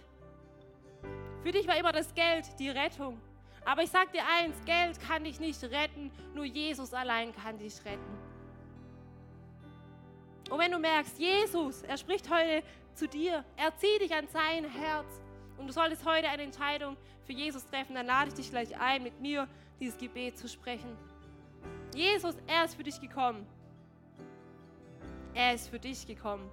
Für 1.41 1.51
dich 1.51 1.67
war 1.67 1.75
immer 1.75 1.91
das 1.91 2.13
Geld 2.13 2.45
die 2.59 2.69
Rettung. 2.69 3.19
Aber 3.65 3.81
ich 3.81 3.89
sage 3.89 4.11
dir 4.11 4.21
eins, 4.39 4.63
Geld 4.63 4.99
kann 5.07 5.23
dich 5.23 5.39
nicht 5.39 5.63
retten, 5.63 6.11
nur 6.35 6.45
Jesus 6.45 6.93
allein 6.93 7.33
kann 7.33 7.57
dich 7.57 7.83
retten. 7.83 8.26
Und 10.49 10.59
wenn 10.59 10.71
du 10.71 10.79
merkst, 10.79 11.19
Jesus, 11.19 11.81
er 11.83 11.97
spricht 11.97 12.29
heute 12.29 12.63
zu 12.93 13.07
dir, 13.07 13.43
er 13.55 13.75
zieht 13.77 14.01
dich 14.01 14.13
an 14.13 14.27
sein 14.27 14.65
Herz 14.65 15.21
und 15.57 15.67
du 15.67 15.73
solltest 15.73 16.05
heute 16.05 16.29
eine 16.29 16.43
Entscheidung 16.43 16.95
für 17.25 17.33
Jesus 17.33 17.65
treffen, 17.65 17.95
dann 17.95 18.05
lade 18.05 18.29
ich 18.29 18.35
dich 18.35 18.49
gleich 18.49 18.79
ein, 18.79 19.03
mit 19.03 19.19
mir 19.19 19.47
dieses 19.79 19.97
Gebet 19.97 20.37
zu 20.37 20.47
sprechen. 20.47 20.97
Jesus, 21.93 22.35
er 22.47 22.65
ist 22.65 22.75
für 22.75 22.83
dich 22.83 22.99
gekommen. 23.01 23.45
Er 25.33 25.53
ist 25.53 25.69
für 25.69 25.79
dich 25.79 26.07
gekommen 26.07 26.49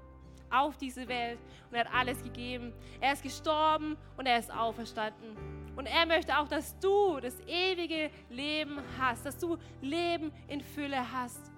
auf 0.50 0.76
diese 0.76 1.08
Welt 1.08 1.38
und 1.70 1.76
er 1.76 1.84
hat 1.84 1.94
alles 1.94 2.22
gegeben. 2.22 2.72
Er 3.00 3.12
ist 3.12 3.22
gestorben 3.22 3.96
und 4.16 4.26
er 4.26 4.38
ist 4.38 4.52
auferstanden. 4.52 5.36
Und 5.76 5.86
er 5.86 6.06
möchte 6.06 6.38
auch, 6.38 6.48
dass 6.48 6.78
du 6.78 7.18
das 7.20 7.38
ewige 7.46 8.10
Leben 8.30 8.78
hast, 8.98 9.26
dass 9.26 9.36
du 9.36 9.56
Leben 9.80 10.32
in 10.48 10.60
Fülle 10.60 11.12
hast. 11.12 11.50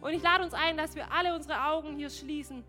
Und 0.00 0.12
ich 0.12 0.22
lade 0.22 0.44
uns 0.44 0.54
ein, 0.54 0.76
dass 0.76 0.94
wir 0.94 1.10
alle 1.12 1.34
unsere 1.34 1.66
Augen 1.66 1.96
hier 1.96 2.10
schließen. 2.10 2.64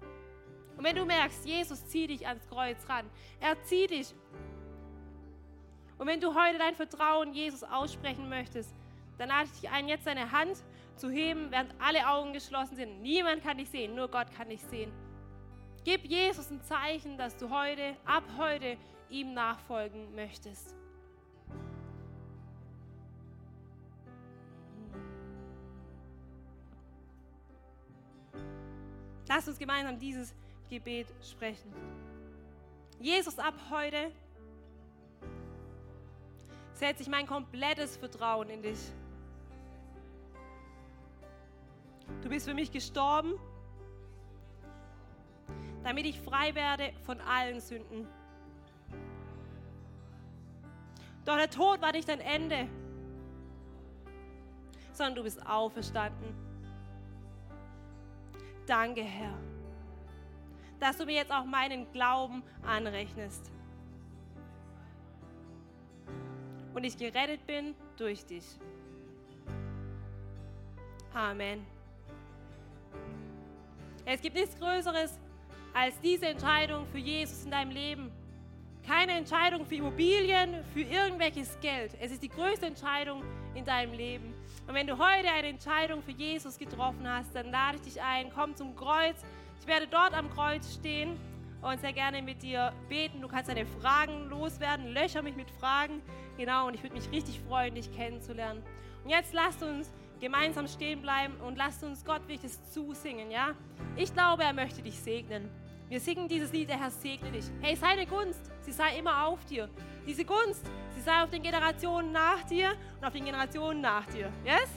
Und 0.78 0.84
wenn 0.84 0.96
du 0.96 1.06
merkst, 1.06 1.46
Jesus 1.46 1.86
zieht 1.88 2.10
dich 2.10 2.28
ans 2.28 2.48
Kreuz 2.48 2.78
ran, 2.90 3.10
er 3.40 3.62
zieht 3.64 3.92
dich. 3.92 4.14
Und 5.98 6.08
wenn 6.08 6.20
du 6.20 6.34
heute 6.34 6.58
dein 6.58 6.76
Vertrauen 6.76 7.34
Jesus 7.34 7.64
aussprechen 7.64 8.28
möchtest, 8.28 8.74
dann 9.18 9.30
lade 9.30 9.46
ich 9.54 9.62
dich 9.62 9.70
ein, 9.70 9.88
jetzt 9.88 10.08
deine 10.08 10.32
Hand 10.32 10.58
zu 10.96 11.10
heben, 11.10 11.52
während 11.52 11.74
alle 11.80 12.08
Augen 12.08 12.34
geschlossen 12.34 12.76
sind. 12.76 13.02
Niemand 13.02 13.44
kann 13.44 13.58
dich 13.58 13.70
sehen, 13.70 13.96
nur 13.96 14.08
Gott 14.08 14.28
kann 14.36 14.50
dich 14.50 14.62
sehen. 14.64 14.92
Gib 15.84 16.06
Jesus 16.06 16.50
ein 16.50 16.62
Zeichen, 16.64 17.18
dass 17.18 17.38
du 17.38 17.50
heute, 17.50 17.96
ab 18.06 18.24
heute, 18.38 18.78
ihm 19.10 19.34
nachfolgen 19.34 20.16
möchtest. 20.16 20.76
Lass 29.34 29.48
uns 29.48 29.58
gemeinsam 29.58 29.98
dieses 29.98 30.36
Gebet 30.70 31.08
sprechen. 31.24 31.74
Jesus, 33.00 33.40
ab 33.40 33.54
heute 33.70 34.12
setze 36.74 37.04
ich 37.04 37.08
mein 37.08 37.26
komplettes 37.26 37.96
Vertrauen 37.96 38.50
in 38.50 38.62
dich. 38.62 38.78
Du 42.22 42.28
bist 42.28 42.46
für 42.46 42.54
mich 42.54 42.74
gestorben, 42.74 43.40
damit 45.86 46.06
ich 46.08 46.20
frei 46.20 46.54
werde 46.54 46.92
von 47.06 47.22
allen 47.22 47.62
Sünden. 47.62 48.06
Doch 51.24 51.38
der 51.38 51.50
Tod 51.50 51.82
war 51.82 51.94
nicht 51.94 52.10
dein 52.10 52.20
Ende, 52.20 52.68
sondern 54.92 55.16
du 55.16 55.24
bist 55.24 55.48
auferstanden. 55.48 56.51
Danke, 58.72 59.04
Herr 59.04 59.38
dass 60.82 60.98
du 60.98 61.06
mir 61.06 61.14
jetzt 61.14 61.32
auch 61.32 61.46
meinen 61.46 61.90
Glauben 61.94 62.42
anrechnest. 62.64 63.52
Und 66.74 66.84
ich 66.84 66.98
gerettet 66.98 67.46
bin 67.46 67.76
durch 67.98 68.26
dich. 68.26 68.44
Amen. 71.14 71.66
Es 74.06 74.22
gibt 74.22 74.36
nichts 74.36 74.58
Größeres 74.58 75.20
als 75.74 76.00
diese 76.02 76.26
Entscheidung 76.26 76.88
für 76.88 76.98
Jesus 76.98 77.46
in 77.46 77.52
deinem 77.52 77.72
Leben. 77.72 78.12
Keine 78.88 79.12
Entscheidung 79.12 79.66
für 79.68 79.76
Immobilien, 79.76 80.64
für 80.74 80.82
irgendwelches 80.82 81.60
Geld. 81.60 81.96
Es 82.02 82.12
ist 82.12 82.24
die 82.24 82.30
größte 82.30 82.66
Entscheidung 82.66 83.24
in 83.56 83.66
deinem 83.66 83.94
Leben. 83.94 84.34
Und 84.68 84.74
wenn 84.74 84.88
du 84.88 84.98
heute 84.98 85.30
eine 85.30 85.48
Entscheidung 85.48 86.02
für 86.02 86.12
Jesus 86.12 86.58
getroffen 86.58 87.08
hast, 87.08 87.36
dann 87.36 87.52
lade 87.52 87.78
ich 87.78 87.94
dich 87.94 88.02
ein, 88.02 88.32
komm 88.34 88.56
zum 88.56 88.76
Kreuz, 88.76 89.24
ich 89.60 89.68
werde 89.68 89.88
dort 89.88 90.14
am 90.14 90.30
Kreuz 90.30 90.74
stehen 90.74 91.20
und 91.62 91.80
sehr 91.80 91.94
gerne 91.94 92.22
mit 92.22 92.42
dir 92.42 92.74
beten. 92.90 93.22
Du 93.22 93.28
kannst 93.28 93.50
deine 93.50 93.66
Fragen 93.66 94.28
loswerden, 94.30 94.88
löcher 94.88 95.22
mich 95.22 95.36
mit 95.36 95.52
Fragen. 95.52 96.02
Genau, 96.38 96.68
und 96.68 96.74
ich 96.74 96.84
würde 96.84 96.96
mich 96.96 97.12
richtig 97.12 97.40
freuen, 97.48 97.76
dich 97.76 97.92
kennenzulernen. 97.94 98.64
Und 99.04 99.10
jetzt 99.10 99.34
lasst 99.34 99.62
uns 99.62 99.92
gemeinsam 100.20 100.68
stehen 100.68 101.02
bleiben 101.02 101.36
und 101.42 101.58
lasst 101.58 101.84
uns 101.84 102.06
Gott 102.06 102.28
wirklich 102.28 102.52
zusingen, 102.72 103.32
ja? 103.32 103.56
Ich 103.96 104.14
glaube, 104.14 104.44
er 104.44 104.54
möchte 104.54 104.82
dich 104.82 105.00
segnen. 105.00 105.50
Wir 105.92 106.00
singen 106.00 106.30
dieses 106.30 106.54
Lied, 106.54 106.70
der 106.70 106.80
Herr 106.80 106.90
segne 106.90 107.30
dich. 107.34 107.44
Hey, 107.60 107.76
seine 107.76 108.06
Gunst, 108.06 108.50
sie 108.62 108.72
sei 108.72 108.98
immer 108.98 109.26
auf 109.26 109.44
dir. 109.44 109.70
Diese 110.08 110.24
Gunst, 110.24 110.66
sie 110.96 111.02
sei 111.02 111.22
auf 111.22 111.30
den 111.30 111.44
Generationen 111.44 112.14
nach 112.14 112.42
dir 112.44 112.72
und 112.98 113.06
auf 113.06 113.12
den 113.12 113.26
Generationen 113.26 113.82
nach 113.82 114.06
dir. 114.06 114.32
Yes? 114.46 114.70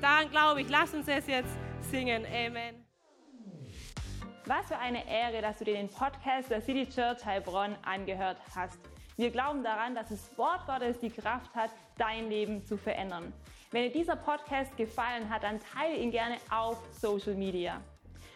Daran 0.00 0.30
glaube 0.30 0.62
ich. 0.62 0.70
Lass 0.70 0.94
uns 0.94 1.06
es 1.06 1.26
jetzt 1.26 1.50
singen. 1.90 2.24
Amen. 2.24 2.82
Was 4.46 4.68
für 4.68 4.78
eine 4.78 5.06
Ehre, 5.06 5.42
dass 5.42 5.58
du 5.58 5.66
dir 5.66 5.74
den 5.74 5.90
Podcast 5.90 6.48
der 6.48 6.62
City 6.62 6.88
Church 6.88 7.22
Heilbronn 7.22 7.76
angehört 7.82 8.38
hast. 8.56 8.78
Wir 9.18 9.30
glauben 9.30 9.62
daran, 9.62 9.94
dass 9.94 10.08
das 10.08 10.38
Wort 10.38 10.64
Gottes 10.66 10.98
die 10.98 11.10
Kraft 11.10 11.54
hat, 11.54 11.68
dein 11.98 12.30
Leben 12.30 12.64
zu 12.64 12.78
verändern. 12.78 13.34
Wenn 13.70 13.82
dir 13.82 13.92
dieser 13.92 14.16
Podcast 14.16 14.74
gefallen 14.78 15.28
hat, 15.28 15.42
dann 15.42 15.60
teile 15.60 15.98
ihn 15.98 16.10
gerne 16.10 16.38
auf 16.48 16.78
Social 16.90 17.34
Media. 17.34 17.82